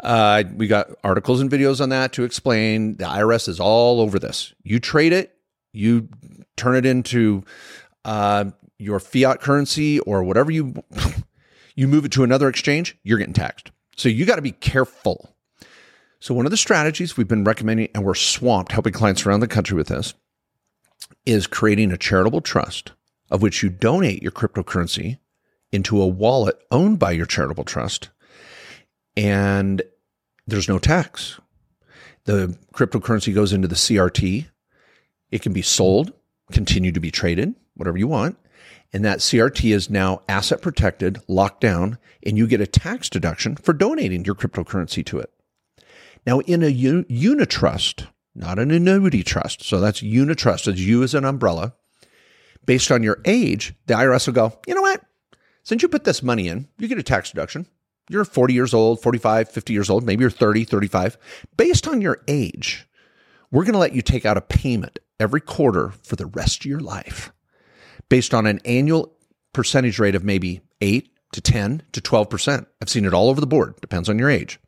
uh, 0.00 0.44
we 0.56 0.66
got 0.66 0.88
articles 1.04 1.40
and 1.40 1.50
videos 1.50 1.80
on 1.80 1.90
that 1.90 2.12
to 2.14 2.24
explain. 2.24 2.96
The 2.96 3.04
IRS 3.04 3.48
is 3.48 3.60
all 3.60 4.00
over 4.00 4.18
this. 4.18 4.52
You 4.64 4.80
trade 4.80 5.12
it, 5.12 5.36
you 5.72 6.08
turn 6.56 6.76
it 6.76 6.86
into 6.86 7.44
uh, 8.04 8.46
your 8.78 9.00
fiat 9.00 9.40
currency 9.40 10.00
or 10.00 10.22
whatever 10.22 10.50
you 10.50 10.74
you 11.74 11.88
move 11.88 12.04
it 12.04 12.12
to 12.12 12.24
another 12.24 12.48
exchange, 12.48 12.96
you're 13.02 13.18
getting 13.18 13.34
taxed. 13.34 13.70
So 13.96 14.08
you 14.08 14.26
got 14.26 14.36
to 14.36 14.42
be 14.42 14.52
careful. 14.52 15.34
So 16.20 16.34
one 16.34 16.46
of 16.46 16.50
the 16.50 16.56
strategies 16.56 17.16
we've 17.16 17.28
been 17.28 17.44
recommending, 17.44 17.88
and 17.94 18.04
we're 18.04 18.14
swamped 18.14 18.72
helping 18.72 18.92
clients 18.92 19.26
around 19.26 19.40
the 19.40 19.48
country 19.48 19.76
with 19.76 19.88
this, 19.88 20.14
is 21.26 21.46
creating 21.46 21.92
a 21.92 21.98
charitable 21.98 22.40
trust 22.40 22.92
of 23.30 23.42
which 23.42 23.62
you 23.62 23.68
donate 23.68 24.22
your 24.22 24.32
cryptocurrency 24.32 25.18
into 25.72 26.00
a 26.00 26.06
wallet 26.06 26.56
owned 26.70 26.98
by 26.98 27.10
your 27.10 27.26
charitable 27.26 27.64
trust, 27.64 28.10
and 29.16 29.82
there's 30.46 30.68
no 30.68 30.78
tax. 30.78 31.40
The 32.24 32.56
cryptocurrency 32.74 33.34
goes 33.34 33.52
into 33.52 33.68
the 33.68 33.74
CRT. 33.74 34.46
It 35.30 35.42
can 35.42 35.52
be 35.52 35.62
sold, 35.62 36.12
continue 36.52 36.92
to 36.92 37.00
be 37.00 37.10
traded, 37.10 37.54
whatever 37.74 37.98
you 37.98 38.06
want. 38.06 38.38
And 38.92 39.04
that 39.04 39.18
CRT 39.18 39.74
is 39.74 39.90
now 39.90 40.22
asset 40.28 40.62
protected, 40.62 41.20
locked 41.26 41.60
down, 41.60 41.98
and 42.24 42.38
you 42.38 42.46
get 42.46 42.60
a 42.60 42.66
tax 42.66 43.08
deduction 43.08 43.56
for 43.56 43.72
donating 43.72 44.24
your 44.24 44.36
cryptocurrency 44.36 45.04
to 45.06 45.18
it. 45.18 45.30
Now, 46.26 46.40
in 46.40 46.62
a 46.62 46.68
unit 46.68 47.50
trust, 47.50 48.06
not 48.34 48.58
an 48.58 48.70
annuity 48.70 49.22
trust. 49.22 49.62
So 49.64 49.80
that's 49.80 50.02
unit 50.02 50.38
trust. 50.38 50.68
It's 50.68 50.78
you 50.78 51.02
as 51.02 51.14
an 51.14 51.24
umbrella. 51.24 51.74
Based 52.66 52.90
on 52.90 53.02
your 53.02 53.20
age, 53.24 53.74
the 53.86 53.94
IRS 53.94 54.26
will 54.26 54.34
go, 54.34 54.58
you 54.66 54.74
know 54.74 54.82
what? 54.82 55.02
Since 55.64 55.82
you 55.82 55.88
put 55.88 56.04
this 56.04 56.22
money 56.22 56.48
in, 56.48 56.68
you 56.78 56.88
get 56.88 56.98
a 56.98 57.02
tax 57.02 57.30
deduction. 57.30 57.66
You're 58.08 58.24
40 58.24 58.54
years 58.54 58.74
old, 58.74 59.02
45, 59.02 59.50
50 59.50 59.72
years 59.72 59.90
old, 59.90 60.04
maybe 60.04 60.22
you're 60.22 60.30
30, 60.30 60.64
35. 60.64 61.18
Based 61.56 61.88
on 61.88 62.00
your 62.00 62.22
age, 62.28 62.86
we're 63.50 63.64
going 63.64 63.72
to 63.72 63.78
let 63.78 63.94
you 63.94 64.02
take 64.02 64.24
out 64.26 64.36
a 64.36 64.42
payment 64.42 64.98
every 65.24 65.40
quarter 65.40 65.92
for 66.04 66.16
the 66.16 66.26
rest 66.26 66.60
of 66.60 66.66
your 66.66 66.80
life 66.80 67.32
based 68.08 68.34
on 68.34 68.46
an 68.46 68.60
annual 68.64 69.16
percentage 69.54 69.98
rate 69.98 70.14
of 70.14 70.22
maybe 70.22 70.60
8 70.82 71.10
to 71.32 71.40
10 71.40 71.82
to 71.92 72.00
12%. 72.00 72.66
I've 72.80 72.88
seen 72.90 73.06
it 73.06 73.14
all 73.14 73.30
over 73.30 73.40
the 73.40 73.46
board, 73.46 73.80
depends 73.80 74.10
on 74.10 74.18
your 74.18 74.28
age. 74.28 74.60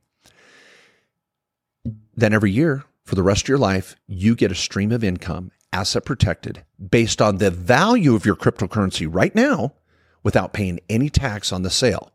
Then 2.15 2.33
every 2.33 2.51
year, 2.51 2.85
for 3.05 3.15
the 3.15 3.23
rest 3.23 3.43
of 3.43 3.49
your 3.49 3.59
life, 3.59 3.95
you 4.07 4.35
get 4.35 4.51
a 4.51 4.57
stream 4.57 4.91
of 4.91 5.05
income, 5.05 5.53
asset 5.73 6.07
protected, 6.07 6.65
based 6.91 7.21
on 7.21 7.37
the 7.37 7.51
value 7.51 8.15
of 8.15 8.25
your 8.25 8.35
cryptocurrency 8.35 9.07
right 9.09 9.35
now 9.35 9.75
without 10.23 10.55
paying 10.55 10.81
any 10.89 11.11
tax 11.11 11.53
on 11.53 11.63
the 11.63 11.71
sale. 11.71 12.11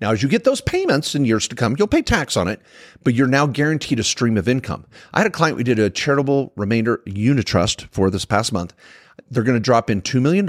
Now, 0.00 0.12
as 0.12 0.22
you 0.22 0.28
get 0.28 0.44
those 0.44 0.60
payments 0.60 1.14
in 1.14 1.24
years 1.24 1.48
to 1.48 1.56
come, 1.56 1.76
you'll 1.78 1.88
pay 1.88 2.02
tax 2.02 2.36
on 2.36 2.48
it, 2.48 2.60
but 3.04 3.14
you're 3.14 3.26
now 3.26 3.46
guaranteed 3.46 3.98
a 3.98 4.04
stream 4.04 4.36
of 4.36 4.48
income. 4.48 4.86
I 5.14 5.20
had 5.20 5.26
a 5.26 5.30
client 5.30 5.56
we 5.56 5.64
did 5.64 5.78
a 5.78 5.90
charitable 5.90 6.52
remainder 6.56 7.02
unit 7.06 7.46
trust 7.46 7.86
for 7.90 8.10
this 8.10 8.24
past 8.24 8.52
month. 8.52 8.74
They're 9.30 9.42
going 9.42 9.56
to 9.56 9.60
drop 9.60 9.90
in 9.90 10.02
$2 10.02 10.20
million 10.20 10.48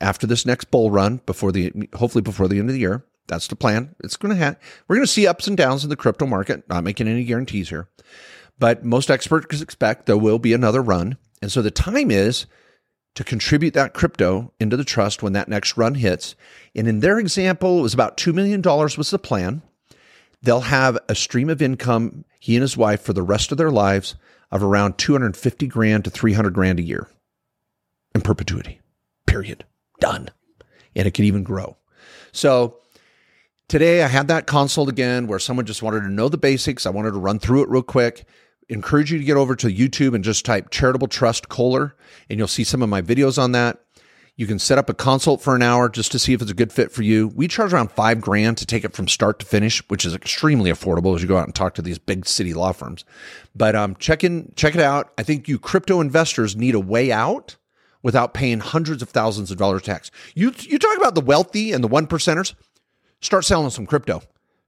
after 0.00 0.26
this 0.26 0.46
next 0.46 0.70
bull 0.70 0.90
run 0.90 1.20
before 1.26 1.52
the, 1.52 1.72
hopefully 1.94 2.22
before 2.22 2.48
the 2.48 2.58
end 2.58 2.68
of 2.68 2.74
the 2.74 2.80
year. 2.80 3.04
That's 3.26 3.48
the 3.48 3.56
plan. 3.56 3.94
It's 4.04 4.16
going 4.16 4.34
to 4.34 4.42
have, 4.42 4.58
we're 4.86 4.96
going 4.96 5.06
to 5.06 5.12
see 5.12 5.26
ups 5.26 5.46
and 5.46 5.56
downs 5.56 5.82
in 5.82 5.90
the 5.90 5.96
crypto 5.96 6.26
market, 6.26 6.68
not 6.68 6.84
making 6.84 7.08
any 7.08 7.24
guarantees 7.24 7.70
here. 7.70 7.88
But 8.58 8.84
most 8.84 9.10
experts 9.10 9.60
expect 9.60 10.06
there 10.06 10.16
will 10.16 10.38
be 10.38 10.52
another 10.52 10.82
run. 10.82 11.16
And 11.40 11.50
so 11.50 11.62
the 11.62 11.70
time 11.70 12.10
is 12.10 12.46
to 13.14 13.24
contribute 13.24 13.74
that 13.74 13.94
crypto 13.94 14.52
into 14.58 14.76
the 14.76 14.84
trust 14.84 15.22
when 15.22 15.32
that 15.34 15.48
next 15.48 15.76
run 15.76 15.94
hits. 15.94 16.34
And 16.74 16.88
in 16.88 17.00
their 17.00 17.18
example, 17.18 17.78
it 17.78 17.82
was 17.82 17.94
about 17.94 18.16
$2 18.16 18.34
million 18.34 18.60
was 18.62 19.10
the 19.10 19.18
plan. 19.18 19.62
They'll 20.42 20.60
have 20.60 20.98
a 21.08 21.14
stream 21.14 21.48
of 21.48 21.62
income, 21.62 22.24
he 22.40 22.56
and 22.56 22.62
his 22.62 22.76
wife, 22.76 23.02
for 23.02 23.12
the 23.12 23.22
rest 23.22 23.52
of 23.52 23.58
their 23.58 23.70
lives 23.70 24.16
of 24.50 24.62
around 24.62 24.98
250 24.98 25.66
grand 25.68 26.04
to 26.04 26.10
300 26.10 26.52
grand 26.52 26.78
a 26.78 26.82
year 26.82 27.08
in 28.14 28.20
perpetuity, 28.20 28.80
period. 29.26 29.64
Done. 30.00 30.28
And 30.94 31.06
it 31.06 31.14
can 31.14 31.24
even 31.24 31.44
grow. 31.44 31.76
So 32.32 32.78
today 33.68 34.02
I 34.02 34.08
had 34.08 34.28
that 34.28 34.46
consult 34.46 34.88
again 34.88 35.26
where 35.26 35.38
someone 35.38 35.66
just 35.66 35.82
wanted 35.82 36.00
to 36.00 36.10
know 36.10 36.28
the 36.28 36.36
basics. 36.36 36.84
I 36.84 36.90
wanted 36.90 37.12
to 37.12 37.18
run 37.18 37.38
through 37.38 37.62
it 37.62 37.68
real 37.68 37.82
quick 37.82 38.26
encourage 38.68 39.12
you 39.12 39.18
to 39.18 39.24
get 39.24 39.36
over 39.36 39.54
to 39.56 39.68
YouTube 39.68 40.14
and 40.14 40.24
just 40.24 40.44
type 40.44 40.70
charitable 40.70 41.08
trust 41.08 41.48
Kohler, 41.48 41.94
and 42.28 42.38
you'll 42.38 42.48
see 42.48 42.64
some 42.64 42.82
of 42.82 42.88
my 42.88 43.02
videos 43.02 43.40
on 43.40 43.52
that. 43.52 43.80
You 44.36 44.48
can 44.48 44.58
set 44.58 44.78
up 44.78 44.90
a 44.90 44.94
consult 44.94 45.40
for 45.42 45.54
an 45.54 45.62
hour 45.62 45.88
just 45.88 46.10
to 46.10 46.18
see 46.18 46.32
if 46.32 46.42
it's 46.42 46.50
a 46.50 46.54
good 46.54 46.72
fit 46.72 46.90
for 46.90 47.02
you. 47.02 47.28
We 47.28 47.46
charge 47.46 47.72
around 47.72 47.92
five 47.92 48.20
grand 48.20 48.58
to 48.58 48.66
take 48.66 48.84
it 48.84 48.92
from 48.92 49.06
start 49.06 49.38
to 49.38 49.46
finish, 49.46 49.80
which 49.88 50.04
is 50.04 50.12
extremely 50.12 50.72
affordable 50.72 51.14
as 51.14 51.22
you 51.22 51.28
go 51.28 51.36
out 51.36 51.46
and 51.46 51.54
talk 51.54 51.74
to 51.74 51.82
these 51.82 51.98
big 51.98 52.26
city 52.26 52.52
law 52.52 52.72
firms. 52.72 53.04
But 53.54 53.76
um, 53.76 53.94
check 53.96 54.24
in, 54.24 54.52
check 54.56 54.74
it 54.74 54.80
out. 54.80 55.12
I 55.18 55.22
think 55.22 55.46
you 55.46 55.58
crypto 55.60 56.00
investors 56.00 56.56
need 56.56 56.74
a 56.74 56.80
way 56.80 57.12
out 57.12 57.56
without 58.02 58.34
paying 58.34 58.58
hundreds 58.58 59.02
of 59.02 59.08
thousands 59.08 59.52
of 59.52 59.56
dollars 59.56 59.82
tax. 59.82 60.10
You 60.34 60.52
you 60.58 60.80
talk 60.80 60.96
about 60.96 61.14
the 61.14 61.20
wealthy 61.20 61.72
and 61.72 61.84
the 61.84 61.88
one 61.88 62.08
percenters. 62.08 62.54
Start 63.20 63.44
selling 63.44 63.70
some 63.70 63.86
crypto. 63.86 64.20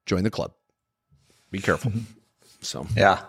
Join 0.06 0.22
the 0.22 0.30
club. 0.30 0.52
Be 1.50 1.58
careful. 1.58 1.92
So 2.60 2.86
yeah, 2.96 3.20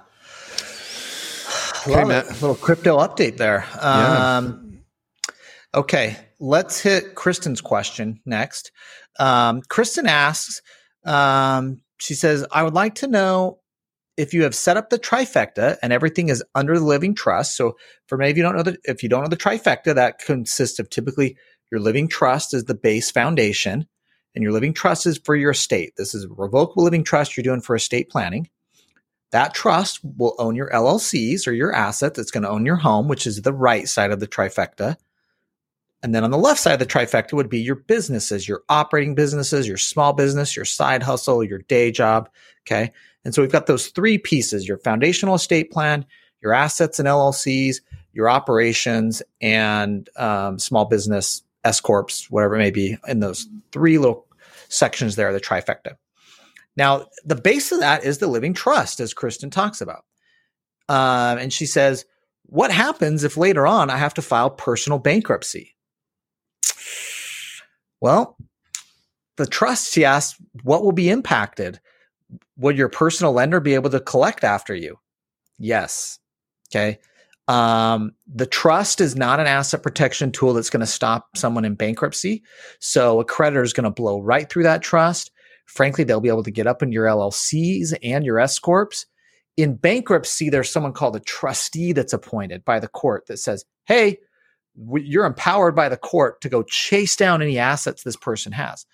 Okay, 1.92 2.04
Matt. 2.04 2.30
Little 2.30 2.56
crypto 2.56 2.98
update 2.98 3.38
there. 3.38 3.66
Yeah. 3.76 4.38
Um, 4.38 4.80
okay, 5.74 6.18
let's 6.40 6.80
hit 6.80 7.16
Kristen's 7.16 7.62
question 7.62 8.20
next. 8.26 8.72
Um, 9.20 9.62
Kristen 9.68 10.08
asks, 10.08 10.62
um, 11.06 11.82
she 12.00 12.14
says, 12.14 12.46
I 12.52 12.64
would 12.64 12.74
like 12.74 12.96
to 12.96 13.08
know 13.08 13.60
if 14.18 14.34
you 14.34 14.44
have 14.44 14.56
set 14.56 14.78
up 14.78 14.90
the 14.90 15.00
trifecta 15.00 15.78
and 15.82 15.94
everything 15.94 16.30
is 16.30 16.44
under 16.56 16.78
the 16.78 16.86
living 16.86 17.16
trust. 17.16 17.56
So 17.56 17.78
for 18.08 18.18
many 18.18 18.32
of 18.32 18.38
you 18.38 18.44
don't 18.44 18.56
know 18.56 18.64
that 18.64 18.80
if 18.84 19.04
you 19.04 19.10
don't 19.10 19.24
know 19.24 19.30
the 19.30 19.38
trifecta, 19.38 19.96
that 19.96 20.20
consists 20.20 20.80
of 20.80 20.90
typically 20.90 21.38
your 21.72 21.80
living 21.80 22.08
trust 22.08 22.54
is 22.54 22.66
the 22.66 22.76
base 22.76 23.12
foundation 23.12 23.88
and 24.34 24.44
your 24.44 24.52
living 24.52 24.74
trust 24.74 25.06
is 25.06 25.20
for 25.24 25.36
your 25.36 25.52
estate. 25.52 25.94
This 25.98 26.16
is 26.16 26.26
a 26.26 26.30
revocable 26.30 26.84
living 26.84 27.04
trust 27.04 27.38
you're 27.38 27.44
doing 27.44 27.62
for 27.62 27.76
estate 27.76 28.10
planning. 28.10 28.50
That 29.32 29.54
trust 29.54 30.00
will 30.04 30.36
own 30.40 30.56
your 30.56 30.70
LLCs 30.70 31.48
or 31.48 31.52
your 31.52 31.74
asset 31.74 32.14
that's 32.14 32.32
going 32.32 32.44
to 32.44 32.50
own 32.50 32.66
your 32.66 32.78
home, 32.78 33.08
which 33.08 33.28
is 33.28 33.42
the 33.42 33.54
right 33.54 33.88
side 33.88 34.12
of 34.12 34.20
the 34.20 34.28
trifecta. 34.28 34.96
And 36.04 36.14
then 36.14 36.24
on 36.24 36.32
the 36.32 36.38
left 36.38 36.60
side 36.60 36.74
of 36.74 36.80
the 36.80 36.86
trifecta 36.86 37.34
would 37.34 37.50
be 37.50 37.60
your 37.60 37.76
businesses, 37.76 38.48
your 38.48 38.64
operating 38.70 39.16
businesses, 39.16 39.68
your 39.68 39.78
small 39.78 40.14
business, 40.14 40.56
your 40.56 40.66
side 40.66 41.04
hustle, 41.04 41.44
your 41.44 41.60
day 41.60 41.92
job. 41.92 42.30
Okay. 42.64 42.92
And 43.26 43.34
so 43.34 43.42
we've 43.42 43.52
got 43.52 43.66
those 43.66 43.88
three 43.88 44.18
pieces 44.18 44.68
your 44.68 44.78
foundational 44.78 45.36
estate 45.36 45.72
plan, 45.72 46.06
your 46.42 46.54
assets 46.54 47.00
and 47.00 47.08
LLCs, 47.08 47.82
your 48.14 48.30
operations, 48.30 49.22
and 49.42 50.10
um, 50.18 50.60
small 50.60 50.86
business 50.86 51.44
S 51.64 51.82
Corps, 51.82 52.28
whatever 52.30 52.56
it 52.56 52.60
may 52.60 52.72
be, 52.72 52.98
in 53.08 53.20
those 53.20 53.48
three 53.72 53.98
little 53.98 54.26
sections 54.70 55.16
there, 55.16 55.34
the 55.34 55.42
trifecta. 55.42 55.98
Now, 56.78 57.08
the 57.26 57.36
base 57.36 57.72
of 57.72 57.80
that 57.80 58.04
is 58.04 58.20
the 58.20 58.28
living 58.28 58.54
trust, 58.54 59.00
as 59.00 59.14
Kristen 59.14 59.50
talks 59.50 59.82
about. 59.82 60.06
Um, 60.88 61.40
and 61.40 61.52
she 61.52 61.66
says, 61.66 62.06
What 62.46 62.72
happens 62.72 63.24
if 63.24 63.36
later 63.36 63.68
on 63.68 63.90
I 63.90 63.98
have 63.98 64.14
to 64.14 64.22
file 64.22 64.52
personal 64.52 65.00
bankruptcy? 65.00 65.76
Well, 68.00 68.38
the 69.38 69.48
trust, 69.48 69.94
she 69.94 70.06
asks, 70.06 70.40
what 70.64 70.84
will 70.84 70.92
be 70.92 71.10
impacted? 71.10 71.80
Would 72.58 72.78
your 72.78 72.90
personal 72.90 73.34
lender 73.34 73.60
be 73.60 73.76
able 73.76 73.90
to 73.92 74.00
collect 74.00 74.44
after 74.44 74.76
you? 74.76 75.00
Yes. 75.58 76.20
Okay. 76.70 77.00
Um, 77.48 78.14
the 78.28 78.46
trust 78.46 79.00
is 79.00 79.16
not 79.16 79.40
an 79.40 79.48
asset 79.48 79.82
protection 79.82 80.32
tool 80.32 80.54
that's 80.54 80.70
going 80.70 80.82
to 80.82 80.86
stop 80.86 81.30
someone 81.36 81.66
in 81.66 81.76
bankruptcy. 81.76 82.44
So 82.80 83.20
a 83.20 83.26
creditor 83.26 83.64
is 83.64 83.74
going 83.74 83.86
to 83.86 83.92
blow 83.92 84.20
right 84.20 84.50
through 84.50 84.64
that 84.64 84.82
trust 84.82 85.32
Frankly, 85.68 86.04
they'll 86.04 86.22
be 86.22 86.30
able 86.30 86.44
to 86.44 86.52
get 86.52 86.66
up 86.66 86.82
in 86.82 86.92
your 86.92 87.06
LLCs 87.06 87.94
and 88.02 88.26
your 88.26 88.40
S 88.40 88.58
corps. 88.58 89.06
In 89.58 89.76
bankruptcy, 89.76 90.50
there's 90.50 90.70
someone 90.70 90.94
called 90.94 91.16
a 91.16 91.22
trustee 91.22 91.92
that's 91.92 92.14
appointed 92.14 92.64
by 92.64 92.80
the 92.80 92.88
court 92.88 93.28
that 93.28 93.38
says, 93.38 93.66
"Hey, 93.86 94.20
you're 94.76 95.26
empowered 95.26 95.76
by 95.76 95.90
the 95.90 95.98
court 95.98 96.42
to 96.42 96.50
go 96.50 96.64
chase 96.64 97.16
down 97.16 97.42
any 97.42 97.58
assets 97.58 98.04
this 98.04 98.16
person 98.16 98.54
has." 98.54 98.86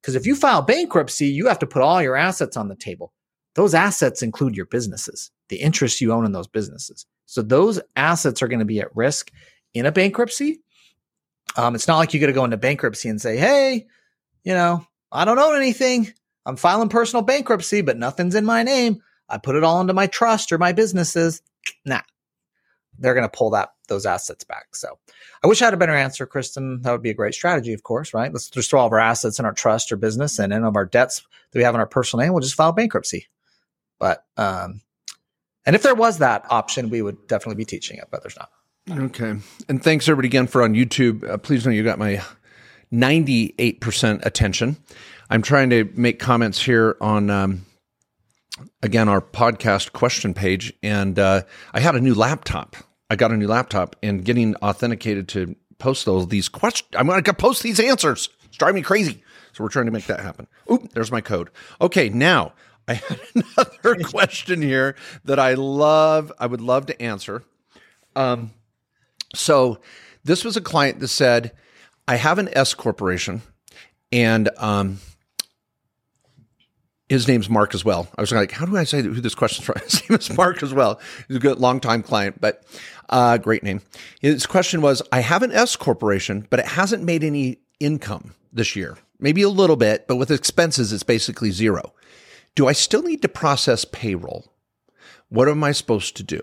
Because 0.00 0.14
if 0.14 0.26
you 0.26 0.34
file 0.34 0.62
bankruptcy, 0.62 1.26
you 1.26 1.46
have 1.48 1.58
to 1.60 1.66
put 1.66 1.82
all 1.82 2.02
your 2.02 2.16
assets 2.16 2.56
on 2.56 2.68
the 2.68 2.76
table. 2.76 3.12
Those 3.54 3.74
assets 3.74 4.22
include 4.22 4.56
your 4.56 4.66
businesses, 4.66 5.30
the 5.48 5.60
interest 5.60 6.00
you 6.00 6.12
own 6.12 6.24
in 6.24 6.32
those 6.32 6.48
businesses. 6.48 7.06
So 7.26 7.42
those 7.42 7.80
assets 7.96 8.42
are 8.42 8.48
going 8.48 8.60
to 8.60 8.64
be 8.64 8.80
at 8.80 8.94
risk 8.94 9.30
in 9.74 9.86
a 9.86 9.92
bankruptcy. 9.92 10.60
Um, 11.56 11.74
it's 11.74 11.88
not 11.88 11.98
like 11.98 12.12
you're 12.12 12.20
going 12.20 12.32
to 12.32 12.38
go 12.38 12.44
into 12.44 12.56
bankruptcy 12.56 13.08
and 13.08 13.20
say, 13.20 13.36
"Hey, 13.36 13.86
you 14.44 14.54
know, 14.54 14.86
I 15.12 15.24
don't 15.24 15.38
own 15.38 15.56
anything. 15.56 16.12
I'm 16.46 16.56
filing 16.56 16.88
personal 16.88 17.22
bankruptcy, 17.22 17.82
but 17.82 17.98
nothing's 17.98 18.34
in 18.34 18.44
my 18.44 18.62
name. 18.62 19.02
I 19.28 19.38
put 19.38 19.56
it 19.56 19.64
all 19.64 19.80
into 19.80 19.92
my 19.92 20.06
trust 20.06 20.52
or 20.52 20.58
my 20.58 20.72
businesses. 20.72 21.42
Nah. 21.84 22.00
they're 22.98 23.14
going 23.14 23.28
to 23.28 23.36
pull 23.36 23.50
that 23.50 23.70
those 23.88 24.06
assets 24.06 24.44
back. 24.44 24.74
So 24.74 24.98
I 25.42 25.46
wish 25.48 25.60
I 25.60 25.66
had 25.66 25.74
a 25.74 25.78
better 25.78 25.94
answer, 25.94 26.26
Kristen. 26.26 26.82
That 26.82 26.92
would 26.92 27.02
be 27.02 27.10
a 27.10 27.14
great 27.14 27.34
strategy, 27.34 27.72
of 27.72 27.82
course, 27.82 28.14
right? 28.14 28.32
Let's 28.32 28.48
just 28.48 28.70
throw 28.70 28.80
all 28.80 28.86
of 28.86 28.92
our 28.92 29.00
assets 29.00 29.38
in 29.38 29.44
our 29.44 29.52
trust 29.52 29.90
or 29.90 29.96
business 29.96 30.38
and 30.38 30.52
any 30.52 30.64
of 30.64 30.76
our 30.76 30.86
debts 30.86 31.22
that 31.50 31.58
we 31.58 31.64
have 31.64 31.74
in 31.74 31.80
our 31.80 31.86
personal 31.86 32.24
name. 32.24 32.32
We'll 32.32 32.40
just 32.42 32.54
file 32.54 32.72
bankruptcy. 32.72 33.26
But 33.98 34.24
um, 34.36 34.80
and 35.66 35.76
if 35.76 35.82
there 35.82 35.94
was 35.94 36.18
that 36.18 36.46
option, 36.50 36.88
we 36.88 37.02
would 37.02 37.26
definitely 37.26 37.56
be 37.56 37.64
teaching 37.64 37.98
it, 37.98 38.08
but 38.10 38.22
there's 38.22 38.36
not. 38.36 38.50
Okay. 38.90 39.34
And 39.68 39.82
thanks 39.82 40.08
everybody 40.08 40.28
again 40.28 40.46
for 40.46 40.62
on 40.62 40.74
YouTube. 40.74 41.28
Uh, 41.28 41.36
please 41.36 41.66
know 41.66 41.72
you 41.72 41.84
got 41.84 41.98
my 41.98 42.22
98% 42.92 44.24
attention. 44.24 44.76
I'm 45.28 45.42
trying 45.42 45.70
to 45.70 45.88
make 45.94 46.18
comments 46.18 46.60
here 46.60 46.96
on, 47.00 47.30
um, 47.30 47.66
again, 48.82 49.08
our 49.08 49.20
podcast 49.20 49.92
question 49.92 50.34
page. 50.34 50.72
And 50.82 51.18
uh, 51.18 51.42
I 51.72 51.80
had 51.80 51.94
a 51.94 52.00
new 52.00 52.14
laptop. 52.14 52.76
I 53.08 53.16
got 53.16 53.30
a 53.32 53.36
new 53.36 53.46
laptop 53.46 53.96
and 54.02 54.24
getting 54.24 54.56
authenticated 54.56 55.28
to 55.28 55.54
post 55.78 56.04
those, 56.04 56.28
these 56.28 56.48
questions. 56.48 56.90
I'm 56.96 57.06
going 57.06 57.22
to 57.22 57.34
post 57.34 57.62
these 57.62 57.80
answers. 57.80 58.28
It's 58.44 58.56
driving 58.56 58.76
me 58.76 58.82
crazy. 58.82 59.22
So 59.52 59.64
we're 59.64 59.70
trying 59.70 59.86
to 59.86 59.92
make 59.92 60.06
that 60.06 60.20
happen. 60.20 60.46
Oop, 60.70 60.92
there's 60.92 61.10
my 61.10 61.20
code. 61.20 61.50
Okay, 61.80 62.08
now 62.08 62.52
I 62.86 62.94
had 62.94 63.20
another 63.56 64.02
question 64.04 64.62
here 64.62 64.96
that 65.24 65.38
I 65.38 65.54
love, 65.54 66.32
I 66.38 66.46
would 66.46 66.60
love 66.60 66.86
to 66.86 67.02
answer. 67.02 67.42
Um, 68.16 68.52
so 69.34 69.78
this 70.24 70.44
was 70.44 70.56
a 70.56 70.60
client 70.60 71.00
that 71.00 71.08
said, 71.08 71.52
I 72.06 72.16
have 72.16 72.38
an 72.38 72.48
S 72.52 72.74
corporation 72.74 73.42
and 74.12 74.50
um, 74.58 74.98
his 77.10 77.26
name's 77.26 77.50
Mark 77.50 77.74
as 77.74 77.84
well. 77.84 78.08
I 78.16 78.20
was 78.20 78.32
like, 78.32 78.52
how 78.52 78.66
do 78.66 78.76
I 78.76 78.84
say 78.84 79.02
who 79.02 79.20
this 79.20 79.34
question's 79.34 79.66
from? 79.66 79.76
His 79.84 80.08
name 80.08 80.18
is 80.18 80.36
Mark 80.36 80.62
as 80.62 80.72
well. 80.72 81.00
He's 81.26 81.36
a 81.36 81.40
good 81.40 81.58
long 81.58 81.80
time 81.80 82.02
client, 82.02 82.40
but 82.40 82.64
uh, 83.08 83.36
great 83.38 83.64
name. 83.64 83.82
His 84.20 84.46
question 84.46 84.80
was, 84.80 85.02
I 85.10 85.20
have 85.20 85.42
an 85.42 85.52
S 85.52 85.74
corporation, 85.76 86.46
but 86.50 86.60
it 86.60 86.66
hasn't 86.66 87.02
made 87.02 87.24
any 87.24 87.58
income 87.80 88.34
this 88.52 88.76
year. 88.76 88.96
Maybe 89.18 89.42
a 89.42 89.48
little 89.48 89.76
bit, 89.76 90.06
but 90.06 90.16
with 90.16 90.30
expenses, 90.30 90.92
it's 90.92 91.02
basically 91.02 91.50
zero. 91.50 91.92
Do 92.54 92.68
I 92.68 92.72
still 92.72 93.02
need 93.02 93.22
to 93.22 93.28
process 93.28 93.84
payroll? 93.84 94.52
What 95.28 95.48
am 95.48 95.62
I 95.62 95.72
supposed 95.72 96.16
to 96.16 96.22
do? 96.22 96.40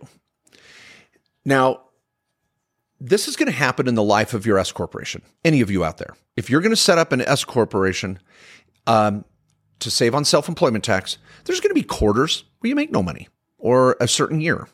Now, 1.46 1.82
this 3.00 3.28
is 3.28 3.36
going 3.36 3.48
to 3.48 3.58
happen 3.58 3.88
in 3.88 3.96
the 3.96 4.04
life 4.04 4.34
of 4.34 4.46
your 4.46 4.58
S 4.58 4.72
corporation. 4.72 5.22
Any 5.46 5.62
of 5.62 5.70
you 5.70 5.84
out 5.84 5.98
there, 5.98 6.16
if 6.36 6.50
you're 6.50 6.62
going 6.62 6.72
to 6.72 6.76
set 6.76 6.98
up 6.98 7.12
an 7.12 7.22
S 7.22 7.44
corporation 7.44 8.20
um, 8.88 9.26
to 9.80 9.92
save 9.92 10.16
on 10.16 10.26
self 10.26 10.50
employment 10.50 10.84
tax, 10.84 11.18
there's 11.46 11.60
going 11.60 11.70
to 11.70 11.76
be 11.76 11.84
quarters 11.84 12.44
where 12.60 12.70
you 12.70 12.76
make 12.76 12.92
no 12.92 13.04
money 13.04 13.28
or 13.58 13.98
a 14.00 14.08
certain 14.08 14.42
year. 14.42 14.68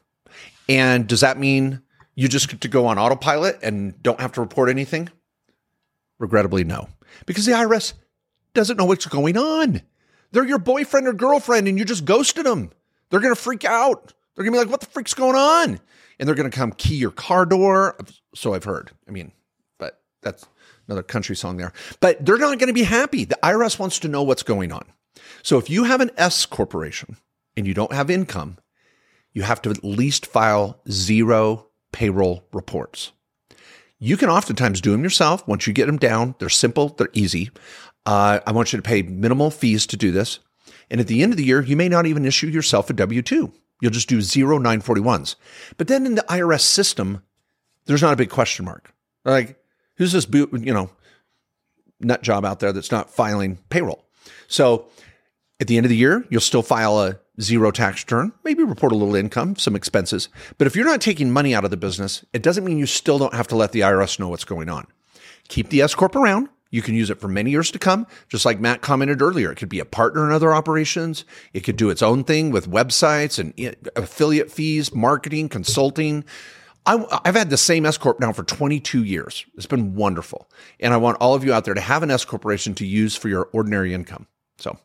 And 0.69 1.07
does 1.07 1.19
that 1.21 1.37
mean 1.37 1.81
you 2.15 2.27
just 2.27 2.49
get 2.49 2.61
to 2.61 2.67
go 2.67 2.85
on 2.85 2.97
autopilot 2.97 3.59
and 3.61 4.01
don't 4.01 4.21
have 4.21 4.31
to 4.33 4.41
report 4.41 4.69
anything? 4.69 5.09
Regrettably, 6.19 6.63
no, 6.63 6.87
because 7.25 7.45
the 7.45 7.51
IRS 7.51 7.93
doesn't 8.53 8.77
know 8.77 8.85
what's 8.85 9.05
going 9.07 9.37
on. 9.37 9.81
They're 10.31 10.45
your 10.45 10.59
boyfriend 10.59 11.07
or 11.07 11.13
girlfriend 11.13 11.67
and 11.67 11.77
you 11.77 11.85
just 11.85 12.05
ghosted 12.05 12.45
them. 12.45 12.71
They're 13.09 13.19
going 13.19 13.35
to 13.35 13.39
freak 13.39 13.65
out. 13.65 14.13
They're 14.35 14.43
going 14.43 14.53
to 14.53 14.59
be 14.59 14.63
like, 14.63 14.71
what 14.71 14.79
the 14.79 14.87
freak's 14.87 15.13
going 15.13 15.35
on? 15.35 15.79
And 16.19 16.27
they're 16.27 16.35
going 16.35 16.49
to 16.49 16.55
come 16.55 16.71
key 16.71 16.95
your 16.95 17.11
car 17.11 17.45
door. 17.45 17.97
So 18.35 18.53
I've 18.53 18.63
heard. 18.63 18.91
I 19.07 19.11
mean, 19.11 19.31
but 19.79 20.01
that's 20.21 20.45
another 20.87 21.03
country 21.03 21.35
song 21.35 21.57
there. 21.57 21.73
But 21.99 22.25
they're 22.25 22.37
not 22.37 22.59
going 22.59 22.67
to 22.67 22.73
be 22.73 22.83
happy. 22.83 23.25
The 23.25 23.39
IRS 23.43 23.79
wants 23.79 23.99
to 23.99 24.07
know 24.07 24.23
what's 24.23 24.43
going 24.43 24.71
on. 24.71 24.85
So 25.41 25.57
if 25.57 25.69
you 25.69 25.83
have 25.83 26.01
an 26.01 26.11
S 26.17 26.45
corporation 26.45 27.17
and 27.55 27.67
you 27.67 27.73
don't 27.73 27.93
have 27.93 28.09
income, 28.09 28.57
you 29.33 29.41
have 29.43 29.61
to 29.63 29.69
at 29.69 29.83
least 29.83 30.25
file 30.25 30.79
zero 30.89 31.67
payroll 31.91 32.43
reports. 32.53 33.11
You 33.99 34.17
can 34.17 34.29
oftentimes 34.29 34.81
do 34.81 34.91
them 34.91 35.03
yourself 35.03 35.47
once 35.47 35.65
you 35.65 35.73
get 35.73 35.85
them 35.85 35.97
down. 35.97 36.35
They're 36.39 36.49
simple, 36.49 36.89
they're 36.89 37.09
easy. 37.13 37.51
Uh, 38.05 38.39
I 38.45 38.51
want 38.51 38.73
you 38.73 38.77
to 38.77 38.83
pay 38.83 39.01
minimal 39.01 39.49
fees 39.49 39.87
to 39.87 39.97
do 39.97 40.11
this. 40.11 40.39
And 40.89 40.99
at 40.99 41.07
the 41.07 41.23
end 41.23 41.31
of 41.31 41.37
the 41.37 41.45
year, 41.45 41.61
you 41.61 41.77
may 41.77 41.87
not 41.87 42.05
even 42.05 42.25
issue 42.25 42.47
yourself 42.47 42.89
a 42.89 42.93
W 42.93 43.21
2. 43.21 43.53
You'll 43.83 43.91
just 43.91 44.07
do 44.07 44.21
zero 44.21 44.59
941s. 44.59 45.35
But 45.75 45.89
then 45.89 46.05
in 46.05 46.15
the 46.15 46.23
IRS 46.29 46.61
system, 46.61 47.21
there's 47.83 48.01
not 48.01 48.13
a 48.13 48.15
big 48.15 48.29
question 48.29 48.63
mark. 48.63 48.93
Like, 49.25 49.61
who's 49.95 50.13
this, 50.13 50.25
you 50.31 50.73
know, 50.73 50.89
nut 51.99 52.21
job 52.21 52.45
out 52.45 52.61
there 52.61 52.71
that's 52.71 52.93
not 52.93 53.09
filing 53.09 53.57
payroll? 53.67 54.05
So 54.47 54.85
at 55.59 55.67
the 55.67 55.75
end 55.75 55.85
of 55.85 55.89
the 55.89 55.97
year, 55.97 56.25
you'll 56.29 56.39
still 56.39 56.61
file 56.61 56.97
a 56.97 57.19
zero 57.41 57.71
tax 57.71 58.05
return, 58.05 58.31
maybe 58.45 58.63
report 58.63 58.93
a 58.93 58.95
little 58.95 59.15
income, 59.15 59.57
some 59.57 59.75
expenses. 59.75 60.29
But 60.57 60.67
if 60.67 60.77
you're 60.77 60.85
not 60.85 61.01
taking 61.01 61.29
money 61.29 61.53
out 61.53 61.65
of 61.65 61.69
the 61.69 61.75
business, 61.75 62.23
it 62.31 62.41
doesn't 62.41 62.63
mean 62.63 62.77
you 62.77 62.85
still 62.85 63.19
don't 63.19 63.33
have 63.33 63.49
to 63.49 63.57
let 63.57 63.73
the 63.73 63.81
IRS 63.81 64.17
know 64.17 64.29
what's 64.29 64.45
going 64.45 64.69
on. 64.69 64.87
Keep 65.49 65.67
the 65.67 65.81
S 65.81 65.93
Corp 65.93 66.15
around. 66.15 66.47
You 66.73 66.81
can 66.81 66.95
use 66.95 67.11
it 67.11 67.19
for 67.19 67.27
many 67.27 67.51
years 67.51 67.69
to 67.69 67.77
come. 67.77 68.07
Just 68.29 68.45
like 68.45 68.59
Matt 68.59 68.81
commented 68.81 69.21
earlier, 69.21 69.51
it 69.51 69.57
could 69.57 69.69
be 69.69 69.79
a 69.79 69.85
partner 69.85 70.25
in 70.25 70.31
other 70.31 70.55
operations. 70.55 71.23
It 71.53 71.59
could 71.59 71.75
do 71.75 71.91
its 71.91 72.01
own 72.01 72.23
thing 72.23 72.49
with 72.49 72.67
websites 72.67 73.37
and 73.37 73.75
affiliate 73.95 74.51
fees, 74.51 74.91
marketing, 74.91 75.49
consulting. 75.49 76.25
I, 76.87 77.05
have 77.25 77.35
had 77.35 77.51
the 77.51 77.57
same 77.57 77.85
S 77.85 77.99
Corp 77.99 78.19
now 78.19 78.31
for 78.31 78.41
22 78.41 79.03
years. 79.03 79.45
It's 79.53 79.67
been 79.67 79.93
wonderful. 79.93 80.49
And 80.79 80.95
I 80.95 80.97
want 80.97 81.17
all 81.21 81.35
of 81.35 81.43
you 81.43 81.53
out 81.53 81.63
there 81.63 81.75
to 81.75 81.79
have 81.79 82.01
an 82.01 82.09
S 82.09 82.25
Corporation 82.25 82.73
to 82.73 82.87
use 82.87 83.15
for 83.15 83.29
your 83.29 83.49
ordinary 83.53 83.93
income. 83.93 84.25
So 84.57 84.75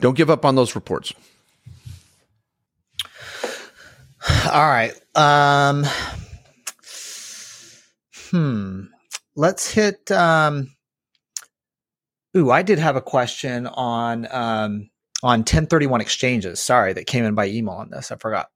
don't 0.00 0.14
give 0.14 0.28
up 0.28 0.44
on 0.44 0.56
those 0.56 0.74
reports. 0.74 1.14
All 4.52 4.68
right. 4.68 4.92
Um, 5.14 5.86
hmm. 8.30 8.82
Let's 9.34 9.72
hit. 9.72 10.10
Um, 10.10 10.74
Ooh, 12.36 12.50
I 12.50 12.62
did 12.62 12.78
have 12.78 12.96
a 12.96 13.00
question 13.00 13.66
on 13.66 14.26
um, 14.30 14.90
on 15.22 15.40
1031 15.40 16.00
exchanges. 16.00 16.60
Sorry, 16.60 16.92
that 16.92 17.06
came 17.06 17.24
in 17.24 17.34
by 17.34 17.48
email 17.48 17.74
on 17.74 17.90
this. 17.90 18.12
I 18.12 18.16
forgot. 18.16 18.48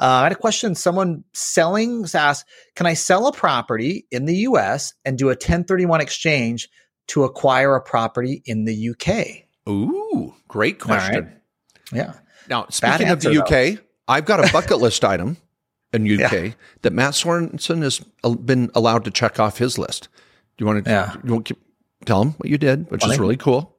Uh, 0.00 0.06
I 0.06 0.22
had 0.24 0.32
a 0.32 0.36
question. 0.36 0.74
Someone 0.74 1.24
selling 1.32 2.06
asked, 2.14 2.46
"Can 2.74 2.86
I 2.86 2.94
sell 2.94 3.26
a 3.26 3.32
property 3.32 4.06
in 4.10 4.24
the 4.24 4.36
U.S. 4.36 4.94
and 5.04 5.18
do 5.18 5.26
a 5.26 5.30
1031 5.30 6.00
exchange 6.00 6.68
to 7.08 7.24
acquire 7.24 7.74
a 7.74 7.82
property 7.82 8.42
in 8.46 8.64
the 8.64 8.74
U.K.?" 8.74 9.46
Ooh, 9.68 10.34
great 10.46 10.78
question. 10.78 11.24
Right. 11.24 11.34
Yeah. 11.92 12.14
Now, 12.48 12.66
speaking 12.70 13.08
of 13.08 13.20
the 13.20 13.42
UK, 13.42 13.48
though. 13.48 13.82
I've 14.06 14.24
got 14.24 14.46
a 14.46 14.50
bucket 14.52 14.78
list 14.78 15.04
item 15.04 15.36
in 15.92 16.04
UK 16.04 16.32
yeah. 16.32 16.50
that 16.82 16.92
Matt 16.92 17.12
Sorensen 17.12 17.82
has 17.82 18.00
uh, 18.24 18.30
been 18.30 18.70
allowed 18.74 19.04
to 19.04 19.10
check 19.10 19.38
off 19.38 19.58
his 19.58 19.76
list. 19.78 20.08
Do 20.56 20.64
you 20.64 20.66
want 20.66 20.84
to? 20.84 20.90
Yeah. 20.90 21.16
You 21.24 21.32
want 21.32 21.46
to 21.46 21.56
tell 22.04 22.22
them 22.22 22.34
what 22.38 22.48
you 22.48 22.58
did, 22.58 22.90
which 22.90 23.02
Funny. 23.02 23.14
is 23.14 23.20
really 23.20 23.36
cool. 23.36 23.76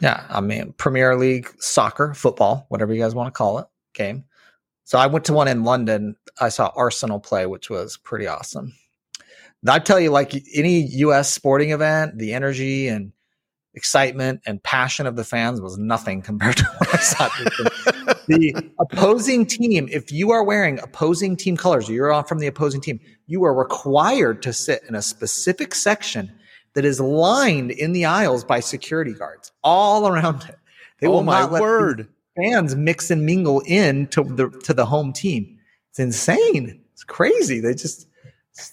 Yeah, 0.00 0.24
I 0.28 0.40
mean 0.40 0.72
Premier 0.78 1.16
League 1.16 1.48
soccer, 1.58 2.14
football, 2.14 2.66
whatever 2.68 2.92
you 2.92 3.00
guys 3.00 3.14
want 3.14 3.28
to 3.28 3.36
call 3.36 3.58
it, 3.58 3.66
game. 3.94 4.24
So 4.84 4.98
I 4.98 5.06
went 5.06 5.24
to 5.26 5.32
one 5.32 5.48
in 5.48 5.64
London. 5.64 6.16
I 6.40 6.48
saw 6.48 6.72
Arsenal 6.74 7.20
play, 7.20 7.46
which 7.46 7.70
was 7.70 7.96
pretty 7.96 8.26
awesome. 8.26 8.74
I 9.68 9.78
tell 9.78 10.00
you, 10.00 10.10
like 10.10 10.34
any 10.54 10.80
U.S. 10.80 11.32
sporting 11.32 11.70
event, 11.70 12.18
the 12.18 12.34
energy 12.34 12.88
and 12.88 13.12
excitement 13.74 14.40
and 14.44 14.62
passion 14.62 15.06
of 15.06 15.16
the 15.16 15.24
fans 15.24 15.60
was 15.60 15.78
nothing 15.78 16.20
compared 16.22 16.56
to 16.56 16.64
what 16.78 16.94
I 16.94 16.98
saw. 16.98 17.28
the 18.26 18.54
opposing 18.80 19.46
team, 19.46 19.88
if 19.90 20.10
you 20.10 20.30
are 20.32 20.44
wearing 20.44 20.78
opposing 20.80 21.36
team 21.36 21.56
colors, 21.56 21.88
you're 21.88 22.12
off 22.12 22.28
from 22.28 22.38
the 22.38 22.46
opposing 22.46 22.80
team, 22.80 23.00
you 23.26 23.44
are 23.44 23.54
required 23.54 24.42
to 24.42 24.52
sit 24.52 24.82
in 24.88 24.94
a 24.94 25.02
specific 25.02 25.74
section 25.74 26.32
that 26.74 26.84
is 26.84 27.00
lined 27.00 27.70
in 27.70 27.92
the 27.92 28.04
aisles 28.04 28.44
by 28.44 28.60
security 28.60 29.12
guards 29.12 29.52
all 29.62 30.08
around 30.08 30.44
it. 30.48 30.58
They 31.00 31.06
oh 31.06 31.12
will 31.12 31.22
my 31.22 31.40
not 31.40 31.52
let 31.52 31.62
word. 31.62 32.08
fans 32.36 32.76
mix 32.76 33.10
and 33.10 33.26
mingle 33.26 33.60
in 33.66 34.06
to 34.08 34.22
the 34.22 34.48
to 34.64 34.72
the 34.72 34.86
home 34.86 35.12
team. 35.12 35.58
It's 35.90 35.98
insane. 35.98 36.80
It's 36.92 37.04
crazy. 37.04 37.60
They 37.60 37.74
just 37.74 38.06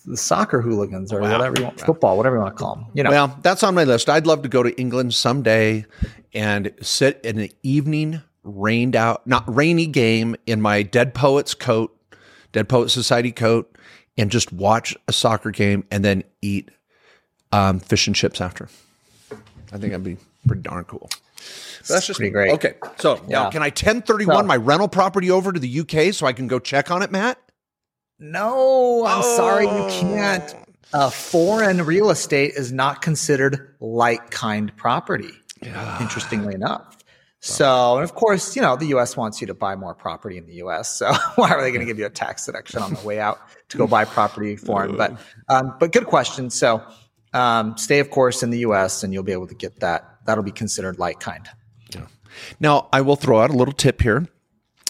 the 0.05 0.17
soccer 0.17 0.61
hooligans 0.61 1.13
or 1.13 1.21
wow. 1.21 1.31
whatever 1.31 1.55
you 1.57 1.63
want, 1.63 1.79
football, 1.79 2.17
whatever 2.17 2.35
you 2.35 2.41
want 2.41 2.55
to 2.55 2.63
call 2.63 2.75
them. 2.75 2.85
You 2.93 3.03
know. 3.03 3.09
Well, 3.09 3.39
that's 3.41 3.63
on 3.63 3.75
my 3.75 3.85
list. 3.85 4.09
I'd 4.09 4.27
love 4.27 4.41
to 4.43 4.49
go 4.49 4.61
to 4.61 4.77
England 4.79 5.13
someday 5.13 5.85
and 6.33 6.73
sit 6.81 7.21
in 7.23 7.39
an 7.39 7.49
evening 7.63 8.21
rained 8.43 8.95
out, 8.95 9.25
not 9.25 9.43
rainy 9.53 9.87
game 9.87 10.35
in 10.45 10.61
my 10.61 10.83
Dead 10.83 11.13
Poets 11.13 11.53
coat, 11.53 11.95
Dead 12.51 12.67
Poet 12.67 12.89
Society 12.89 13.31
coat, 13.31 13.75
and 14.17 14.29
just 14.29 14.51
watch 14.51 14.95
a 15.07 15.13
soccer 15.13 15.51
game 15.51 15.85
and 15.91 16.03
then 16.03 16.23
eat 16.41 16.71
um, 17.51 17.79
fish 17.79 18.07
and 18.07 18.15
chips 18.15 18.41
after. 18.41 18.69
I 19.71 19.77
think 19.77 19.91
that'd 19.91 20.03
be 20.03 20.17
pretty 20.47 20.61
darn 20.61 20.83
cool. 20.85 21.09
So 21.83 21.93
that's 21.93 22.07
just 22.07 22.19
pretty 22.19 22.31
great. 22.31 22.51
Okay, 22.53 22.73
so 22.97 23.15
yeah. 23.27 23.43
now 23.43 23.49
can 23.49 23.61
I 23.61 23.67
1031 23.67 24.35
so, 24.35 24.43
my 24.43 24.57
rental 24.57 24.87
property 24.87 25.31
over 25.31 25.51
to 25.51 25.59
the 25.59 25.79
UK 25.79 26.13
so 26.13 26.25
I 26.25 26.33
can 26.33 26.47
go 26.47 26.59
check 26.59 26.91
on 26.91 27.01
it, 27.01 27.11
Matt? 27.11 27.39
No, 28.19 29.05
I'm 29.05 29.21
oh. 29.23 29.37
sorry, 29.37 29.65
you 29.65 29.87
can't. 29.89 30.55
Uh, 30.91 31.09
foreign 31.09 31.85
real 31.85 32.09
estate 32.09 32.51
is 32.55 32.71
not 32.71 33.01
considered 33.01 33.75
like 33.79 34.31
kind 34.31 34.75
property. 34.75 35.31
Yeah. 35.61 36.01
Interestingly 36.01 36.55
enough, 36.55 36.97
So, 37.41 37.95
and 37.95 38.03
of 38.03 38.15
course, 38.15 38.55
you 38.55 38.61
know, 38.61 38.75
the 38.75 38.87
US 38.87 39.17
wants 39.17 39.41
you 39.41 39.47
to 39.47 39.53
buy 39.53 39.75
more 39.75 39.93
property 39.93 40.37
in 40.37 40.45
the 40.45 40.55
US. 40.55 40.89
So, 40.89 41.11
why 41.35 41.49
are 41.49 41.61
they 41.61 41.69
going 41.69 41.81
to 41.81 41.85
give 41.85 41.99
you 41.99 42.05
a 42.05 42.09
tax 42.09 42.45
deduction 42.45 42.81
on 42.81 42.93
the 42.93 43.01
way 43.01 43.19
out 43.19 43.39
to 43.69 43.77
go 43.77 43.87
buy 43.87 44.05
property 44.05 44.55
foreign? 44.55 44.95
But, 44.95 45.17
um, 45.49 45.75
but 45.79 45.91
good 45.91 46.07
question. 46.07 46.49
So, 46.49 46.81
um, 47.33 47.77
stay, 47.77 47.99
of 47.99 48.09
course, 48.09 48.43
in 48.43 48.49
the 48.49 48.59
US 48.59 49.03
and 49.03 49.13
you'll 49.13 49.23
be 49.23 49.31
able 49.31 49.47
to 49.47 49.55
get 49.55 49.79
that. 49.79 50.19
That'll 50.25 50.43
be 50.43 50.51
considered 50.51 50.99
like 50.99 51.19
kind. 51.19 51.47
Yeah. 51.93 52.07
Now, 52.59 52.89
I 52.91 53.01
will 53.01 53.15
throw 53.15 53.39
out 53.39 53.49
a 53.49 53.53
little 53.53 53.73
tip 53.73 54.01
here. 54.01 54.27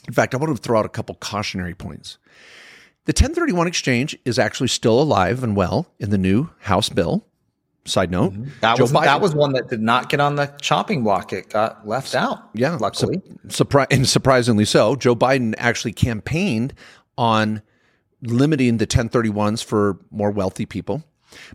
In 0.08 0.14
fact, 0.14 0.34
I 0.34 0.38
want 0.38 0.56
to 0.56 0.62
throw 0.62 0.80
out 0.80 0.86
a 0.86 0.90
couple 0.90 1.16
cautionary 1.16 1.76
points. 1.76 2.18
The 3.06 3.12
1031 3.12 3.68
exchange 3.68 4.18
is 4.26 4.38
actually 4.38 4.68
still 4.68 5.02
alive 5.02 5.44
and 5.44 5.56
well 5.56 5.92
in 6.00 6.10
the 6.10 6.18
new 6.18 6.50
House 6.60 6.90
bill. 6.90 7.26
Side 7.86 8.12
note, 8.12 8.34
mm-hmm. 8.34 8.50
that 8.62 8.78
Joe 8.78 8.84
was 8.84 8.92
Biden, 8.92 9.04
that 9.06 9.22
was 9.22 9.34
one 9.34 9.54
that 9.54 9.68
did 9.68 9.82
not 9.82 10.10
get 10.10 10.20
on 10.20 10.36
the 10.36 10.54
chopping 10.62 11.04
block. 11.04 11.34
It 11.34 11.50
got 11.50 11.88
left 11.88 12.14
out. 12.14 12.50
Yeah, 12.54 12.76
luckily, 12.76 13.22
su- 13.48 13.64
surpri- 13.64 13.88
and 13.90 14.08
surprisingly 14.08 14.66
so. 14.66 14.96
Joe 14.96 15.16
Biden 15.16 15.56
actually 15.58 15.94
campaigned 15.94 16.74
on 17.18 17.64
limiting 18.22 18.78
the 18.78 18.86
1031s 18.86 19.64
for 19.64 19.98
more 20.12 20.30
wealthy 20.30 20.68
people. 20.68 21.04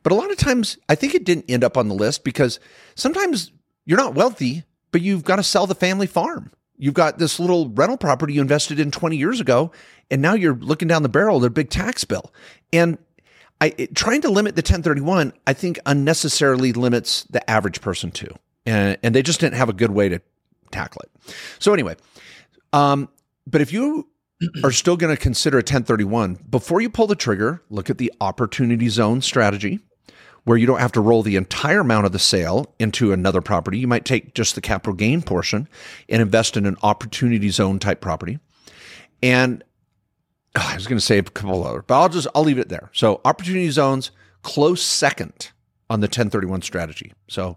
But 0.03 0.13
a 0.13 0.15
lot 0.15 0.31
of 0.31 0.37
times, 0.37 0.79
I 0.89 0.95
think 0.95 1.15
it 1.15 1.25
didn't 1.25 1.47
end 1.49 1.65
up 1.65 1.77
on 1.77 1.89
the 1.89 1.95
list 1.95 2.25
because 2.25 2.61
sometimes 2.95 3.53
you're 3.85 3.99
not 3.99 4.15
wealthy, 4.15 4.65
but 4.93 5.03
you've 5.03 5.25
got 5.25 5.37
to 5.37 5.43
sell 5.43 5.67
the 5.67 5.75
family 5.75 6.07
farm. 6.07 6.51
You've 6.77 6.95
got 6.95 7.19
this 7.19 7.39
little 7.39 7.69
rental 7.69 7.97
property 7.97 8.35
you 8.35 8.41
invested 8.41 8.81
in 8.81 8.91
20 8.91 9.17
years 9.17 9.41
ago, 9.41 9.71
and 10.11 10.21
now 10.21 10.35
you're 10.35 10.57
looking 10.57 10.89
down 10.89 11.03
the 11.03 11.09
barrel 11.09 11.37
of 11.37 11.45
a 11.45 11.51
big 11.51 11.71
tax 11.71 12.05
bill. 12.05 12.33
And 12.73 12.99
I, 13.61 13.75
it, 13.79 13.95
trying 13.95 14.23
to 14.23 14.29
limit 14.29 14.57
the 14.57 14.61
1031, 14.61 15.33
I 15.47 15.53
think 15.53 15.79
unnecessarily 15.87 16.73
limits 16.73 17.25
the 17.31 17.49
average 17.49 17.81
person 17.81 18.11
too. 18.11 18.35
And, 18.67 18.99
and 19.03 19.15
they 19.15 19.23
just 19.23 19.41
didn't 19.41 19.55
have 19.55 19.69
a 19.69 19.73
good 19.73 19.93
way 19.93 20.09
to 20.09 20.21
tackle 20.73 21.03
it. 21.03 21.35
So 21.59 21.73
anyway, 21.73 21.97
um, 22.73 23.09
but 23.47 23.61
if 23.61 23.73
you 23.73 24.09
are 24.63 24.71
still 24.71 24.97
going 24.97 25.15
to 25.15 25.21
consider 25.21 25.59
a 25.59 25.61
1031, 25.61 26.39
before 26.49 26.81
you 26.81 26.91
pull 26.91 27.07
the 27.07 27.15
trigger, 27.15 27.63
look 27.71 27.91
at 27.91 27.99
the 27.99 28.13
opportunity 28.21 28.89
zone 28.89 29.21
strategy 29.21 29.81
where 30.45 30.59
you 30.59 30.67
don't 30.67 30.79
have 30.79 30.93
to 30.93 31.01
roll 31.01 31.23
the 31.23 31.37
entire 31.37 31.81
amount 31.81 32.07
of 32.07 32.13
the 32.13 32.19
sale 32.19 32.75
into 32.79 33.13
another 33.13 33.41
property. 33.41 33.79
You 33.79 33.89
might 33.89 34.05
take 34.05 34.35
just 34.35 34.55
the 34.55 34.61
capital 34.61 34.95
gain 34.95 35.23
portion 35.23 35.69
and 36.09 36.23
invest 36.23 36.57
in 36.57 36.67
an 36.67 36.77
opportunity 36.83 37.49
zone 37.49 37.79
type 37.79 38.01
property. 38.01 38.39
And 39.23 39.65
oh, 40.55 40.69
I 40.71 40.75
was 40.75 40.87
going 40.87 40.99
to 40.99 41.05
say 41.05 41.19
a 41.19 41.23
couple 41.23 41.67
other, 41.67 41.83
but 41.83 41.99
I'll 41.99 42.09
just 42.11 42.29
I'll 42.35 42.45
leave 42.45 42.59
it 42.59 42.69
there. 42.69 42.91
So 42.93 43.21
opportunity 43.25 43.71
zones 43.71 44.11
close 44.43 44.83
second 44.83 45.51
on 45.89 46.01
the 46.01 46.07
1031 46.07 46.63
strategy. 46.63 47.13
So 47.29 47.57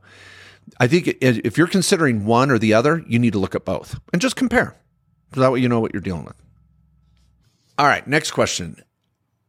I 0.80 0.88
think 0.88 1.08
if 1.22 1.58
you're 1.58 1.68
considering 1.68 2.26
one 2.26 2.52
or 2.52 2.58
the 2.58 2.74
other, 2.74 3.04
you 3.08 3.20
need 3.20 3.34
to 3.34 3.40
look 3.40 3.56
at 3.56 3.66
both 3.66 4.00
and 4.14 4.22
just 4.22 4.36
compare. 4.36 4.76
So 5.34 5.42
that 5.42 5.52
way 5.52 5.60
you 5.60 5.68
know 5.68 5.82
what 5.82 5.94
you're 5.94 6.02
dealing 6.02 6.26
with. 6.26 6.36
All 7.78 7.86
right, 7.86 8.06
next 8.08 8.32
question. 8.32 8.82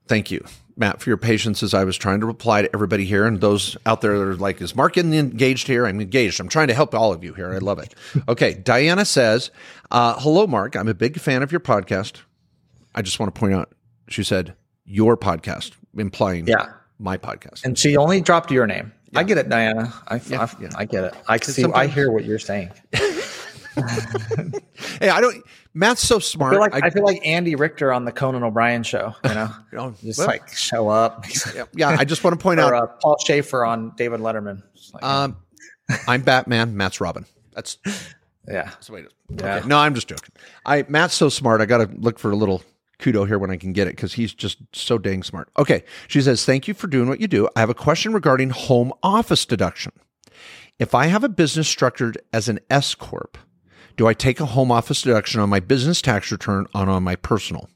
Thank 0.06 0.30
you, 0.30 0.44
Matt, 0.76 1.00
for 1.00 1.10
your 1.10 1.16
patience 1.16 1.62
as 1.62 1.74
I 1.74 1.84
was 1.84 1.96
trying 1.96 2.20
to 2.20 2.26
reply 2.26 2.62
to 2.62 2.70
everybody 2.74 3.04
here 3.04 3.26
and 3.26 3.40
those 3.40 3.76
out 3.86 4.00
there 4.00 4.18
that 4.18 4.24
are 4.24 4.36
like, 4.36 4.60
is 4.60 4.76
Mark 4.76 4.94
getting 4.94 5.14
engaged 5.14 5.66
here? 5.66 5.86
I'm 5.86 6.00
engaged. 6.00 6.40
I'm 6.40 6.48
trying 6.48 6.68
to 6.68 6.74
help 6.74 6.94
all 6.94 7.12
of 7.12 7.24
you 7.24 7.34
here. 7.34 7.52
I 7.52 7.58
love 7.58 7.78
it. 7.78 7.94
Okay, 8.28 8.54
Diana 8.54 9.04
says, 9.04 9.50
uh, 9.90 10.14
Hello, 10.18 10.46
Mark. 10.46 10.76
I'm 10.76 10.88
a 10.88 10.94
big 10.94 11.18
fan 11.18 11.42
of 11.42 11.52
your 11.52 11.60
podcast. 11.60 12.20
I 12.94 13.02
just 13.02 13.18
want 13.18 13.34
to 13.34 13.38
point 13.38 13.54
out, 13.54 13.72
she 14.08 14.22
said 14.22 14.54
your 14.84 15.16
podcast, 15.16 15.72
implying 15.96 16.46
yeah. 16.46 16.72
my 16.98 17.16
podcast. 17.16 17.64
And 17.64 17.78
she 17.78 17.96
only 17.96 18.20
dropped 18.20 18.50
your 18.50 18.66
name. 18.66 18.92
Yeah. 19.12 19.20
I 19.20 19.22
get 19.22 19.38
it, 19.38 19.48
Diana. 19.48 19.92
I, 20.08 20.20
yeah, 20.26 20.42
I, 20.42 20.50
yeah. 20.60 20.68
I 20.76 20.84
get 20.84 21.04
it. 21.04 21.14
I 21.28 21.38
see. 21.38 21.64
I 21.64 21.86
hear 21.86 22.10
what 22.10 22.24
you're 22.24 22.38
saying. 22.38 22.70
hey, 22.92 25.08
I 25.08 25.20
don't. 25.20 25.42
Matt's 25.78 26.00
so 26.00 26.18
smart. 26.18 26.54
I 26.54 26.56
feel, 26.56 26.60
like, 26.60 26.74
I, 26.74 26.86
I 26.88 26.90
feel 26.90 27.04
like 27.04 27.24
Andy 27.24 27.54
Richter 27.54 27.92
on 27.92 28.04
the 28.04 28.10
Conan 28.10 28.42
O'Brien 28.42 28.82
show. 28.82 29.14
You 29.22 29.30
know, 29.34 29.50
you 29.70 29.78
know 29.78 29.94
just 30.02 30.18
well, 30.18 30.26
like 30.26 30.48
show 30.48 30.88
up. 30.88 31.24
yeah, 31.74 31.90
I 31.90 32.04
just 32.04 32.24
want 32.24 32.36
to 32.36 32.42
point 32.42 32.58
or, 32.58 32.74
out 32.74 32.82
uh, 32.82 32.86
Paul 33.00 33.16
Shaffer 33.24 33.64
on 33.64 33.92
David 33.94 34.18
Letterman. 34.18 34.64
Like, 34.92 35.04
um, 35.04 35.36
I'm 36.08 36.22
Batman. 36.22 36.76
Matt's 36.76 37.00
Robin. 37.00 37.26
That's 37.54 37.78
yeah. 38.48 38.64
That's 38.64 38.88
the 38.88 38.92
way 38.92 39.00
it 39.00 39.06
is. 39.06 39.12
Yeah. 39.40 39.62
No, 39.66 39.78
I'm 39.78 39.94
just 39.94 40.08
joking. 40.08 40.34
I 40.66 40.84
Matt's 40.88 41.14
so 41.14 41.28
smart. 41.28 41.60
I 41.60 41.66
got 41.66 41.78
to 41.78 41.96
look 41.96 42.18
for 42.18 42.32
a 42.32 42.36
little 42.36 42.64
kudo 42.98 43.24
here 43.28 43.38
when 43.38 43.52
I 43.52 43.56
can 43.56 43.72
get 43.72 43.86
it 43.86 43.94
because 43.94 44.14
he's 44.14 44.34
just 44.34 44.58
so 44.72 44.98
dang 44.98 45.22
smart. 45.22 45.48
Okay. 45.56 45.84
She 46.08 46.20
says, 46.20 46.44
Thank 46.44 46.66
you 46.66 46.74
for 46.74 46.88
doing 46.88 47.08
what 47.08 47.20
you 47.20 47.28
do. 47.28 47.48
I 47.54 47.60
have 47.60 47.70
a 47.70 47.74
question 47.74 48.12
regarding 48.12 48.50
home 48.50 48.92
office 49.04 49.46
deduction. 49.46 49.92
If 50.80 50.92
I 50.92 51.06
have 51.06 51.22
a 51.22 51.28
business 51.28 51.68
structured 51.68 52.18
as 52.32 52.48
an 52.48 52.58
S 52.68 52.96
Corp, 52.96 53.38
do 53.98 54.06
I 54.06 54.14
take 54.14 54.38
a 54.38 54.46
home 54.46 54.70
office 54.70 55.02
deduction 55.02 55.40
on 55.40 55.50
my 55.50 55.58
business 55.58 56.00
tax 56.00 56.30
return 56.30 56.66
on 56.72 56.88
on 56.88 57.02
my 57.02 57.16
personal? 57.16 57.68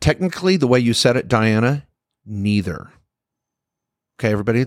Technically, 0.00 0.56
the 0.56 0.66
way 0.66 0.80
you 0.80 0.92
said 0.92 1.16
it, 1.16 1.28
Diana, 1.28 1.86
neither. 2.26 2.90
Okay, 4.18 4.32
everybody. 4.32 4.66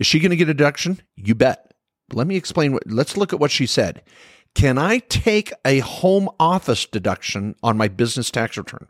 Is 0.00 0.08
she 0.08 0.18
going 0.18 0.30
to 0.30 0.36
get 0.36 0.48
a 0.48 0.54
deduction? 0.54 1.00
You 1.14 1.36
bet. 1.36 1.72
Let 2.12 2.26
me 2.26 2.36
explain 2.36 2.72
what, 2.72 2.82
let's 2.86 3.16
look 3.16 3.32
at 3.32 3.38
what 3.38 3.52
she 3.52 3.64
said. 3.64 4.02
Can 4.56 4.76
I 4.76 4.98
take 4.98 5.52
a 5.64 5.78
home 5.78 6.28
office 6.40 6.84
deduction 6.84 7.54
on 7.62 7.76
my 7.76 7.86
business 7.86 8.30
tax 8.30 8.56
return? 8.56 8.88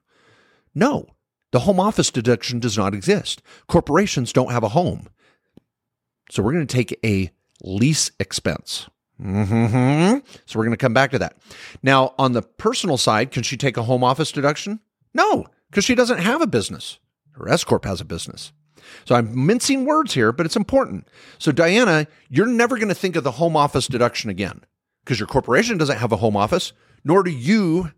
No, 0.74 1.06
the 1.52 1.60
home 1.60 1.78
office 1.78 2.10
deduction 2.10 2.58
does 2.58 2.78
not 2.78 2.94
exist. 2.94 3.42
Corporations 3.68 4.32
don't 4.32 4.50
have 4.52 4.64
a 4.64 4.70
home. 4.70 5.08
So 6.30 6.42
we're 6.42 6.52
going 6.52 6.66
to 6.66 6.74
take 6.74 6.98
a 7.04 7.30
lease 7.62 8.10
expense. 8.18 8.88
Mm-hmm. 9.20 10.18
So 10.44 10.58
we're 10.58 10.64
going 10.64 10.76
to 10.76 10.76
come 10.76 10.94
back 10.94 11.10
to 11.12 11.18
that. 11.18 11.36
Now, 11.82 12.14
on 12.18 12.32
the 12.32 12.42
personal 12.42 12.96
side, 12.96 13.30
can 13.30 13.42
she 13.42 13.56
take 13.56 13.76
a 13.76 13.82
home 13.82 14.04
office 14.04 14.30
deduction? 14.30 14.80
No, 15.14 15.46
because 15.70 15.84
she 15.84 15.94
doesn't 15.94 16.18
have 16.18 16.42
a 16.42 16.46
business. 16.46 16.98
Her 17.32 17.48
S 17.48 17.64
Corp 17.64 17.84
has 17.84 18.00
a 18.00 18.04
business. 18.04 18.52
So 19.04 19.14
I'm 19.14 19.46
mincing 19.46 19.84
words 19.84 20.14
here, 20.14 20.32
but 20.32 20.46
it's 20.46 20.56
important. 20.56 21.08
So, 21.38 21.50
Diana, 21.52 22.06
you're 22.28 22.46
never 22.46 22.76
going 22.76 22.88
to 22.88 22.94
think 22.94 23.16
of 23.16 23.24
the 23.24 23.32
home 23.32 23.56
office 23.56 23.86
deduction 23.88 24.30
again 24.30 24.62
because 25.04 25.18
your 25.18 25.26
corporation 25.26 25.78
doesn't 25.78 25.98
have 25.98 26.12
a 26.12 26.16
home 26.16 26.36
office, 26.36 26.72
nor 27.04 27.22
do 27.22 27.30
you 27.30 27.92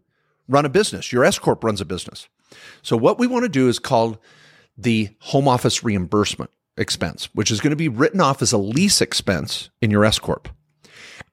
run 0.48 0.64
a 0.64 0.70
business. 0.70 1.12
Your 1.12 1.24
S 1.24 1.38
Corp 1.38 1.62
runs 1.62 1.80
a 1.80 1.84
business. 1.84 2.28
So, 2.82 2.96
what 2.96 3.18
we 3.18 3.26
want 3.26 3.44
to 3.44 3.48
do 3.48 3.68
is 3.68 3.78
called 3.78 4.18
the 4.76 5.10
home 5.18 5.48
office 5.48 5.84
reimbursement 5.84 6.50
expense, 6.76 7.28
which 7.34 7.50
is 7.50 7.60
going 7.60 7.70
to 7.70 7.76
be 7.76 7.88
written 7.88 8.20
off 8.20 8.40
as 8.40 8.52
a 8.52 8.58
lease 8.58 9.00
expense 9.00 9.70
in 9.82 9.90
your 9.90 10.04
S 10.04 10.18
Corp. 10.18 10.48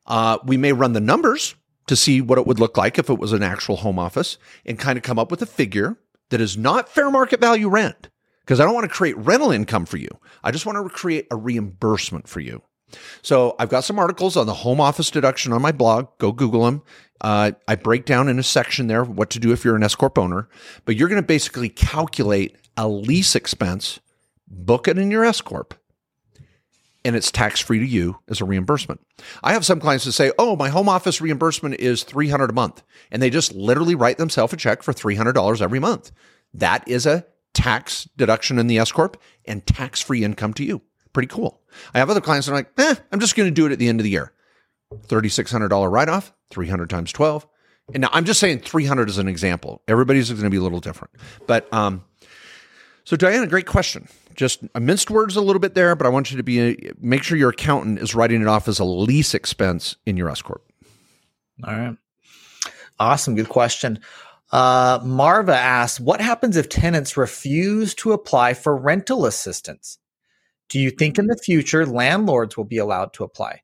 Uh, 0.07 0.37
we 0.45 0.57
may 0.57 0.73
run 0.73 0.93
the 0.93 1.01
numbers 1.01 1.55
to 1.87 1.95
see 1.95 2.21
what 2.21 2.37
it 2.37 2.47
would 2.47 2.59
look 2.59 2.77
like 2.77 2.97
if 2.97 3.09
it 3.09 3.19
was 3.19 3.33
an 3.33 3.43
actual 3.43 3.77
home 3.77 3.99
office 3.99 4.37
and 4.65 4.79
kind 4.79 4.97
of 4.97 5.03
come 5.03 5.19
up 5.19 5.31
with 5.31 5.41
a 5.41 5.45
figure 5.45 5.97
that 6.29 6.41
is 6.41 6.57
not 6.57 6.89
fair 6.89 7.11
market 7.11 7.39
value 7.39 7.69
rent 7.69 8.09
because 8.41 8.59
I 8.59 8.65
don't 8.65 8.73
want 8.73 8.89
to 8.89 8.95
create 8.95 9.17
rental 9.17 9.51
income 9.51 9.85
for 9.85 9.97
you. 9.97 10.09
I 10.43 10.51
just 10.51 10.65
want 10.65 10.77
to 10.77 10.93
create 10.93 11.27
a 11.31 11.35
reimbursement 11.35 12.27
for 12.27 12.39
you. 12.39 12.61
So 13.21 13.55
I've 13.59 13.69
got 13.69 13.83
some 13.83 13.99
articles 13.99 14.37
on 14.37 14.45
the 14.45 14.53
home 14.53 14.79
office 14.79 15.09
deduction 15.09 15.51
on 15.51 15.61
my 15.61 15.71
blog. 15.71 16.07
Go 16.19 16.31
Google 16.31 16.65
them. 16.65 16.83
Uh, 17.21 17.51
I 17.67 17.75
break 17.75 18.05
down 18.05 18.27
in 18.27 18.37
a 18.37 18.43
section 18.43 18.87
there 18.87 19.03
what 19.03 19.29
to 19.31 19.39
do 19.39 19.51
if 19.51 19.65
you're 19.65 19.75
an 19.75 19.83
S 19.83 19.95
corp 19.95 20.17
owner. 20.17 20.47
But 20.85 20.95
you're 20.95 21.09
going 21.09 21.21
to 21.21 21.27
basically 21.27 21.69
calculate 21.69 22.55
a 22.77 22.87
lease 22.87 23.35
expense, 23.35 23.99
book 24.47 24.87
it 24.87 24.97
in 24.97 25.09
your 25.11 25.25
S 25.25 25.41
corp, 25.41 25.73
and 27.05 27.15
it's 27.15 27.31
tax 27.31 27.61
free 27.61 27.79
to 27.79 27.85
you 27.85 28.19
as 28.27 28.41
a 28.41 28.45
reimbursement. 28.45 28.99
I 29.43 29.53
have 29.53 29.65
some 29.65 29.79
clients 29.79 30.03
that 30.03 30.11
say, 30.11 30.33
"Oh, 30.37 30.57
my 30.57 30.67
home 30.67 30.89
office 30.89 31.21
reimbursement 31.21 31.75
is 31.75 32.03
300 32.03 32.49
a 32.49 32.53
month." 32.53 32.83
And 33.11 33.21
they 33.21 33.29
just 33.29 33.53
literally 33.53 33.95
write 33.95 34.17
themselves 34.17 34.51
a 34.51 34.57
check 34.57 34.83
for 34.83 34.93
$300 34.93 35.61
every 35.61 35.79
month. 35.79 36.11
That 36.53 36.85
is 36.87 37.05
a 37.05 37.25
tax 37.53 38.09
deduction 38.17 38.59
in 38.59 38.67
the 38.67 38.79
S 38.79 38.91
corp 38.91 39.21
and 39.45 39.65
tax 39.65 40.01
free 40.01 40.25
income 40.25 40.53
to 40.55 40.65
you 40.65 40.81
pretty 41.15 41.27
cool. 41.27 41.61
I 41.95 41.99
have 41.99 42.11
other 42.11 42.21
clients 42.21 42.45
that 42.45 42.51
are 42.51 42.55
like, 42.55 42.71
eh, 42.77 42.93
I'm 43.11 43.19
just 43.19 43.35
going 43.35 43.47
to 43.47 43.53
do 43.53 43.65
it 43.65 43.71
at 43.71 43.79
the 43.79 43.87
end 43.87 43.99
of 43.99 44.03
the 44.03 44.09
year. 44.11 44.33
$3,600 45.07 45.89
write 45.91 46.09
off, 46.09 46.31
300 46.51 46.89
times 46.89 47.11
12. 47.11 47.47
And 47.93 48.01
now 48.01 48.09
I'm 48.11 48.25
just 48.25 48.39
saying 48.39 48.59
300 48.59 49.09
as 49.09 49.17
an 49.17 49.27
example. 49.27 49.81
Everybody's 49.87 50.29
going 50.29 50.43
to 50.43 50.49
be 50.49 50.57
a 50.57 50.61
little 50.61 50.81
different. 50.81 51.13
But, 51.47 51.71
um, 51.73 52.03
so 53.05 53.15
Diana, 53.15 53.47
great 53.47 53.65
question. 53.65 54.07
Just 54.35 54.63
I 54.75 54.79
minced 54.79 55.09
words 55.09 55.35
a 55.35 55.41
little 55.41 55.59
bit 55.59 55.75
there, 55.75 55.95
but 55.95 56.05
I 56.05 56.09
want 56.09 56.31
you 56.31 56.37
to 56.37 56.43
be 56.43 56.91
make 56.99 57.23
sure 57.23 57.37
your 57.37 57.49
accountant 57.49 57.99
is 57.99 58.13
writing 58.13 58.41
it 58.41 58.47
off 58.47 58.67
as 58.67 58.79
a 58.79 58.85
lease 58.85 59.33
expense 59.33 59.95
in 60.05 60.17
your 60.17 60.29
S 60.29 60.41
corp. 60.41 60.63
All 61.63 61.73
right, 61.73 61.97
awesome, 62.99 63.35
good 63.35 63.49
question. 63.49 63.99
Uh, 64.51 64.99
Marva 65.03 65.55
asks, 65.55 65.99
what 65.99 66.21
happens 66.21 66.55
if 66.55 66.69
tenants 66.69 67.17
refuse 67.17 67.93
to 67.95 68.11
apply 68.11 68.53
for 68.53 68.77
rental 68.77 69.25
assistance? 69.25 69.97
Do 70.69 70.79
you 70.79 70.91
think 70.91 71.17
in 71.17 71.27
the 71.27 71.37
future 71.37 71.85
landlords 71.85 72.55
will 72.55 72.65
be 72.65 72.77
allowed 72.77 73.13
to 73.13 73.23
apply? 73.23 73.61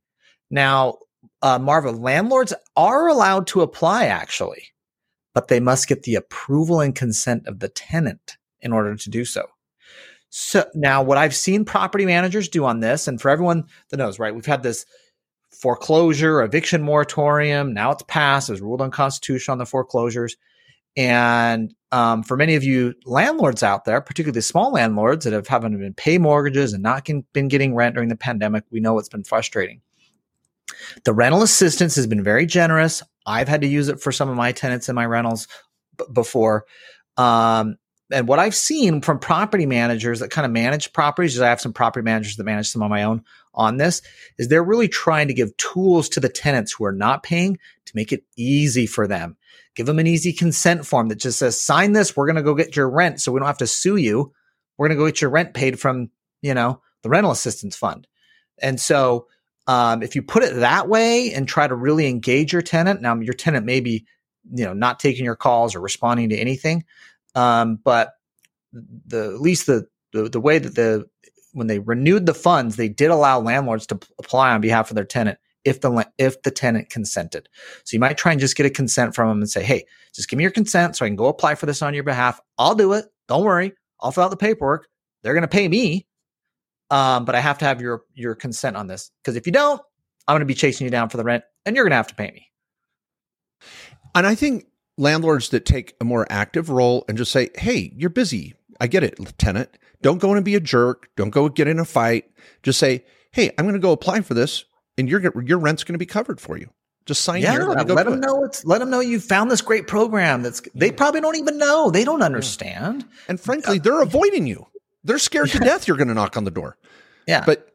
Now, 0.50 0.98
uh, 1.42 1.60
Marva, 1.60 1.92
landlords 1.92 2.54
are 2.76 3.08
allowed 3.08 3.48
to 3.48 3.62
apply 3.62 4.06
actually, 4.06 4.68
but 5.34 5.48
they 5.48 5.60
must 5.60 5.88
get 5.88 6.04
the 6.04 6.16
approval 6.16 6.82
and 6.82 6.96
consent 6.96 7.48
of 7.48 7.60
the 7.60 7.70
tenant 7.70 8.38
in 8.60 8.74
order 8.74 8.96
to 8.96 9.10
do 9.10 9.26
so. 9.26 9.46
So 10.32 10.66
now 10.74 11.04
what 11.04 11.18
I've 11.18 11.36
seen 11.36 11.66
property 11.66 12.06
managers 12.06 12.48
do 12.48 12.64
on 12.64 12.80
this, 12.80 13.08
and 13.08 13.22
for 13.22 13.30
everyone 13.30 13.66
that 13.90 13.98
knows, 13.98 14.18
right, 14.18 14.34
we've 14.34 14.46
had 14.46 14.64
this 14.64 14.86
foreclosure, 15.52 16.42
eviction 16.42 16.82
moratorium. 16.82 17.74
Now 17.74 17.92
it's 17.92 18.04
passed. 18.08 18.50
It 18.50 18.54
was 18.54 18.62
ruled 18.62 18.82
unconstitutional 18.82 19.54
on 19.54 19.58
the 19.60 19.66
foreclosures. 19.66 20.38
And 20.96 21.76
um, 21.92 22.24
for 22.24 22.38
many 22.38 22.56
of 22.56 22.64
you 22.64 22.94
landlords 23.06 23.62
out 23.62 23.84
there, 23.84 24.00
particularly 24.00 24.40
small 24.42 24.72
landlords 24.72 25.26
that 25.26 25.34
have 25.34 25.48
haven't 25.48 25.78
been 25.78 25.94
pay 25.94 26.18
mortgages 26.18 26.72
and 26.72 26.82
not 26.82 27.04
can, 27.04 27.26
been 27.34 27.50
getting 27.50 27.76
rent 27.76 27.96
during 27.96 28.10
the 28.10 28.16
pandemic, 28.16 28.64
we 28.72 28.80
know 28.80 28.98
it's 29.00 29.10
been 29.10 29.26
frustrating. 29.26 29.82
The 31.04 31.14
rental 31.14 31.44
assistance 31.44 31.96
has 31.96 32.08
been 32.08 32.24
very 32.24 32.46
generous. 32.46 33.04
I've 33.26 33.50
had 33.50 33.62
to 33.62 33.68
use 33.68 33.90
it 33.90 34.00
for 34.00 34.14
some 34.14 34.30
of 34.30 34.38
my 34.38 34.54
tenants 34.54 34.88
in 34.88 34.96
my 34.96 35.06
rentals 35.06 35.48
b- 35.98 36.06
before. 36.14 36.66
Um, 37.18 37.76
and 38.12 38.28
what 38.28 38.40
I've 38.40 38.56
seen 38.56 39.02
from 39.02 39.20
property 39.20 39.66
managers 39.66 40.20
that 40.20 40.32
kind 40.32 40.46
of 40.46 40.52
manage 40.52 40.94
properties, 40.94 41.36
is 41.36 41.42
I 41.42 41.50
have 41.50 41.62
some 41.62 41.74
property 41.74 42.04
managers 42.04 42.36
that 42.36 42.44
manage 42.44 42.70
some 42.70 42.84
on 42.84 42.90
my 42.90 43.04
own 43.04 43.24
on 43.54 43.78
this, 43.78 44.02
is 44.38 44.48
they're 44.48 44.64
really 44.64 44.88
trying 44.88 45.28
to 45.28 45.34
give 45.34 45.56
tools 45.58 46.10
to 46.10 46.20
the 46.20 46.30
tenants 46.30 46.72
who 46.72 46.86
are 46.86 46.92
not 46.92 47.24
paying 47.24 47.58
to 47.86 47.92
make 47.96 48.12
it 48.12 48.24
easy 48.38 48.86
for 48.86 49.08
them. 49.08 49.38
Give 49.76 49.86
them 49.86 50.00
an 50.00 50.08
easy 50.08 50.34
consent 50.34 50.86
form 50.86 51.08
that 51.10 51.20
just 51.20 51.40
says, 51.40 51.62
sign 51.62 51.94
this, 51.94 52.16
we're 52.16 52.26
going 52.26 52.36
to 52.36 52.44
go 52.44 52.56
get 52.56 52.76
your 52.76 52.90
rent 52.90 53.22
so 53.22 53.32
we 53.32 53.40
don't 53.40 53.48
have 53.48 53.58
to 53.60 53.68
sue 53.68 53.96
you. 53.96 54.34
We're 54.78 54.88
going 54.88 54.98
to 54.98 55.02
go 55.02 55.08
get 55.08 55.22
your 55.22 55.30
rent 55.30 55.54
paid 55.54 55.80
from, 55.80 56.10
you 56.42 56.54
know, 56.54 56.82
the 57.04 57.10
rental 57.10 57.32
assistance 57.32 57.76
fund. 57.76 58.08
And 58.62 58.80
so 58.80 59.28
um, 59.68 60.04
if 60.04 60.16
you 60.16 60.22
put 60.22 60.44
it 60.44 60.56
that 60.56 60.90
way 60.90 61.34
and 61.34 61.48
try 61.48 61.68
to 61.68 61.76
really 61.76 62.08
engage 62.08 62.52
your 62.52 62.62
tenant, 62.62 63.02
now 63.02 63.16
your 63.20 63.34
tenant 63.34 63.66
may 63.66 63.80
be, 63.80 64.06
you 64.52 64.66
know, 64.66 64.74
not 64.74 65.00
taking 65.00 65.24
your 65.24 65.36
calls 65.36 65.76
or 65.76 65.82
responding 65.82 66.30
to 66.30 66.38
anything. 66.38 66.84
Um, 67.36 67.80
but 67.84 68.14
the 68.74 69.34
at 69.34 69.42
least 69.42 69.68
the, 69.68 69.88
the 70.14 70.30
the 70.30 70.40
way 70.40 70.60
that 70.60 70.76
the 70.76 71.06
when 71.54 71.68
they 71.68 71.80
renewed 71.80 72.26
the 72.26 72.34
funds, 72.34 72.76
they 72.76 72.90
did 72.90 73.12
allow 73.12 73.40
landlords 73.40 73.86
to 73.88 74.00
apply 74.20 74.52
on 74.52 74.62
behalf 74.62 74.90
of 74.90 74.96
their 74.96 75.06
tenant 75.06 75.38
if 75.66 75.82
the 75.82 76.10
if 76.18 76.42
the 76.44 76.52
tenant 76.52 76.90
consented. 76.90 77.48
So 77.84 77.96
you 77.96 78.00
might 78.00 78.18
try 78.18 78.32
and 78.32 78.42
just 78.42 78.56
get 78.56 78.66
a 78.66 78.70
consent 78.70 79.16
from 79.16 79.30
them 79.30 79.40
and 79.40 79.50
say, 79.50 79.64
"Hey, 79.64 79.86
just 80.14 80.30
give 80.30 80.38
me 80.38 80.44
your 80.44 80.52
consent 80.52 80.96
so 80.96 81.06
I 81.06 81.10
can 81.10 81.16
go 81.16 81.28
apply 81.28 81.56
for 81.56 81.66
this 81.66 81.82
on 81.82 81.94
your 81.94 82.04
behalf. 82.04 82.40
I'll 82.58 82.76
do 82.76 82.94
it. 82.94 83.06
Don't 83.28 83.44
worry. 83.44 83.74
I'll 84.00 84.12
fill 84.12 84.24
out 84.24 84.32
the 84.32 84.38
paperwork. 84.38 84.88
They're 85.24 85.34
going 85.34 85.44
to 85.44 85.48
pay 85.48 85.68
me, 85.68 86.08
um, 86.90 87.26
but 87.26 87.36
I 87.36 87.40
have 87.40 87.58
to 87.60 87.66
have 87.66 87.82
your 87.82 88.04
your 88.14 88.36
consent 88.36 88.76
on 88.76 88.88
this 88.88 89.12
because 89.24 89.36
if 89.36 89.46
you 89.46 89.52
don't, 89.52 89.82
I'm 90.28 90.34
going 90.34 90.42
to 90.42 90.46
be 90.46 90.56
chasing 90.56 90.86
you 90.86 90.92
down 90.92 91.10
for 91.10 91.18
the 91.18 91.24
rent, 91.24 91.44
and 91.66 91.76
you're 91.76 91.86
going 91.86 91.92
to 91.92 91.98
have 91.98 92.08
to 92.08 92.16
pay 92.16 92.32
me." 92.32 92.48
And 94.16 94.26
I 94.26 94.36
think 94.36 94.66
landlords 95.02 95.50
that 95.50 95.66
take 95.66 95.96
a 96.00 96.06
more 96.06 96.26
active 96.30 96.70
role 96.70 97.04
and 97.10 97.18
just 97.18 97.32
say, 97.32 97.50
"Hey, 97.56 97.92
you're 97.98 98.10
busy. 98.10 98.54
I 98.80 98.88
get 98.88 99.04
it, 99.04 99.18
tenant. 99.38 99.78
Don't 100.02 100.20
go 100.20 100.34
and 100.34 100.46
be 100.46 100.56
a 100.56 100.60
jerk. 100.60 101.10
Don't 101.16 101.30
go 101.30 101.50
get 101.50 101.68
in 101.68 101.80
a 101.80 101.86
fight. 101.86 102.26
Just 102.64 102.80
say, 102.80 103.04
"Hey, 103.32 103.52
I'm 103.58 103.66
going 103.66 103.74
to 103.74 103.80
go 103.80 103.92
apply 103.92 104.22
for 104.22 104.34
this, 104.34 104.66
and 104.98 105.10
your 105.10 105.22
your 105.44 105.58
rent's 105.58 105.84
going 105.84 105.96
to 105.96 106.00
be 106.00 106.06
covered 106.06 106.40
for 106.40 106.58
you." 106.58 106.70
Just 107.06 107.24
sign 107.24 107.42
yeah, 107.42 107.54
here. 107.54 107.64
Let, 107.64 107.88
let 107.88 108.06
them 108.06 108.16
it. 108.16 108.20
know 108.20 108.44
it's 108.44 108.64
let 108.64 108.80
them 108.80 108.90
know 108.90 109.00
you 109.00 109.20
found 109.20 109.50
this 109.50 109.62
great 109.62 109.88
program. 109.88 110.44
That's 110.44 110.62
they 110.76 110.92
probably 110.92 111.22
don't 111.22 111.36
even 111.36 111.58
know. 111.58 111.90
They 111.90 112.04
don't 112.04 112.22
understand. 112.22 113.06
And 113.28 113.40
frankly, 113.40 113.80
uh, 113.80 113.82
they're 113.82 114.02
avoiding 114.02 114.46
you. 114.46 114.68
They're 115.04 115.18
scared 115.18 115.50
to 115.50 115.60
death. 115.60 115.88
You're 115.88 115.98
going 115.98 116.10
to 116.10 116.14
knock 116.14 116.38
on 116.38 116.44
the 116.44 116.52
door. 116.52 116.78
Yeah, 117.28 117.44
but 117.46 117.74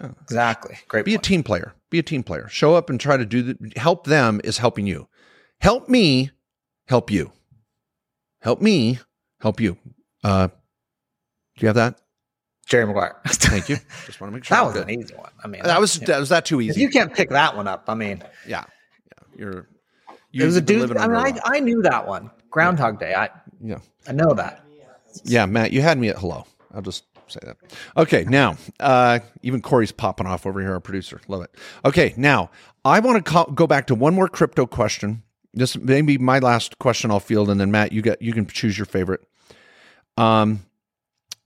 yeah. 0.00 0.10
exactly. 0.22 0.76
Great. 0.88 1.06
Be 1.06 1.12
point. 1.12 1.26
a 1.26 1.28
team 1.28 1.42
player. 1.42 1.74
Be 1.88 1.98
a 1.98 2.02
team 2.02 2.22
player. 2.22 2.48
Show 2.48 2.74
up 2.74 2.90
and 2.90 3.00
try 3.00 3.16
to 3.16 3.24
do 3.24 3.42
the 3.42 3.72
help. 3.76 4.06
Them 4.06 4.42
is 4.44 4.58
helping 4.58 4.86
you. 4.86 5.08
Help 5.60 5.88
me 5.88 6.30
help 6.90 7.08
you. 7.08 7.30
Help 8.42 8.60
me 8.60 8.98
help 9.40 9.60
you. 9.60 9.78
Uh, 10.24 10.48
do 10.48 10.52
you 11.60 11.68
have 11.68 11.76
that? 11.76 12.00
Jerry 12.66 12.84
Maguire. 12.84 13.16
Thank 13.26 13.68
you. 13.68 13.76
Just 14.06 14.20
want 14.20 14.32
to 14.32 14.34
make 14.34 14.44
sure 14.44 14.56
that 14.56 14.64
was 14.64 14.74
good. 14.74 14.88
an 14.88 14.90
easy 14.90 15.14
one. 15.14 15.30
I 15.42 15.46
mean, 15.46 15.62
that 15.62 15.80
was 15.80 16.00
that 16.00 16.18
was 16.18 16.30
that 16.30 16.44
too 16.44 16.60
easy. 16.60 16.80
You 16.80 16.90
can't 16.90 17.14
pick 17.14 17.30
that 17.30 17.56
one 17.56 17.68
up, 17.68 17.84
I 17.88 17.94
mean, 17.94 18.22
yeah, 18.46 18.64
yeah, 19.06 19.38
you're. 19.38 19.68
You, 20.32 20.42
it 20.42 20.46
was 20.46 20.56
a 20.56 20.60
dude. 20.60 20.96
I 20.96 21.08
mean, 21.08 21.16
I, 21.16 21.38
I 21.44 21.60
knew 21.60 21.82
that 21.82 22.06
one. 22.06 22.30
Groundhog 22.50 23.00
yeah. 23.00 23.08
Day. 23.08 23.14
I 23.14 23.30
yeah, 23.60 23.78
I 24.08 24.12
know 24.12 24.34
that. 24.34 24.64
Yeah, 25.24 25.46
Matt, 25.46 25.72
you 25.72 25.82
had 25.82 25.98
me 25.98 26.08
at 26.08 26.18
hello. 26.18 26.44
I'll 26.72 26.82
just 26.82 27.04
say 27.26 27.40
that. 27.42 27.56
Okay, 27.96 28.24
now 28.24 28.56
uh, 28.78 29.20
even 29.42 29.60
Corey's 29.60 29.92
popping 29.92 30.26
off 30.26 30.46
over 30.46 30.60
here, 30.60 30.72
our 30.72 30.80
producer. 30.80 31.20
Love 31.26 31.42
it. 31.42 31.54
Okay, 31.84 32.14
now 32.16 32.50
I 32.84 33.00
want 33.00 33.24
to 33.24 33.46
go 33.54 33.66
back 33.66 33.88
to 33.88 33.94
one 33.96 34.14
more 34.14 34.28
crypto 34.28 34.66
question 34.66 35.24
this 35.52 35.76
may 35.76 36.02
be 36.02 36.18
my 36.18 36.38
last 36.38 36.78
question 36.78 37.10
I'll 37.10 37.20
field, 37.20 37.50
and 37.50 37.60
then 37.60 37.70
Matt, 37.70 37.92
you 37.92 38.02
get 38.02 38.22
you 38.22 38.32
can 38.32 38.46
choose 38.46 38.78
your 38.78 38.86
favorite. 38.86 39.20
Um, 40.16 40.66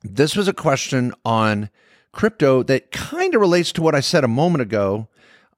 this 0.03 0.37
was 0.37 0.49
a 0.49 0.53
question 0.53 1.15
on 1.25 1.71
crypto 2.13 2.63
that 2.65 2.91
kind 2.91 3.35
of 3.35 3.41
relates 3.41 3.73
to 3.73 3.83
what 3.83 3.95
I 3.95 4.01
said 4.01 4.25
a 4.25 4.29
moment 4.29 4.63
ago 4.63 5.09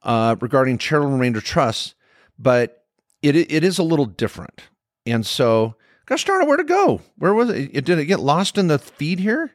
uh, 0.03 0.37
regarding 0.41 0.79
charitable 0.79 1.13
remainder 1.13 1.41
trusts, 1.41 1.95
but 2.39 2.85
it 3.23 3.37
it 3.37 3.65
is 3.65 3.79
a 3.79 3.83
little 3.83 4.07
different. 4.07 4.63
And 5.05 5.27
so, 5.27 5.75
gosh 6.07 6.25
darn 6.25 6.43
it, 6.43 6.49
where 6.49 6.57
to 6.57 6.65
go? 6.65 7.01
Where 7.19 7.35
was 7.35 7.51
it? 7.51 7.71
it? 7.73 7.85
Did 7.85 7.99
it 7.99 8.07
get 8.07 8.21
lost 8.21 8.59
in 8.59 8.69
the 8.69 8.79
feed 8.79 9.21
here? 9.21 9.53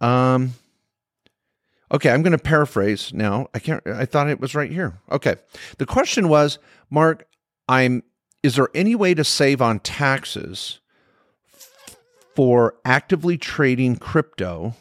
Um. 0.00 0.54
Okay, 1.92 2.10
I'm 2.10 2.22
going 2.22 2.32
to 2.32 2.38
paraphrase 2.38 3.12
now. 3.12 3.48
I 3.52 3.58
can't. 3.58 3.84
I 3.86 4.04
thought 4.04 4.28
it 4.28 4.38
was 4.38 4.54
right 4.54 4.70
here. 4.70 5.00
Okay, 5.10 5.36
the 5.78 5.86
question 5.86 6.28
was, 6.28 6.58
Mark, 6.88 7.26
I'm 7.70 8.02
is 8.42 8.56
there 8.56 8.68
any 8.74 8.94
way 8.96 9.14
to 9.14 9.22
save 9.22 9.62
on 9.62 9.78
taxes 9.78 10.80
for 12.34 12.74
actively 12.84 13.38
trading 13.38 13.96
crypto? 13.96 14.74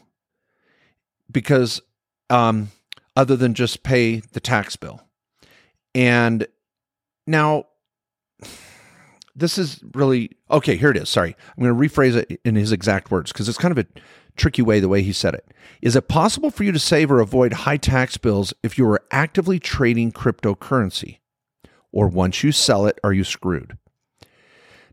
Because 1.32 1.82
um, 2.32 2.72
other 3.16 3.36
than 3.36 3.54
just 3.54 3.84
pay 3.84 4.22
the 4.32 4.40
tax 4.40 4.76
bill. 4.76 5.02
And 5.94 6.48
now 7.28 7.66
this 9.36 9.58
is 9.60 9.84
really 9.94 10.32
okay 10.50 10.76
here 10.76 10.90
it 10.90 10.98
is 10.98 11.10
sorry. 11.10 11.36
I'm 11.56 11.64
going 11.64 11.76
to 11.76 11.96
rephrase 11.96 12.16
it 12.16 12.42
in 12.44 12.56
his 12.56 12.72
exact 12.72 13.12
words 13.12 13.32
because 13.32 13.48
it's 13.48 13.58
kind 13.60 13.72
of 13.72 13.78
a 13.78 13.88
tricky 14.36 14.64
way 14.64 14.80
the 14.80 14.90
way 14.90 15.04
he 15.04 15.14
said 15.14 15.36
it. 15.36 15.46
Is 15.84 15.96
it 15.96 16.08
possible 16.08 16.50
for 16.50 16.64
you 16.64 16.72
to 16.72 16.80
save 16.80 17.12
or 17.12 17.20
avoid 17.20 17.54
high 17.54 17.78
tax 17.78 18.18
bills 18.18 18.52
if 18.64 18.80
you 18.80 18.88
are 18.88 19.04
actively 19.12 19.60
trading 19.60 20.12
cryptocurrency 20.12 21.19
or 21.92 22.08
once 22.08 22.44
you 22.44 22.52
sell 22.52 22.86
it, 22.86 23.00
are 23.04 23.14
you 23.14 23.24
screwed? 23.24 23.78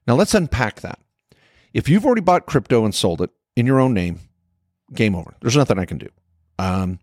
Now 0.06 0.14
let's 0.14 0.34
unpack 0.34 0.80
that. 0.80 0.98
If 1.72 1.88
you've 1.88 2.06
already 2.06 2.22
bought 2.22 2.46
crypto 2.46 2.84
and 2.84 2.94
sold 2.94 3.20
it 3.20 3.30
in 3.54 3.66
your 3.66 3.80
own 3.80 3.92
name, 3.92 4.20
game 4.94 5.14
over. 5.14 5.34
There's 5.40 5.56
nothing 5.56 5.78
I 5.78 5.84
can 5.84 5.98
do. 5.98 6.08
Um, 6.58 6.98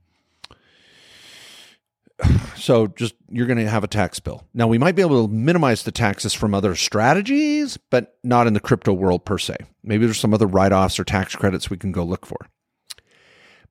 so 2.55 2.87
just 2.87 3.15
you're 3.29 3.47
going 3.47 3.59
to 3.59 3.69
have 3.69 3.83
a 3.83 3.87
tax 3.87 4.19
bill. 4.19 4.45
Now 4.53 4.67
we 4.67 4.77
might 4.77 4.95
be 4.95 5.01
able 5.01 5.27
to 5.27 5.33
minimize 5.33 5.83
the 5.83 5.91
taxes 5.91 6.33
from 6.33 6.53
other 6.53 6.75
strategies, 6.75 7.77
but 7.89 8.15
not 8.23 8.47
in 8.47 8.53
the 8.53 8.59
crypto 8.59 8.93
world 8.93 9.25
per 9.25 9.37
se. 9.37 9.57
Maybe 9.83 10.05
there's 10.05 10.19
some 10.19 10.33
other 10.33 10.47
write-offs 10.47 10.99
or 10.99 11.03
tax 11.03 11.35
credits 11.35 11.69
we 11.69 11.77
can 11.77 11.91
go 11.91 12.03
look 12.03 12.25
for. 12.25 12.47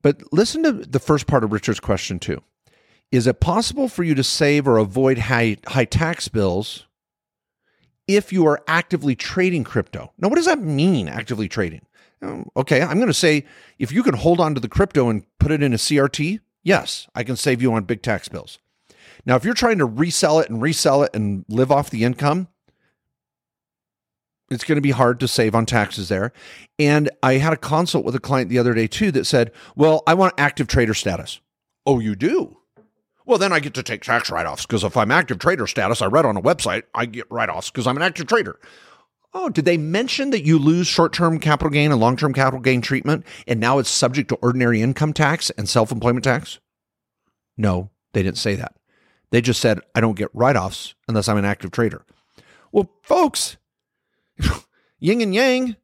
But 0.01 0.21
listen 0.33 0.63
to 0.63 0.71
the 0.71 0.99
first 0.99 1.27
part 1.27 1.43
of 1.43 1.53
Richard's 1.53 1.79
question 1.79 2.19
too. 2.19 2.41
Is 3.13 3.27
it 3.27 3.39
possible 3.39 3.87
for 3.87 4.01
you 4.01 4.15
to 4.15 4.23
save 4.23 4.67
or 4.67 4.79
avoid 4.79 5.19
high, 5.19 5.57
high 5.67 5.85
tax 5.85 6.29
bills 6.29 6.87
if 8.07 8.33
you 8.33 8.47
are 8.47 8.63
actively 8.67 9.15
trading 9.15 9.63
crypto? 9.63 10.11
Now, 10.17 10.29
what 10.29 10.37
does 10.37 10.47
that 10.47 10.59
mean, 10.59 11.07
actively 11.07 11.47
trading? 11.47 11.85
Um, 12.23 12.49
okay, 12.57 12.81
I'm 12.81 12.95
going 12.95 13.05
to 13.05 13.13
say 13.13 13.45
if 13.77 13.91
you 13.91 14.01
can 14.01 14.15
hold 14.15 14.39
on 14.39 14.55
to 14.55 14.59
the 14.59 14.67
crypto 14.67 15.09
and 15.09 15.27
put 15.39 15.51
it 15.51 15.61
in 15.61 15.73
a 15.73 15.77
CRT, 15.77 16.39
yes, 16.63 17.07
I 17.13 17.23
can 17.23 17.35
save 17.35 17.61
you 17.61 17.71
on 17.75 17.83
big 17.83 18.01
tax 18.01 18.29
bills. 18.29 18.57
Now, 19.27 19.35
if 19.35 19.45
you're 19.45 19.53
trying 19.53 19.77
to 19.77 19.85
resell 19.85 20.39
it 20.39 20.49
and 20.49 20.59
resell 20.59 21.03
it 21.03 21.11
and 21.13 21.45
live 21.47 21.71
off 21.71 21.91
the 21.91 22.03
income, 22.03 22.47
it's 24.49 24.63
going 24.63 24.77
to 24.77 24.81
be 24.81 24.89
hard 24.89 25.19
to 25.19 25.27
save 25.27 25.53
on 25.53 25.67
taxes 25.67 26.09
there. 26.09 26.33
And 26.79 27.11
I 27.21 27.33
had 27.33 27.53
a 27.53 27.57
consult 27.57 28.05
with 28.05 28.15
a 28.15 28.19
client 28.19 28.49
the 28.49 28.57
other 28.57 28.73
day 28.73 28.87
too 28.87 29.11
that 29.11 29.25
said, 29.25 29.51
Well, 29.75 30.01
I 30.07 30.15
want 30.15 30.33
active 30.39 30.65
trader 30.65 30.95
status. 30.95 31.41
Oh, 31.85 31.99
you 31.99 32.15
do? 32.15 32.57
Well, 33.25 33.37
then 33.37 33.53
I 33.53 33.59
get 33.59 33.73
to 33.75 33.83
take 33.83 34.01
tax 34.01 34.29
write 34.29 34.45
offs 34.45 34.65
because 34.65 34.83
if 34.83 34.97
I'm 34.97 35.11
active 35.11 35.39
trader 35.39 35.67
status, 35.67 36.01
I 36.01 36.07
read 36.07 36.25
on 36.25 36.37
a 36.37 36.41
website, 36.41 36.83
I 36.93 37.05
get 37.05 37.29
write 37.31 37.49
offs 37.49 37.69
because 37.69 37.87
I'm 37.87 37.97
an 37.97 38.03
active 38.03 38.27
trader. 38.27 38.59
Oh, 39.33 39.49
did 39.49 39.65
they 39.65 39.77
mention 39.77 40.29
that 40.29 40.45
you 40.45 40.59
lose 40.59 40.87
short 40.87 41.13
term 41.13 41.39
capital 41.39 41.71
gain 41.71 41.91
and 41.91 41.99
long 41.99 42.17
term 42.17 42.33
capital 42.33 42.59
gain 42.59 42.81
treatment 42.81 43.25
and 43.47 43.59
now 43.59 43.79
it's 43.79 43.89
subject 43.89 44.29
to 44.29 44.35
ordinary 44.35 44.81
income 44.81 45.13
tax 45.13 45.49
and 45.51 45.67
self 45.67 45.91
employment 45.91 46.23
tax? 46.23 46.59
No, 47.57 47.89
they 48.13 48.23
didn't 48.23 48.37
say 48.37 48.55
that. 48.55 48.75
They 49.31 49.41
just 49.41 49.61
said, 49.61 49.79
I 49.95 50.01
don't 50.01 50.17
get 50.17 50.29
write 50.33 50.55
offs 50.55 50.93
unless 51.07 51.27
I'm 51.27 51.37
an 51.37 51.45
active 51.45 51.71
trader. 51.71 52.05
Well, 52.71 52.91
folks, 53.01 53.57
yin 54.99 55.21
and 55.21 55.33
yang, 55.33 55.75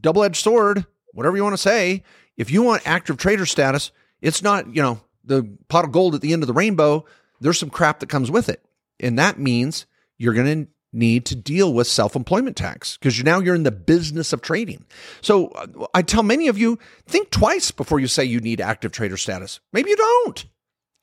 double 0.00 0.24
edged 0.24 0.42
sword, 0.42 0.84
whatever 1.12 1.36
you 1.36 1.42
want 1.42 1.54
to 1.54 1.58
say. 1.58 2.02
If 2.36 2.50
you 2.50 2.62
want 2.62 2.86
active 2.86 3.16
trader 3.16 3.46
status, 3.46 3.92
it's 4.20 4.42
not, 4.42 4.74
you 4.74 4.82
know, 4.82 5.00
the 5.26 5.56
pot 5.68 5.84
of 5.84 5.92
gold 5.92 6.14
at 6.14 6.20
the 6.20 6.32
end 6.32 6.42
of 6.42 6.46
the 6.46 6.52
rainbow, 6.52 7.04
there's 7.40 7.58
some 7.58 7.70
crap 7.70 8.00
that 8.00 8.08
comes 8.08 8.30
with 8.30 8.48
it. 8.48 8.64
And 9.00 9.18
that 9.18 9.38
means 9.38 9.86
you're 10.18 10.34
going 10.34 10.64
to 10.64 10.70
need 10.92 11.26
to 11.26 11.36
deal 11.36 11.74
with 11.74 11.86
self-employment 11.86 12.56
tax 12.56 12.96
because 12.96 13.18
you 13.18 13.24
now 13.24 13.38
you're 13.38 13.54
in 13.54 13.64
the 13.64 13.70
business 13.70 14.32
of 14.32 14.40
trading. 14.40 14.84
So 15.20 15.48
uh, 15.48 15.86
I 15.92 16.02
tell 16.02 16.22
many 16.22 16.48
of 16.48 16.56
you, 16.56 16.78
think 17.06 17.30
twice 17.30 17.70
before 17.70 18.00
you 18.00 18.06
say 18.06 18.24
you 18.24 18.40
need 18.40 18.60
active 18.60 18.92
trader 18.92 19.16
status. 19.16 19.60
Maybe 19.72 19.90
you 19.90 19.96
don't. 19.96 20.46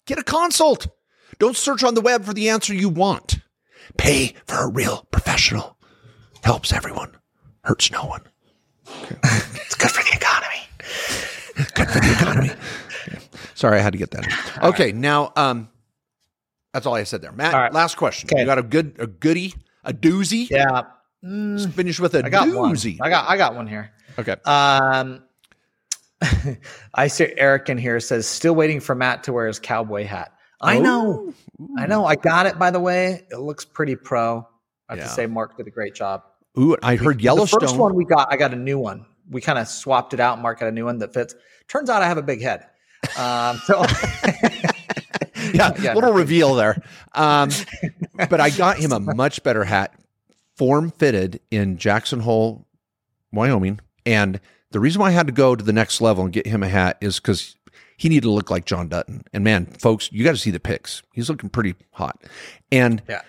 Get 0.07 0.17
a 0.17 0.23
consult. 0.23 0.87
Don't 1.37 1.55
search 1.55 1.83
on 1.83 1.93
the 1.93 2.01
web 2.01 2.25
for 2.25 2.33
the 2.33 2.49
answer 2.49 2.73
you 2.73 2.89
want. 2.89 3.39
Pay 3.97 4.33
for 4.47 4.63
a 4.63 4.69
real 4.69 5.07
professional. 5.11 5.77
Helps 6.43 6.73
everyone, 6.73 7.15
hurts 7.63 7.91
no 7.91 8.05
one. 8.05 8.21
Okay. 8.87 9.15
it's 9.23 9.75
good 9.75 9.91
for 9.91 10.03
the 10.03 10.15
economy. 10.15 11.69
good 11.73 11.89
for 11.89 11.99
the 11.99 12.11
economy. 12.11 12.51
Sorry, 13.63 13.79
I 13.79 13.81
had 13.81 13.93
to 13.93 13.97
get 13.97 14.11
that. 14.11 14.25
In. 14.25 14.31
Okay, 14.71 14.85
right. 14.87 14.95
now 14.95 15.31
um, 15.37 15.69
that's 16.73 16.85
all 16.85 16.95
I 16.95 17.05
said 17.05 17.21
there. 17.21 17.31
Matt, 17.31 17.53
right. 17.53 17.71
last 17.71 17.95
question. 17.95 18.29
Okay. 18.29 18.41
You 18.41 18.45
got 18.45 18.57
a 18.57 18.61
good, 18.61 18.97
a 18.99 19.07
goodie, 19.07 19.53
a 19.85 19.93
doozy. 19.93 20.49
Yeah. 20.49 20.81
Mm, 21.23 21.71
finish 21.71 21.97
with 21.97 22.13
a 22.13 22.25
I 22.25 22.29
got 22.29 22.49
doozy. 22.49 22.99
One. 22.99 23.07
I 23.07 23.09
got, 23.09 23.29
I 23.29 23.37
got 23.37 23.55
one 23.55 23.65
here. 23.65 23.93
Okay. 24.19 24.35
Um, 24.43 25.23
I 26.93 27.07
see 27.07 27.33
Eric 27.37 27.69
in 27.69 27.77
here 27.77 28.01
says 28.01 28.27
still 28.27 28.53
waiting 28.53 28.81
for 28.81 28.95
Matt 28.95 29.23
to 29.23 29.31
wear 29.31 29.47
his 29.47 29.61
cowboy 29.61 30.03
hat. 30.03 30.33
I 30.59 30.79
know. 30.79 31.33
Ooh. 31.61 31.69
I 31.77 31.85
know. 31.85 32.05
I 32.05 32.17
got 32.17 32.45
it 32.45 32.59
by 32.59 32.69
the 32.69 32.81
way. 32.81 33.25
It 33.31 33.39
looks 33.39 33.63
pretty 33.63 33.95
pro. 33.95 34.45
I 34.89 34.93
have 34.95 34.97
yeah. 34.97 35.03
to 35.05 35.09
say 35.09 35.25
Mark 35.25 35.55
did 35.55 35.67
a 35.67 35.71
great 35.71 35.95
job. 35.95 36.23
Ooh, 36.59 36.75
I 36.83 36.97
heard 36.97 37.21
Yellowstone. 37.21 37.61
The 37.61 37.67
first 37.67 37.79
one 37.79 37.95
we 37.95 38.03
got, 38.03 38.27
I 38.29 38.35
got 38.35 38.51
a 38.51 38.57
new 38.57 38.77
one. 38.77 39.05
We 39.29 39.39
kind 39.39 39.57
of 39.57 39.69
swapped 39.69 40.13
it 40.13 40.19
out. 40.19 40.41
Mark 40.41 40.59
got 40.59 40.67
a 40.67 40.71
new 40.73 40.83
one 40.83 40.97
that 40.97 41.13
fits. 41.13 41.33
Turns 41.69 41.89
out 41.89 42.01
I 42.01 42.09
have 42.09 42.17
a 42.17 42.21
big 42.21 42.41
head. 42.41 42.67
Um, 43.17 43.57
so 43.65 43.79
yeah, 45.53 45.71
yeah, 45.79 45.93
little 45.93 46.13
reveal 46.13 46.55
there. 46.55 46.81
Um, 47.13 47.49
but 48.29 48.39
I 48.39 48.49
got 48.49 48.77
him 48.77 48.91
a 48.91 48.99
much 48.99 49.43
better 49.43 49.63
hat, 49.63 49.93
form 50.57 50.91
fitted 50.91 51.39
in 51.51 51.77
Jackson 51.77 52.21
Hole, 52.21 52.65
Wyoming, 53.31 53.79
and 54.05 54.39
the 54.71 54.79
reason 54.79 55.01
why 55.01 55.09
I 55.09 55.11
had 55.11 55.27
to 55.27 55.33
go 55.33 55.55
to 55.55 55.63
the 55.63 55.73
next 55.73 56.01
level 56.01 56.23
and 56.23 56.33
get 56.33 56.47
him 56.47 56.63
a 56.63 56.67
hat 56.67 56.97
is 56.99 57.19
because 57.19 57.55
he 57.97 58.09
needed 58.09 58.23
to 58.23 58.31
look 58.31 58.49
like 58.49 58.65
John 58.65 58.89
Dutton. 58.89 59.23
And 59.33 59.43
man, 59.43 59.65
folks, 59.65 60.11
you 60.11 60.23
got 60.23 60.31
to 60.31 60.37
see 60.37 60.51
the 60.51 60.59
pics. 60.59 61.03
He's 61.13 61.29
looking 61.29 61.49
pretty 61.49 61.75
hot. 61.91 62.23
And 62.71 63.01
yeah. 63.07 63.21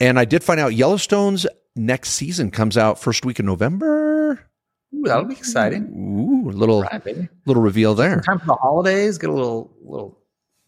and 0.00 0.18
I 0.18 0.24
did 0.24 0.44
find 0.44 0.60
out 0.60 0.74
Yellowstone's 0.74 1.46
next 1.74 2.10
season 2.10 2.50
comes 2.50 2.76
out 2.76 3.00
first 3.00 3.24
week 3.24 3.38
of 3.38 3.46
November. 3.46 4.46
Ooh, 4.94 5.04
that'll 5.04 5.24
be 5.24 5.34
exciting. 5.34 5.84
Ooh, 5.96 6.50
a 6.50 6.52
little 6.52 6.82
right, 6.82 7.02
little 7.46 7.62
reveal 7.62 7.94
there. 7.94 8.20
Time 8.20 8.38
for 8.38 8.46
the 8.46 8.54
holidays. 8.54 9.18
Get 9.18 9.30
a 9.30 9.32
little 9.32 9.70
little 9.82 10.18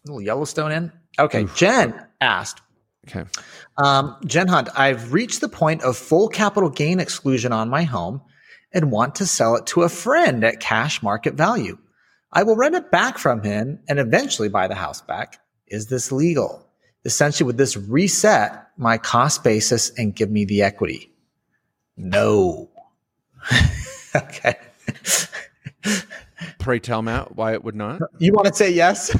little 0.05 0.21
Yellowstone 0.21 0.71
in. 0.71 0.91
Okay, 1.19 1.43
Oof. 1.43 1.55
Jen 1.55 2.05
asked. 2.21 2.61
Okay. 3.07 3.29
Um, 3.77 4.17
Jen 4.25 4.47
Hunt, 4.47 4.69
I've 4.75 5.13
reached 5.13 5.41
the 5.41 5.49
point 5.49 5.83
of 5.83 5.95
full 5.95 6.27
capital 6.27 6.69
gain 6.69 6.99
exclusion 6.99 7.51
on 7.51 7.69
my 7.69 7.83
home 7.83 8.21
and 8.73 8.91
want 8.91 9.15
to 9.15 9.27
sell 9.27 9.55
it 9.55 9.67
to 9.67 9.83
a 9.83 9.89
friend 9.89 10.43
at 10.43 10.59
cash 10.59 11.03
market 11.03 11.35
value. 11.35 11.77
I 12.31 12.43
will 12.43 12.55
rent 12.55 12.75
it 12.75 12.91
back 12.91 13.17
from 13.17 13.43
him 13.43 13.79
and 13.87 13.99
eventually 13.99 14.49
buy 14.49 14.67
the 14.67 14.75
house 14.75 15.01
back. 15.01 15.39
Is 15.67 15.87
this 15.87 16.11
legal? 16.11 16.67
Essentially, 17.05 17.45
would 17.45 17.57
this 17.57 17.77
reset 17.77 18.67
my 18.77 18.97
cost 18.97 19.43
basis 19.43 19.91
and 19.97 20.15
give 20.15 20.31
me 20.31 20.43
the 20.43 20.63
equity? 20.63 21.11
No. 21.95 22.69
okay. 24.23 24.55
Pray 26.59 26.79
tell, 26.79 27.01
Matt, 27.01 27.35
why 27.35 27.53
it 27.53 27.63
would 27.63 27.75
not? 27.75 28.01
You 28.19 28.33
want 28.33 28.47
to 28.47 28.53
say 28.53 28.71
yes? 28.71 29.15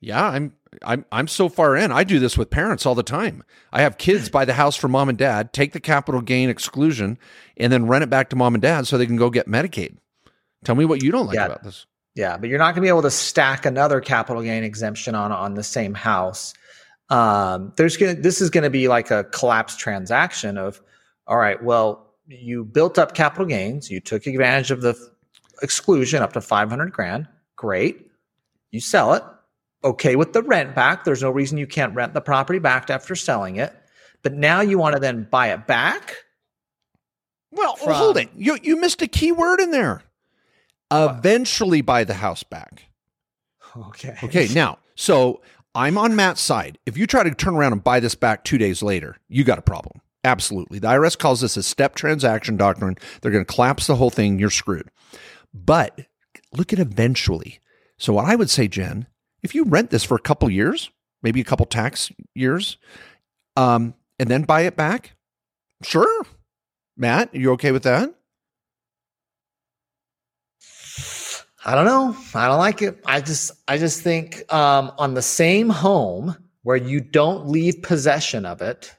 yeah, 0.00 0.24
I'm 0.24 0.52
I'm 0.82 1.04
I'm 1.12 1.28
so 1.28 1.48
far 1.48 1.76
in. 1.76 1.92
I 1.92 2.04
do 2.04 2.18
this 2.18 2.38
with 2.38 2.50
parents 2.50 2.86
all 2.86 2.94
the 2.94 3.02
time. 3.02 3.42
I 3.72 3.82
have 3.82 3.98
kids 3.98 4.28
buy 4.28 4.44
the 4.44 4.54
house 4.54 4.76
for 4.76 4.88
mom 4.88 5.08
and 5.08 5.18
dad, 5.18 5.52
take 5.52 5.72
the 5.72 5.80
capital 5.80 6.20
gain 6.20 6.48
exclusion, 6.48 7.18
and 7.56 7.72
then 7.72 7.86
rent 7.86 8.04
it 8.04 8.10
back 8.10 8.30
to 8.30 8.36
mom 8.36 8.54
and 8.54 8.62
dad 8.62 8.86
so 8.86 8.96
they 8.96 9.06
can 9.06 9.16
go 9.16 9.30
get 9.30 9.48
Medicaid. 9.48 9.96
Tell 10.64 10.74
me 10.74 10.84
what 10.84 11.02
you 11.02 11.10
don't 11.10 11.26
like 11.26 11.36
yeah. 11.36 11.46
about 11.46 11.62
this. 11.62 11.86
Yeah, 12.14 12.36
but 12.36 12.48
you're 12.48 12.58
not 12.58 12.74
going 12.74 12.76
to 12.76 12.80
be 12.82 12.88
able 12.88 13.02
to 13.02 13.10
stack 13.10 13.64
another 13.64 14.00
capital 14.00 14.42
gain 14.42 14.64
exemption 14.64 15.14
on 15.14 15.32
on 15.32 15.54
the 15.54 15.62
same 15.62 15.94
house. 15.94 16.54
Um, 17.08 17.72
there's 17.76 17.96
gonna 17.96 18.14
this 18.14 18.40
is 18.40 18.50
going 18.50 18.64
to 18.64 18.70
be 18.70 18.88
like 18.88 19.10
a 19.10 19.24
collapse 19.24 19.76
transaction 19.76 20.58
of, 20.58 20.80
all 21.26 21.36
right, 21.36 21.62
well, 21.62 22.11
you 22.26 22.64
built 22.64 22.98
up 22.98 23.14
capital 23.14 23.46
gains, 23.46 23.90
you 23.90 24.00
took 24.00 24.26
advantage 24.26 24.70
of 24.70 24.82
the 24.82 24.96
exclusion 25.62 26.22
up 26.22 26.32
to 26.32 26.40
500 26.40 26.92
grand, 26.92 27.28
great. 27.56 28.08
You 28.70 28.80
sell 28.80 29.14
it, 29.14 29.22
okay 29.84 30.16
with 30.16 30.32
the 30.32 30.42
rent 30.42 30.74
back. 30.74 31.04
There's 31.04 31.22
no 31.22 31.30
reason 31.30 31.58
you 31.58 31.66
can't 31.66 31.94
rent 31.94 32.14
the 32.14 32.20
property 32.20 32.58
back 32.58 32.90
after 32.90 33.14
selling 33.14 33.56
it. 33.56 33.72
But 34.22 34.34
now 34.34 34.60
you 34.60 34.78
want 34.78 34.94
to 34.94 35.00
then 35.00 35.26
buy 35.30 35.52
it 35.52 35.66
back. 35.66 36.14
Well, 37.50 37.76
from, 37.76 37.94
hold 37.94 38.16
it. 38.16 38.30
You 38.36 38.58
you 38.62 38.80
missed 38.80 39.02
a 39.02 39.06
key 39.06 39.32
word 39.32 39.60
in 39.60 39.72
there. 39.72 40.02
What? 40.88 41.16
Eventually 41.18 41.80
buy 41.82 42.04
the 42.04 42.14
house 42.14 42.42
back. 42.42 42.84
Okay. 43.76 44.16
Okay. 44.22 44.48
Now, 44.54 44.78
so 44.94 45.40
I'm 45.74 45.98
on 45.98 46.14
Matt's 46.14 46.40
side. 46.40 46.78
If 46.86 46.96
you 46.96 47.06
try 47.06 47.22
to 47.24 47.34
turn 47.34 47.54
around 47.54 47.72
and 47.72 47.82
buy 47.84 48.00
this 48.00 48.14
back 48.14 48.44
two 48.44 48.58
days 48.58 48.82
later, 48.82 49.16
you 49.28 49.44
got 49.44 49.58
a 49.58 49.62
problem. 49.62 50.00
Absolutely. 50.24 50.78
The 50.78 50.86
IRS 50.88 51.18
calls 51.18 51.40
this 51.40 51.56
a 51.56 51.62
step 51.62 51.94
transaction 51.94 52.56
doctrine. 52.56 52.96
They're 53.20 53.32
going 53.32 53.44
to 53.44 53.52
collapse 53.52 53.86
the 53.86 53.96
whole 53.96 54.10
thing. 54.10 54.38
You're 54.38 54.50
screwed. 54.50 54.88
But 55.52 56.06
look 56.52 56.72
at 56.72 56.78
eventually. 56.78 57.58
So, 57.98 58.12
what 58.12 58.26
I 58.26 58.36
would 58.36 58.50
say, 58.50 58.68
Jen, 58.68 59.06
if 59.42 59.54
you 59.54 59.64
rent 59.64 59.90
this 59.90 60.04
for 60.04 60.14
a 60.14 60.20
couple 60.20 60.48
years, 60.50 60.90
maybe 61.22 61.40
a 61.40 61.44
couple 61.44 61.66
tax 61.66 62.10
years, 62.34 62.78
um, 63.56 63.94
and 64.18 64.28
then 64.28 64.42
buy 64.42 64.62
it 64.62 64.76
back, 64.76 65.16
sure. 65.82 66.24
Matt, 66.96 67.34
you 67.34 67.52
okay 67.52 67.72
with 67.72 67.82
that? 67.82 68.14
I 71.64 71.74
don't 71.74 71.84
know. 71.84 72.16
I 72.34 72.48
don't 72.48 72.58
like 72.58 72.82
it. 72.82 73.00
I 73.06 73.20
just 73.20 73.52
I 73.68 73.78
just 73.78 74.02
think 74.02 74.52
um, 74.52 74.92
on 74.98 75.14
the 75.14 75.22
same 75.22 75.68
home 75.68 76.36
where 76.62 76.76
you 76.76 77.00
don't 77.00 77.48
leave 77.48 77.82
possession 77.82 78.44
of 78.44 78.62
it, 78.62 78.94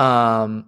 um, 0.00 0.64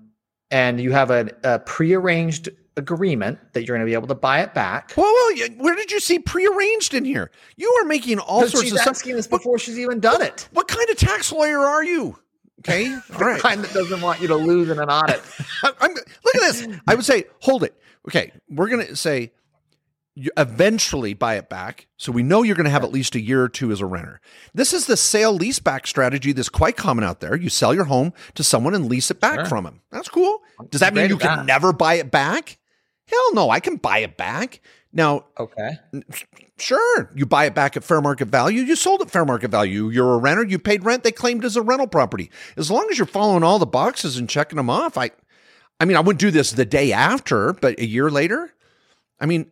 and 0.50 0.80
you 0.80 0.92
have 0.92 1.10
a, 1.10 1.30
a 1.42 1.58
prearranged 1.58 2.50
agreement 2.76 3.38
that 3.52 3.66
you're 3.66 3.76
going 3.76 3.86
to 3.86 3.90
be 3.90 3.94
able 3.94 4.08
to 4.08 4.14
buy 4.14 4.40
it 4.40 4.54
back. 4.54 4.92
Well, 4.96 5.06
well 5.12 5.48
where 5.56 5.74
did 5.74 5.90
you 5.90 6.00
see 6.00 6.18
prearranged 6.18 6.94
in 6.94 7.04
here? 7.04 7.30
You 7.56 7.70
are 7.80 7.86
making 7.86 8.18
all 8.18 8.46
sorts 8.46 8.62
she's 8.62 8.72
of 8.72 8.86
asking 8.86 9.16
this 9.16 9.26
before 9.26 9.52
what, 9.52 9.60
she's 9.60 9.78
even 9.78 10.00
done 10.00 10.22
it. 10.22 10.48
What 10.52 10.68
kind 10.68 10.88
of 10.88 10.96
tax 10.96 11.32
lawyer 11.32 11.58
are 11.58 11.84
you? 11.84 12.18
Okay, 12.60 12.84
the 13.08 13.18
right. 13.18 13.40
kind 13.40 13.62
that 13.64 13.72
doesn't 13.72 14.00
want 14.00 14.20
you 14.20 14.28
to 14.28 14.36
lose 14.36 14.70
in 14.70 14.78
an 14.78 14.88
audit. 14.88 15.22
I'm, 15.80 15.94
look 15.94 16.34
at 16.36 16.40
this. 16.40 16.68
I 16.86 16.94
would 16.94 17.04
say, 17.04 17.24
hold 17.40 17.64
it. 17.64 17.74
Okay, 18.08 18.32
we're 18.48 18.68
going 18.68 18.86
to 18.86 18.96
say 18.96 19.32
you 20.14 20.30
eventually 20.36 21.14
buy 21.14 21.36
it 21.36 21.48
back. 21.48 21.86
So 21.96 22.12
we 22.12 22.22
know 22.22 22.42
you're 22.42 22.56
going 22.56 22.64
to 22.64 22.70
have 22.70 22.84
at 22.84 22.92
least 22.92 23.14
a 23.14 23.20
year 23.20 23.42
or 23.42 23.48
two 23.48 23.72
as 23.72 23.80
a 23.80 23.86
renter. 23.86 24.20
This 24.54 24.72
is 24.72 24.86
the 24.86 24.96
sale 24.96 25.38
leaseback 25.38 25.86
strategy 25.86 26.32
that's 26.32 26.48
quite 26.48 26.76
common 26.76 27.04
out 27.04 27.20
there. 27.20 27.34
You 27.34 27.48
sell 27.48 27.74
your 27.74 27.84
home 27.84 28.12
to 28.34 28.44
someone 28.44 28.74
and 28.74 28.86
lease 28.86 29.10
it 29.10 29.20
back 29.20 29.40
sure. 29.40 29.46
from 29.46 29.64
them. 29.64 29.80
That's 29.90 30.08
cool. 30.08 30.42
Does 30.70 30.80
that 30.80 30.94
mean 30.94 31.08
you 31.08 31.16
can 31.16 31.38
that. 31.38 31.46
never 31.46 31.72
buy 31.72 31.94
it 31.94 32.10
back? 32.10 32.58
Hell 33.06 33.34
no, 33.34 33.50
I 33.50 33.60
can 33.60 33.76
buy 33.76 33.98
it 33.98 34.16
back. 34.16 34.60
Now, 34.92 35.24
okay. 35.38 35.78
Sure, 36.58 37.10
you 37.14 37.24
buy 37.24 37.46
it 37.46 37.54
back 37.54 37.78
at 37.78 37.84
fair 37.84 38.02
market 38.02 38.28
value. 38.28 38.60
You 38.60 38.76
sold 38.76 39.00
at 39.00 39.10
fair 39.10 39.24
market 39.24 39.50
value. 39.50 39.88
You're 39.88 40.14
a 40.14 40.18
renter, 40.18 40.44
you 40.44 40.58
paid 40.58 40.84
rent, 40.84 41.02
they 41.02 41.12
claimed 41.12 41.44
as 41.46 41.56
a 41.56 41.62
rental 41.62 41.86
property. 41.86 42.30
As 42.58 42.70
long 42.70 42.86
as 42.90 42.98
you're 42.98 43.06
following 43.06 43.42
all 43.42 43.58
the 43.58 43.66
boxes 43.66 44.18
and 44.18 44.28
checking 44.28 44.58
them 44.58 44.68
off, 44.68 44.98
I 44.98 45.10
I 45.80 45.84
mean, 45.86 45.96
I 45.96 46.00
wouldn't 46.00 46.20
do 46.20 46.30
this 46.30 46.52
the 46.52 46.64
day 46.64 46.92
after, 46.92 47.54
but 47.54 47.78
a 47.80 47.86
year 47.86 48.10
later, 48.10 48.52
I 49.18 49.26
mean, 49.26 49.50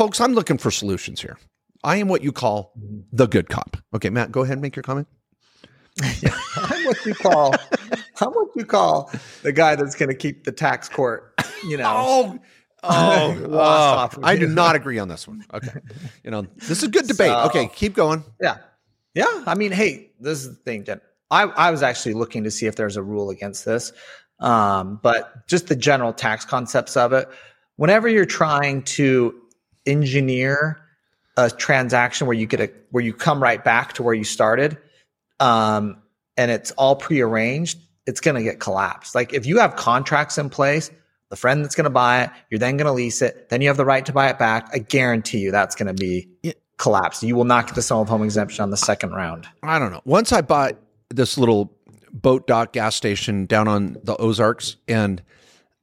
folks, 0.00 0.18
I'm 0.18 0.32
looking 0.32 0.56
for 0.56 0.70
solutions 0.70 1.20
here. 1.20 1.36
I 1.84 1.96
am 1.96 2.08
what 2.08 2.22
you 2.22 2.32
call 2.32 2.72
the 3.12 3.26
good 3.26 3.50
cop. 3.50 3.76
Okay, 3.94 4.08
Matt, 4.08 4.32
go 4.32 4.40
ahead 4.40 4.54
and 4.54 4.62
make 4.62 4.74
your 4.74 4.82
comment. 4.82 5.06
I'm 6.02 6.84
what 6.86 7.04
you 7.04 7.14
call 7.14 7.54
I'm 8.22 8.30
what 8.30 8.48
you 8.56 8.64
call 8.64 9.12
the 9.42 9.52
guy 9.52 9.76
that's 9.76 9.94
going 9.94 10.08
to 10.08 10.14
keep 10.14 10.44
the 10.44 10.52
tax 10.52 10.88
court, 10.88 11.38
you 11.64 11.76
know. 11.76 12.40
Oh, 12.82 12.88
oh, 12.94 14.08
oh 14.16 14.20
I 14.22 14.36
do 14.36 14.46
not 14.46 14.74
agree 14.74 14.98
on 14.98 15.08
this 15.08 15.28
one. 15.28 15.44
Okay. 15.52 15.80
You 16.24 16.30
know, 16.30 16.46
this 16.56 16.82
is 16.82 16.88
good 16.88 17.06
debate. 17.06 17.28
So, 17.28 17.42
okay, 17.42 17.68
keep 17.74 17.92
going. 17.92 18.24
Yeah. 18.40 18.56
Yeah. 19.12 19.44
I 19.46 19.54
mean, 19.54 19.70
hey, 19.70 20.12
this 20.18 20.38
is 20.38 20.56
the 20.56 20.62
thing, 20.62 20.84
Jen. 20.84 21.02
I, 21.30 21.42
I 21.42 21.70
was 21.72 21.82
actually 21.82 22.14
looking 22.14 22.42
to 22.44 22.50
see 22.50 22.64
if 22.64 22.76
there's 22.76 22.96
a 22.96 23.02
rule 23.02 23.28
against 23.28 23.66
this. 23.66 23.92
Um, 24.38 24.98
but 25.02 25.46
just 25.46 25.66
the 25.66 25.76
general 25.76 26.14
tax 26.14 26.46
concepts 26.46 26.96
of 26.96 27.12
it. 27.12 27.28
Whenever 27.76 28.08
you're 28.08 28.24
trying 28.24 28.82
to 28.84 29.34
engineer 29.86 30.80
a 31.36 31.50
transaction 31.50 32.26
where 32.26 32.36
you 32.36 32.46
get 32.46 32.60
a 32.60 32.70
where 32.90 33.02
you 33.02 33.14
come 33.14 33.42
right 33.42 33.62
back 33.64 33.92
to 33.94 34.02
where 34.02 34.14
you 34.14 34.24
started 34.24 34.78
um, 35.38 35.96
and 36.36 36.50
it's 36.50 36.70
all 36.72 36.96
prearranged 36.96 37.78
it's 38.06 38.20
going 38.20 38.34
to 38.34 38.42
get 38.42 38.58
collapsed. 38.58 39.14
Like 39.14 39.32
if 39.32 39.46
you 39.46 39.58
have 39.58 39.76
contracts 39.76 40.38
in 40.38 40.50
place 40.50 40.90
the 41.28 41.36
friend 41.36 41.64
that's 41.64 41.76
going 41.76 41.84
to 41.84 41.90
buy 41.90 42.24
it 42.24 42.30
you're 42.50 42.58
then 42.58 42.76
going 42.76 42.86
to 42.86 42.92
lease 42.92 43.22
it 43.22 43.48
then 43.50 43.60
you 43.60 43.68
have 43.68 43.76
the 43.76 43.84
right 43.84 44.04
to 44.04 44.12
buy 44.12 44.28
it 44.28 44.36
back 44.36 44.68
i 44.72 44.78
guarantee 44.78 45.38
you 45.38 45.52
that's 45.52 45.76
going 45.76 45.86
to 45.86 45.94
be 45.94 46.28
collapsed. 46.80 47.22
You 47.22 47.36
will 47.36 47.44
not 47.44 47.66
get 47.66 47.76
the 47.76 47.82
sale 47.82 48.00
of 48.00 48.08
home 48.08 48.24
exemption 48.24 48.62
on 48.62 48.70
the 48.70 48.76
second 48.76 49.12
round. 49.12 49.46
I 49.62 49.78
don't 49.78 49.92
know. 49.92 50.00
Once 50.04 50.32
i 50.32 50.40
bought 50.40 50.76
this 51.10 51.38
little 51.38 51.72
boat 52.12 52.46
dock 52.48 52.72
gas 52.72 52.96
station 52.96 53.46
down 53.46 53.68
on 53.68 53.96
the 54.02 54.16
ozarks 54.16 54.76
and 54.88 55.22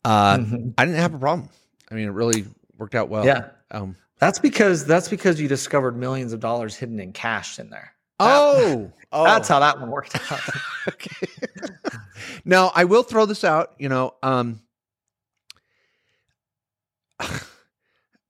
uh, 0.03 0.37
mm-hmm. 0.37 0.69
i 0.77 0.85
didn't 0.85 0.99
have 0.99 1.13
a 1.13 1.19
problem. 1.19 1.49
I 1.89 1.95
mean 1.95 2.07
it 2.07 2.11
really 2.11 2.45
worked 2.77 2.95
out 2.95 3.09
well 3.09 3.25
yeah 3.25 3.49
um, 3.71 3.95
that's 4.19 4.39
because 4.39 4.85
that's 4.85 5.07
because 5.07 5.39
you 5.39 5.47
discovered 5.47 5.95
millions 5.95 6.33
of 6.33 6.39
dollars 6.39 6.75
hidden 6.75 6.99
in 6.99 7.13
cash 7.13 7.59
in 7.59 7.69
there. 7.69 7.93
Oh, 8.19 8.91
oh. 9.11 9.23
that's 9.23 9.47
how 9.47 9.59
that 9.59 9.79
one 9.79 9.91
worked 9.91 10.15
out. 10.31 10.41
okay. 10.87 11.27
now 12.43 12.71
I 12.73 12.85
will 12.85 13.03
throw 13.03 13.25
this 13.25 13.43
out. 13.43 13.73
You 13.77 13.89
know, 13.89 14.15
um, 14.23 14.61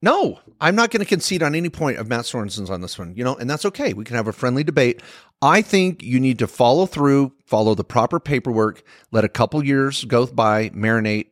no, 0.02 0.40
I'm 0.60 0.74
not 0.74 0.90
going 0.90 1.00
to 1.00 1.08
concede 1.08 1.42
on 1.42 1.54
any 1.54 1.70
point 1.70 1.98
of 1.98 2.06
Matt 2.06 2.26
Sorensen's 2.26 2.68
on 2.68 2.82
this 2.82 2.98
one. 2.98 3.14
You 3.16 3.24
know, 3.24 3.36
and 3.36 3.48
that's 3.48 3.64
okay. 3.64 3.94
We 3.94 4.04
can 4.04 4.16
have 4.16 4.28
a 4.28 4.32
friendly 4.32 4.64
debate. 4.64 5.00
I 5.40 5.62
think 5.62 6.02
you 6.02 6.20
need 6.20 6.40
to 6.40 6.46
follow 6.46 6.84
through, 6.84 7.32
follow 7.46 7.74
the 7.74 7.84
proper 7.84 8.20
paperwork, 8.20 8.82
let 9.10 9.24
a 9.24 9.28
couple 9.28 9.64
years 9.64 10.04
go 10.04 10.26
by, 10.26 10.68
marinate, 10.70 11.28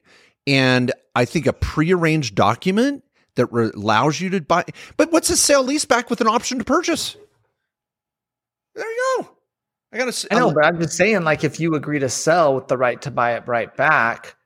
and 0.46 0.92
I 1.14 1.24
think 1.24 1.46
a 1.46 1.52
prearranged 1.52 2.36
document 2.36 3.02
that 3.36 3.46
re- 3.46 3.70
allows 3.74 4.20
you 4.20 4.30
to 4.30 4.40
buy. 4.40 4.64
But 4.96 5.12
what's 5.12 5.30
a 5.30 5.36
sale 5.36 5.62
lease 5.62 5.84
back 5.84 6.10
with 6.10 6.20
an 6.20 6.26
option 6.26 6.58
to 6.58 6.64
purchase? 6.64 7.16
There 8.74 8.84
you 8.86 9.22
go. 9.22 9.28
I 9.92 9.98
got 9.98 10.12
to. 10.12 10.34
I 10.34 10.38
know, 10.38 10.52
but 10.52 10.64
I'm 10.64 10.80
just 10.80 10.96
saying, 10.96 11.22
like, 11.24 11.44
if 11.44 11.60
you 11.60 11.74
agree 11.74 11.98
to 12.00 12.08
sell 12.08 12.54
with 12.54 12.68
the 12.68 12.76
right 12.76 13.00
to 13.02 13.10
buy 13.10 13.34
it 13.36 13.46
right 13.46 13.74
back, 13.76 14.36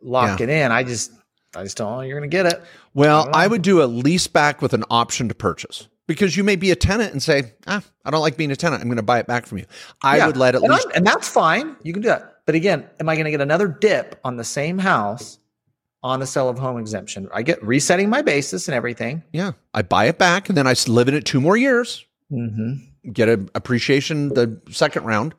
lock 0.00 0.38
Yeah. 0.40 0.44
it 0.44 0.48
in. 0.50 0.72
I 0.72 0.84
just, 0.84 1.12
I 1.54 1.64
just 1.64 1.76
don't 1.76 1.90
know 1.92 2.00
you're 2.02 2.18
going 2.18 2.30
to 2.30 2.34
get 2.34 2.46
it. 2.46 2.62
Well, 2.94 3.24
don't. 3.24 3.34
I 3.36 3.46
would 3.46 3.62
do 3.62 3.82
a 3.82 3.84
lease 3.86 4.26
back 4.28 4.62
with 4.62 4.72
an 4.72 4.84
option 4.88 5.28
to 5.28 5.34
purchase 5.34 5.88
because 6.06 6.36
you 6.36 6.44
may 6.44 6.56
be 6.56 6.70
a 6.70 6.76
tenant 6.76 7.12
and 7.12 7.22
say, 7.22 7.52
ah, 7.66 7.82
I 8.04 8.10
don't 8.10 8.20
like 8.20 8.36
being 8.36 8.50
a 8.50 8.56
tenant. 8.56 8.80
I'm 8.82 8.88
going 8.88 8.96
to 8.96 9.02
buy 9.02 9.18
it 9.18 9.26
back 9.26 9.46
from 9.46 9.58
you. 9.58 9.66
I 10.02 10.18
Yeah. 10.18 10.28
would 10.28 10.36
let 10.36 10.54
at 10.54 10.62
and, 10.62 10.72
least. 10.72 10.88
And 10.94 11.06
that's 11.06 11.28
fine. 11.28 11.76
You 11.82 11.92
can 11.92 12.02
do 12.02 12.08
that. 12.08 12.38
But 12.46 12.54
again, 12.54 12.88
am 12.98 13.08
I 13.08 13.16
going 13.16 13.26
to 13.26 13.30
get 13.30 13.40
another 13.40 13.68
dip 13.68 14.18
on 14.24 14.36
the 14.36 14.44
same 14.44 14.78
house 14.78 15.38
on 16.02 16.20
the 16.20 16.26
sale 16.26 16.48
of 16.48 16.58
home 16.58 16.78
exemption? 16.78 17.28
I 17.34 17.42
get 17.42 17.62
resetting 17.62 18.08
my 18.10 18.22
basis 18.22 18.68
and 18.68 18.74
everything. 18.74 19.22
Yeah. 19.32 19.52
I 19.74 19.82
buy 19.82 20.06
it 20.06 20.18
back 20.18 20.48
and 20.48 20.56
then 20.58 20.66
I 20.66 20.74
live 20.88 21.08
in 21.08 21.14
it 21.14 21.24
two 21.24 21.40
more 21.40 21.56
years, 21.56 22.04
Mm-hmm. 22.32 23.10
get 23.12 23.28
an 23.28 23.48
appreciation 23.56 24.28
the 24.28 24.60
second 24.70 25.04
round. 25.04 25.34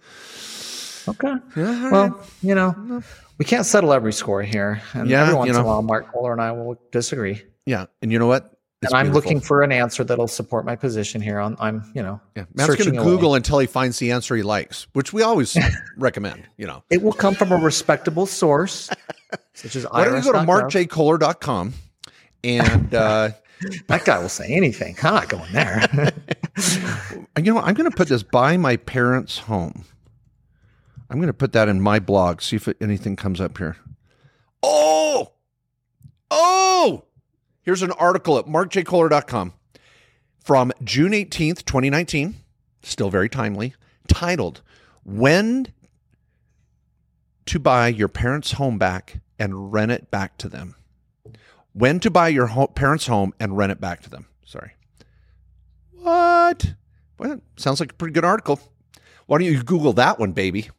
Okay. 1.08 1.34
Yeah. 1.56 1.90
Well, 1.92 2.10
right. 2.10 2.30
you 2.44 2.54
know, 2.56 3.02
we 3.38 3.46
can't 3.46 3.66
settle 3.66 3.94
every 3.94 4.14
score 4.14 4.44
here. 4.44 4.82
And 4.94 5.10
Yeah, 5.10 5.22
every 5.22 5.34
you 5.34 5.38
once 5.40 5.50
in 5.52 5.56
a 5.56 5.64
while, 5.64 5.82
Mark 5.82 6.12
Kohler 6.12 6.32
and 6.34 6.42
I 6.42 6.52
will 6.52 6.76
disagree. 6.92 7.42
yeah. 7.66 7.86
And 8.02 8.12
you 8.12 8.20
know 8.20 8.28
what? 8.28 8.58
It's 8.84 8.92
and 8.92 8.98
I'm 9.00 9.06
beautiful. 9.08 9.30
looking 9.32 9.42
for 9.42 9.62
an 9.62 9.72
answer 9.72 10.04
that'll 10.04 10.28
support 10.28 10.66
my 10.66 10.76
position 10.76 11.22
here. 11.22 11.40
On 11.40 11.56
I'm, 11.60 11.84
you 11.96 12.02
know, 12.02 12.20
Yeah. 12.36 12.46
Matt's 12.56 12.76
going 12.76 12.92
to 12.94 13.00
away. 13.00 13.04
Google 13.12 13.36
until 13.36 13.60
he 13.60 13.68
finds 13.68 14.00
the 14.00 14.12
answer 14.12 14.36
he 14.36 14.42
likes, 14.44 14.88
which 14.94 15.14
we 15.14 15.22
always 15.22 15.56
recommend, 15.98 16.44
you 16.58 16.66
know. 16.68 16.84
It 16.90 17.02
will 17.04 17.14
come 17.14 17.36
from 17.36 17.52
a 17.52 17.58
respectable 17.58 18.26
source, 18.26 18.90
such 19.54 19.76
as 19.76 19.86
Why 19.86 20.06
don't 20.06 20.24
you 20.24 20.32
go 20.32 20.40
to 20.40 20.46
markjkohler.com 20.46 21.74
and, 22.44 22.94
uh, 22.96 23.30
That 23.88 24.06
guy 24.06 24.20
will 24.20 24.30
say 24.30 24.48
anything. 24.54 24.96
I'm 25.04 25.14
not 25.14 25.30
going 25.30 25.52
there. 25.52 25.88
you 27.38 27.54
know, 27.54 27.60
I'm 27.60 27.76
going 27.76 27.90
to 27.90 27.96
put 27.96 28.08
this 28.08 28.24
by 28.24 28.58
my 28.58 28.76
parents' 28.76 29.40
home. 29.40 29.86
I'm 31.10 31.18
going 31.18 31.28
to 31.28 31.34
put 31.34 31.54
that 31.54 31.68
in 31.68 31.82
my 31.82 32.00
blog. 32.00 32.42
See 32.42 32.56
if 32.56 32.68
anything 32.82 33.16
comes 33.16 33.42
up 33.42 33.58
here. 33.58 33.78
Oh, 34.64 35.34
oh! 36.30 37.06
Here's 37.62 37.82
an 37.84 37.92
article 37.92 38.40
at 38.40 38.46
markjkohler.com 38.46 39.54
from 40.40 40.72
June 40.84 41.12
18th, 41.12 41.66
2019. 41.66 42.36
Still 42.84 43.10
very 43.10 43.30
timely. 43.30 43.76
Titled 44.08 44.62
"When 45.04 45.68
to 47.52 47.60
Buy 47.60 47.88
Your 47.88 48.08
Parents' 48.08 48.54
Home 48.54 48.78
Back 48.78 49.22
and 49.40 49.72
Rent 49.72 49.92
It 49.92 50.12
Back 50.12 50.38
to 50.40 50.50
Them." 50.50 50.76
When 51.74 52.00
to 52.02 52.12
buy 52.12 52.28
your 52.28 52.48
ho- 52.48 52.68
parents' 52.68 53.08
home 53.08 53.34
and 53.40 53.58
rent 53.58 53.72
it 53.72 53.80
back 53.80 54.02
to 54.02 54.10
them. 54.10 54.28
Sorry. 54.46 54.72
What? 55.94 56.74
Well, 57.18 57.42
sounds 57.56 57.80
like 57.80 57.92
a 57.92 57.96
pretty 57.96 58.14
good 58.14 58.26
article. 58.26 58.60
Why 59.28 59.38
don't 59.38 59.48
you 59.48 59.64
Google 59.64 59.94
that 59.94 60.20
one, 60.20 60.34
baby? 60.34 60.70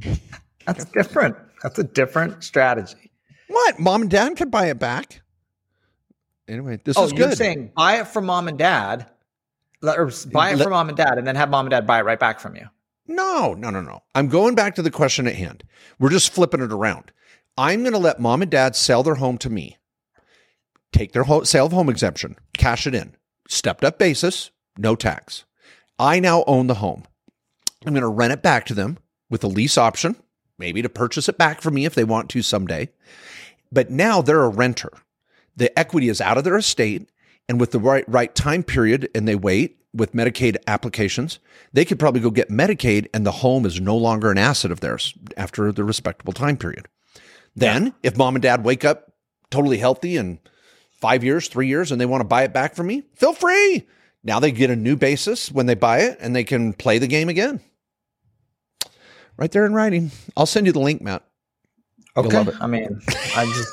That's 0.66 0.84
different. 0.86 1.36
That's 1.62 1.78
a 1.78 1.84
different 1.84 2.44
strategy. 2.44 3.10
What? 3.48 3.80
Mom 3.80 4.02
and 4.02 4.10
dad 4.10 4.36
can 4.36 4.50
buy 4.50 4.66
it 4.66 4.78
back. 4.78 5.22
Anyway, 6.46 6.78
this 6.84 6.96
oh, 6.96 7.06
is 7.06 7.12
you're 7.12 7.28
good. 7.28 7.38
saying 7.38 7.72
buy 7.74 8.00
it 8.00 8.06
from 8.06 8.26
mom 8.26 8.46
and 8.46 8.56
dad, 8.58 9.06
or 9.82 10.12
buy 10.30 10.50
it 10.50 10.56
Let- 10.56 10.64
from 10.64 10.72
mom 10.72 10.88
and 10.88 10.96
dad, 10.96 11.18
and 11.18 11.26
then 11.26 11.34
have 11.34 11.50
mom 11.50 11.66
and 11.66 11.70
dad 11.70 11.86
buy 11.86 11.98
it 11.98 12.04
right 12.04 12.20
back 12.20 12.38
from 12.38 12.54
you. 12.54 12.68
No, 13.08 13.54
no, 13.54 13.70
no, 13.70 13.80
no. 13.80 14.02
I'm 14.14 14.28
going 14.28 14.54
back 14.54 14.74
to 14.76 14.82
the 14.82 14.90
question 14.90 15.26
at 15.26 15.34
hand. 15.34 15.64
We're 15.98 16.10
just 16.10 16.32
flipping 16.32 16.60
it 16.60 16.72
around. 16.72 17.12
I'm 17.56 17.80
going 17.80 17.92
to 17.92 17.98
let 17.98 18.20
mom 18.20 18.42
and 18.42 18.50
dad 18.50 18.76
sell 18.76 19.02
their 19.02 19.14
home 19.14 19.38
to 19.38 19.50
me, 19.50 19.78
take 20.92 21.12
their 21.12 21.24
sale 21.44 21.66
of 21.66 21.72
home 21.72 21.88
exemption, 21.88 22.36
cash 22.56 22.86
it 22.86 22.94
in, 22.94 23.14
stepped 23.48 23.84
up 23.84 23.98
basis, 23.98 24.50
no 24.76 24.94
tax. 24.94 25.44
I 25.98 26.20
now 26.20 26.44
own 26.46 26.66
the 26.66 26.74
home. 26.74 27.04
I'm 27.86 27.94
going 27.94 28.02
to 28.02 28.08
rent 28.08 28.32
it 28.32 28.42
back 28.42 28.66
to 28.66 28.74
them 28.74 28.98
with 29.30 29.42
a 29.42 29.48
lease 29.48 29.78
option, 29.78 30.16
maybe 30.58 30.82
to 30.82 30.88
purchase 30.88 31.28
it 31.28 31.38
back 31.38 31.62
from 31.62 31.74
me 31.74 31.86
if 31.86 31.94
they 31.94 32.04
want 32.04 32.28
to 32.30 32.42
someday. 32.42 32.90
But 33.72 33.90
now 33.90 34.20
they're 34.20 34.42
a 34.42 34.48
renter. 34.48 34.90
The 35.56 35.76
equity 35.78 36.08
is 36.08 36.20
out 36.20 36.36
of 36.36 36.44
their 36.44 36.56
estate, 36.56 37.08
and 37.48 37.58
with 37.58 37.70
the 37.70 37.78
right 37.78 38.04
right 38.06 38.34
time 38.34 38.62
period, 38.62 39.08
and 39.14 39.26
they 39.26 39.34
wait 39.34 39.78
with 39.96 40.12
Medicaid 40.12 40.56
applications, 40.66 41.38
they 41.72 41.84
could 41.84 41.98
probably 41.98 42.20
go 42.20 42.30
get 42.30 42.50
Medicaid, 42.50 43.08
and 43.12 43.26
the 43.26 43.32
home 43.32 43.66
is 43.66 43.80
no 43.80 43.96
longer 43.96 44.30
an 44.30 44.38
asset 44.38 44.70
of 44.70 44.80
theirs 44.80 45.14
after 45.36 45.72
the 45.72 45.84
respectable 45.84 46.32
time 46.32 46.56
period. 46.56 46.86
Then, 47.54 47.94
if 48.02 48.16
mom 48.16 48.36
and 48.36 48.42
dad 48.42 48.64
wake 48.64 48.84
up 48.84 49.12
totally 49.50 49.78
healthy 49.78 50.16
in 50.16 50.38
five 51.00 51.24
years, 51.24 51.48
three 51.48 51.68
years, 51.68 51.90
and 51.90 52.00
they 52.00 52.06
want 52.06 52.20
to 52.20 52.28
buy 52.28 52.42
it 52.42 52.52
back 52.52 52.74
from 52.74 52.86
me, 52.86 53.02
feel 53.14 53.32
free. 53.32 53.86
Now 54.22 54.40
they 54.40 54.52
get 54.52 54.70
a 54.70 54.76
new 54.76 54.96
basis 54.96 55.50
when 55.50 55.66
they 55.66 55.74
buy 55.74 56.00
it, 56.00 56.18
and 56.20 56.36
they 56.36 56.44
can 56.44 56.72
play 56.72 56.98
the 56.98 57.06
game 57.06 57.28
again. 57.28 57.60
Right 59.36 59.50
there 59.50 59.66
in 59.66 59.74
writing. 59.74 60.10
I'll 60.36 60.46
send 60.46 60.66
you 60.66 60.72
the 60.72 60.80
link, 60.80 61.02
Matt. 61.02 61.22
It. 62.48 62.54
I 62.60 62.66
mean, 62.66 63.00
I 63.36 63.44
just, 63.44 63.72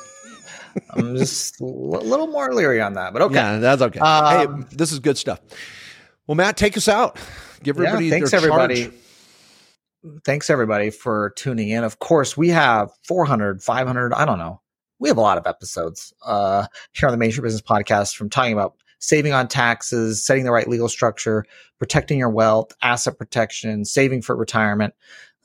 I'm 0.89 1.15
just 1.15 1.61
a 1.61 1.65
little 1.65 2.28
more 2.28 2.53
leery 2.53 2.82
on 2.82 2.93
that, 2.93 3.13
but 3.13 3.21
okay. 3.21 3.36
Yeah, 3.36 3.57
that's 3.59 3.82
okay. 3.82 3.99
Um, 3.99 4.63
hey, 4.63 4.67
this 4.71 4.91
is 4.91 4.99
good 4.99 5.17
stuff. 5.17 5.39
Well, 6.28 6.36
Matt, 6.36 6.57
take 6.57 6.78
us 6.78 6.88
out. 6.88 7.17
Give 7.63 7.78
Yeah, 7.78 7.84
everybody 7.89 8.09
thanks 8.09 8.32
their 8.32 8.39
everybody. 8.39 8.84
charge. 8.84 8.93
Thanks 10.26 10.49
everybody 10.49 10.89
for 10.89 11.32
tuning 11.38 11.69
in. 11.69 11.84
Of 11.84 11.99
course, 11.99 12.36
we 12.36 12.49
have 12.49 12.91
400, 13.07 13.61
500, 13.63 14.13
I 14.13 14.26
don't 14.26 14.38
know. 14.38 14.61
We 14.99 15.09
have 15.09 15.17
a 15.17 15.21
lot 15.21 15.38
of 15.38 15.47
episodes 15.47 16.13
uh, 16.26 16.67
here 16.93 17.07
on 17.07 17.13
the 17.13 17.17
Main 17.17 17.32
Street 17.32 17.43
Business 17.43 17.61
Podcast 17.61 18.15
from 18.15 18.30
talking 18.30 18.53
about 18.53 18.76
saving 18.99 19.34
on 19.34 19.47
taxes, 19.47 20.26
setting 20.26 20.43
the 20.43 20.51
right 20.51 20.67
legal 20.67 20.88
structure, 20.89 21.45
protecting 21.80 22.19
your 22.19 22.30
wealth, 22.30 22.71
asset 22.82 23.17
protection, 23.17 23.84
saving 23.86 24.21
for 24.21 24.36
retirement, 24.36 24.93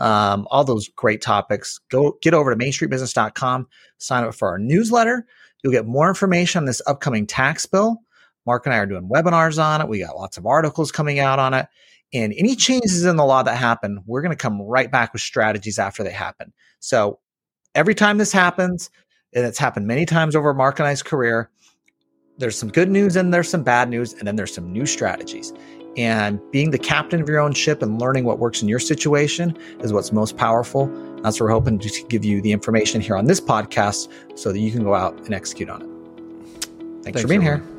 um, 0.01 0.47
all 0.51 0.65
those 0.65 0.89
great 0.89 1.21
topics. 1.23 1.81
Go 1.91 2.17
get 2.23 2.35
over 2.35 2.55
to 2.55 2.65
mainstreetbusiness.com, 2.65 3.67
sign 3.99 4.25
up 4.25 4.35
for 4.35 4.49
our 4.49 4.59
newsletter. 4.59 5.27
You'll 5.63 5.73
get 5.73 5.87
more 5.87 6.09
information 6.09 6.61
on 6.61 6.65
this 6.67 6.83
upcoming 6.87 7.27
tax 7.27 7.67
bill. 7.67 8.01
Mark 8.49 8.65
and 8.65 8.75
I 8.75 8.79
are 8.79 8.87
doing 8.87 9.07
webinars 9.07 9.63
on 9.63 9.83
it. 9.83 9.89
We 9.89 9.99
got 9.99 10.17
lots 10.17 10.39
of 10.39 10.47
articles 10.47 10.91
coming 10.91 11.19
out 11.19 11.39
on 11.39 11.53
it. 11.53 11.67
And 12.15 12.33
any 12.39 12.57
changes 12.57 13.05
in 13.05 13.17
the 13.17 13.25
law 13.27 13.43
that 13.43 13.59
happen, 13.59 14.03
we're 14.07 14.23
going 14.23 14.35
to 14.35 14.43
come 14.43 14.63
right 14.63 14.91
back 14.91 15.13
with 15.13 15.21
strategies 15.21 15.79
after 15.79 16.03
they 16.03 16.11
happen. 16.11 16.55
So 16.81 17.19
every 17.75 17.95
time 17.95 18.17
this 18.17 18.33
happens, 18.33 18.89
and 19.35 19.45
it's 19.45 19.59
happened 19.59 19.87
many 19.87 20.07
times 20.07 20.35
over 20.35 20.55
Mark 20.55 20.79
and 20.79 20.89
I's 20.89 21.03
career, 21.03 21.51
there's 22.39 22.59
some 22.59 22.71
good 22.71 22.89
news 22.91 23.17
and 23.17 23.35
there's 23.35 23.51
some 23.51 23.63
bad 23.63 23.91
news, 23.91 24.15
and 24.15 24.27
then 24.27 24.37
there's 24.37 24.55
some 24.55 24.73
new 24.73 24.87
strategies. 24.87 25.53
And 25.99 26.41
being 26.51 26.71
the 26.71 26.79
captain 26.79 27.21
of 27.21 27.29
your 27.29 27.41
own 27.41 27.53
ship 27.53 27.83
and 27.83 28.01
learning 28.01 28.25
what 28.25 28.39
works 28.39 28.63
in 28.63 28.69
your 28.69 28.79
situation 28.79 29.55
is 29.81 29.93
what's 29.93 30.11
most 30.11 30.39
powerful. 30.39 30.87
That's 31.23 31.39
what 31.39 31.47
we're 31.47 31.53
hoping 31.53 31.79
to 31.81 32.07
give 32.09 32.25
you 32.25 32.41
the 32.41 32.53
information 32.53 33.03
here 33.03 33.17
on 33.17 33.27
this 33.27 33.43
podcast 33.43 34.09
so 34.39 34.53
that 34.53 34.59
you 34.59 34.71
can 34.71 34.85
go 34.85 34.95
out 34.95 35.19
and 35.27 35.35
execute 35.35 35.69
on 35.69 35.83
it. 35.83 35.89
Thanks, 37.03 37.05
Thanks, 37.05 37.21
for 37.21 37.29
being 37.29 37.47
everyone. 37.47 37.69
here. 37.69 37.78